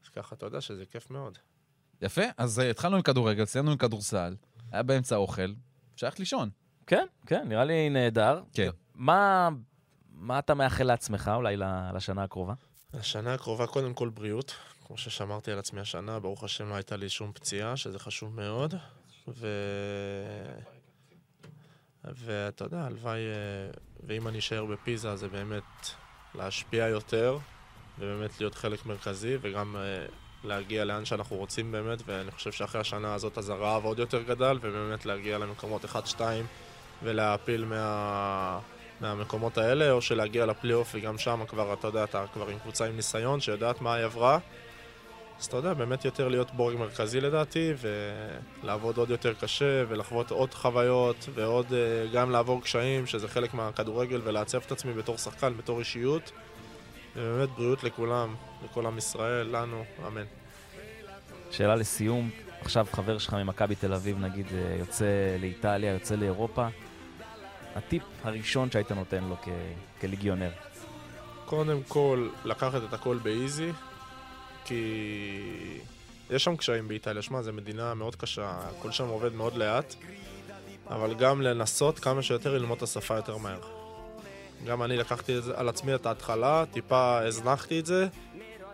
אז 0.04 0.08
ככה 0.08 0.34
אתה 0.34 0.46
יודע 0.46 0.60
שזה 0.60 0.86
כיף 0.86 1.10
מאוד. 1.10 1.38
יפה, 2.02 2.22
אז 2.36 2.58
התחלנו 2.58 2.96
עם 2.96 3.02
כדורגל, 3.02 3.44
סיימנו 3.44 3.70
עם 3.70 3.78
כדורסל, 3.78 4.36
היה 4.72 4.82
באמצע 4.82 5.14
האוכל, 5.14 5.52
אפשר 5.94 6.06
ללכת 6.06 6.18
לישון. 6.18 6.50
כן, 6.86 7.06
כן, 7.26 7.48
נראה 7.48 7.64
לי 7.64 7.90
נהדר. 7.90 8.42
כן. 8.52 8.70
מה, 8.94 9.48
מה 10.12 10.38
אתה 10.38 10.54
מאחל 10.54 10.84
לעצמך 10.84 11.30
אולי 11.34 11.56
לשנה 11.94 12.22
הקרובה? 12.22 12.54
השנה 12.94 13.34
הקרובה 13.34 13.66
קודם 13.66 13.94
כל 13.94 14.08
בריאות, 14.08 14.54
כמו 14.86 14.98
ששמרתי 14.98 15.52
על 15.52 15.58
עצמי 15.58 15.80
השנה, 15.80 16.20
ברוך 16.20 16.44
השם 16.44 16.68
לא 16.68 16.74
הייתה 16.74 16.96
לי 16.96 17.08
שום 17.08 17.32
פציעה, 17.32 17.76
שזה 17.76 17.98
חשוב 17.98 18.34
מאוד, 18.34 18.74
ו... 19.28 19.46
ואתה 22.04 22.64
יודע, 22.64 22.80
הלוואי, 22.84 23.20
אה, 23.20 23.70
ואם 24.06 24.28
אני 24.28 24.38
אשאר 24.38 24.64
בפיזה 24.64 25.16
זה 25.16 25.28
באמת 25.28 25.62
להשפיע 26.34 26.88
יותר, 26.88 27.38
ובאמת 27.98 28.40
להיות 28.40 28.54
חלק 28.54 28.86
מרכזי, 28.86 29.36
וגם 29.40 29.76
אה, 29.76 30.06
להגיע 30.44 30.84
לאן 30.84 31.04
שאנחנו 31.04 31.36
רוצים 31.36 31.72
באמת, 31.72 31.98
ואני 32.06 32.30
חושב 32.30 32.52
שאחרי 32.52 32.80
השנה 32.80 33.14
הזאת 33.14 33.38
אז 33.38 33.48
הרעב 33.48 33.84
עוד 33.84 33.98
יותר 33.98 34.22
גדל, 34.22 34.58
ובאמת 34.62 35.06
להגיע 35.06 35.38
למקומות 35.38 35.84
1-2 35.84 36.20
ולהעפיל 37.02 37.64
מה... 37.64 38.60
מהמקומות 39.00 39.58
האלה, 39.58 39.90
או 39.90 40.02
שלהגיע 40.02 40.46
לפלייאוף, 40.46 40.90
וגם 40.94 41.18
שם 41.18 41.40
כבר, 41.48 41.72
אתה 41.72 41.86
יודע, 41.86 42.04
אתה 42.04 42.24
כבר 42.32 42.48
עם 42.48 42.58
קבוצה 42.58 42.84
עם 42.84 42.96
ניסיון, 42.96 43.40
שיודעת 43.40 43.80
מה 43.80 43.94
היא 43.94 44.04
עברה. 44.04 44.38
אז 45.40 45.46
אתה 45.46 45.56
יודע, 45.56 45.74
באמת 45.74 46.04
יותר 46.04 46.28
להיות 46.28 46.50
בורג 46.50 46.76
מרכזי 46.76 47.20
לדעתי, 47.20 47.72
ולעבוד 48.62 48.96
עוד 48.96 49.10
יותר 49.10 49.34
קשה, 49.34 49.84
ולחוות 49.88 50.30
עוד 50.30 50.54
חוויות, 50.54 51.28
ועוד 51.34 51.66
אה, 51.72 52.06
גם 52.12 52.30
לעבור 52.30 52.62
קשיים, 52.62 53.06
שזה 53.06 53.28
חלק 53.28 53.54
מהכדורגל, 53.54 54.20
ולעצב 54.24 54.60
את 54.66 54.72
עצמי 54.72 54.92
בתור 54.92 55.16
שחקן, 55.18 55.56
בתור 55.56 55.78
אישיות. 55.78 56.32
ובאמת 57.16 57.48
בריאות 57.48 57.84
לכולם, 57.84 58.34
לכל 58.64 58.86
עם 58.86 58.98
ישראל, 58.98 59.56
לנו, 59.56 59.84
אמן. 60.06 60.24
שאלה 61.50 61.76
לסיום, 61.76 62.30
עכשיו 62.60 62.86
חבר 62.92 63.18
שלך 63.18 63.34
ממכבי 63.34 63.74
תל 63.74 63.94
אביב, 63.94 64.18
נגיד, 64.18 64.46
אה, 64.52 64.76
יוצא 64.78 65.06
לאיטליה, 65.40 65.92
יוצא 65.92 66.14
לאירופה. 66.14 66.68
הטיפ 67.76 68.02
הראשון 68.24 68.70
שהיית 68.70 68.92
נותן 68.92 69.24
לו 69.24 69.36
כ- 69.42 69.48
כליגיונר. 70.00 70.50
קודם 71.44 71.82
כל, 71.88 72.28
לקחת 72.44 72.80
את 72.88 72.92
הכל 72.92 73.18
באיזי, 73.22 73.72
כי 74.64 74.84
יש 76.30 76.44
שם 76.44 76.56
קשיים 76.56 76.88
באיטליה. 76.88 77.22
שמע, 77.22 77.42
זו 77.42 77.52
מדינה 77.52 77.94
מאוד 77.94 78.16
קשה, 78.16 78.50
הכל 78.78 78.90
שם 78.92 79.08
עובד 79.08 79.32
מאוד 79.34 79.56
לאט, 79.56 79.94
אבל 80.90 81.14
גם 81.14 81.42
לנסות 81.42 81.98
כמה 81.98 82.22
שיותר 82.22 82.54
ללמוד 82.54 82.76
את 82.76 82.82
השפה 82.82 83.16
יותר 83.16 83.36
מהר. 83.36 83.60
גם 84.66 84.82
אני 84.82 84.96
לקחתי 84.96 85.34
על 85.54 85.68
עצמי 85.68 85.94
את 85.94 86.06
ההתחלה, 86.06 86.64
טיפה 86.72 87.18
הזנחתי 87.18 87.80
את 87.80 87.86
זה, 87.86 88.08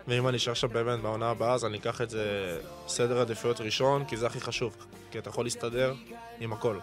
ואם 0.07 0.27
אני 0.27 0.37
אשאר 0.37 0.53
שם 0.53 0.67
באמת 0.67 0.99
בעונה 0.99 1.29
הבאה, 1.29 1.53
אז 1.53 1.65
אני 1.65 1.77
אקח 1.77 2.01
את 2.01 2.09
זה 2.09 2.57
סדר 2.87 3.19
עדיפויות 3.21 3.61
ראשון, 3.61 4.05
כי 4.05 4.17
זה 4.17 4.27
הכי 4.27 4.41
חשוב, 4.41 4.75
כי 5.11 5.19
אתה 5.19 5.29
יכול 5.29 5.45
להסתדר 5.45 5.93
עם 6.39 6.53
הכל. 6.53 6.79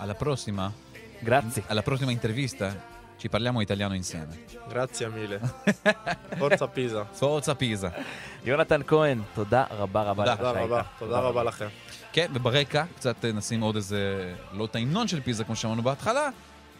Alla 0.00 0.22
prossima, 0.22 0.89
גרצי. 1.24 1.62
alla 1.68 1.82
prossima 1.82 2.10
intervista 2.10 2.76
ci 3.20 3.28
parliamo 3.28 3.60
italiano 3.60 3.94
insieme. 3.94 4.34
גרציה 4.68 5.08
מילה. 5.08 5.36
פורצה 6.38 6.66
פיזה. 6.66 7.04
פורצה 7.18 7.54
פיזה. 7.54 7.88
יונתן 8.44 8.80
כהן, 8.86 9.22
תודה 9.34 9.64
רבה 9.70 10.02
רבה 10.02 10.24
לך 10.24 10.36
תודה. 10.38 10.50
רבה, 10.50 10.82
תודה 10.98 11.18
רבה 11.18 11.44
לכם. 11.44 11.66
כן, 12.12 12.26
וברקע 12.34 12.84
קצת 12.96 13.24
אה, 13.24 13.32
נשים 13.32 13.60
עוד 13.60 13.76
איזה, 13.76 14.34
לא 14.52 14.64
את 14.64 14.76
ההמנון 14.76 15.08
של 15.08 15.20
פיזה 15.20 15.44
כמו 15.44 15.56
שאמרנו 15.56 15.82
בהתחלה, 15.82 16.28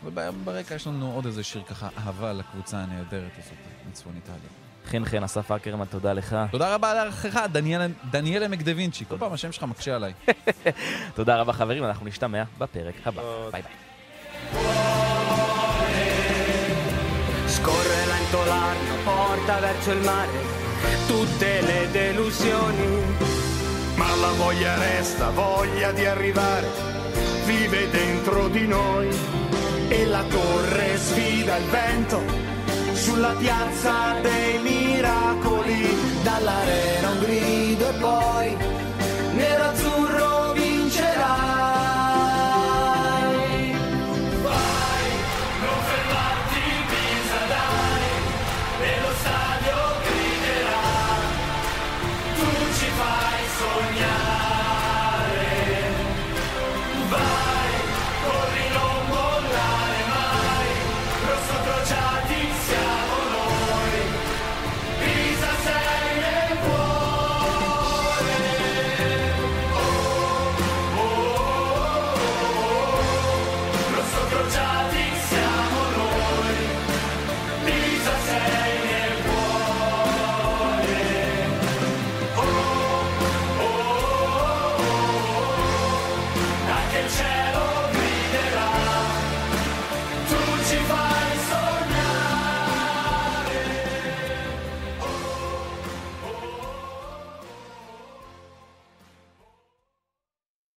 וברקע 0.05 0.74
יש 0.74 0.86
לנו 0.86 1.12
עוד 1.14 1.26
איזה 1.26 1.43
שיר 1.43 1.62
ככה 1.62 1.88
אהבה 1.99 2.32
לקבוצה 2.32 2.78
הנהדרת 2.78 3.32
הזאת 3.38 3.59
מצפון 3.91 4.12
איטליה. 4.16 4.51
חן 4.86 5.05
חן, 5.05 5.22
אסף 5.22 5.51
אקרמן, 5.51 5.84
תודה 5.84 6.12
לך. 6.12 6.36
תודה 6.51 6.74
רבה 6.74 7.05
לך, 7.05 7.38
דניאלה, 7.53 7.86
דניאלה 8.11 8.49
מקדווינצ'י. 8.49 9.05
כל 9.09 9.18
פעם 9.18 9.32
השם 9.32 9.53
שלך 9.53 9.64
מקשה 9.64 9.97
עליי. 9.97 10.12
תודה 11.16 11.36
רבה 11.36 11.53
חברים, 11.53 11.84
אנחנו 11.84 12.07
נשתמע 12.07 12.43
בפרק 12.59 12.95
הבא. 13.05 13.22
עוד. 13.22 13.53
ביי 13.53 13.62
ביי. 13.62 13.89
porta 19.41 19.61
verso 19.61 19.91
il 19.93 20.01
mare 20.01 20.28
tutte 21.07 21.61
le 21.62 21.88
delusioni. 21.91 23.16
Ma 23.97 24.14
la 24.16 24.30
voglia 24.36 24.76
resta, 24.78 25.30
voglia 25.30 25.93
di 25.93 26.05
arrivare, 26.07 26.66
vive 27.45 27.91
dentro 27.91 28.49
di 28.49 28.66
noi. 28.66 29.09
E 29.88 30.07
la 30.07 30.22
torre 30.22 30.97
sfida 30.99 31.57
il 31.57 31.64
vento 31.64 32.22
sulla 32.93 33.34
piazza 33.36 34.14
dei 34.22 34.59
miracoli, 34.61 35.88
dall'arena 36.22 37.11
un 37.11 37.18
grido 37.20 37.88
e 37.88 37.93
poi 37.95 38.57
nero 39.32 39.64
azzurro 39.64 40.53
vincerà. 40.53 41.49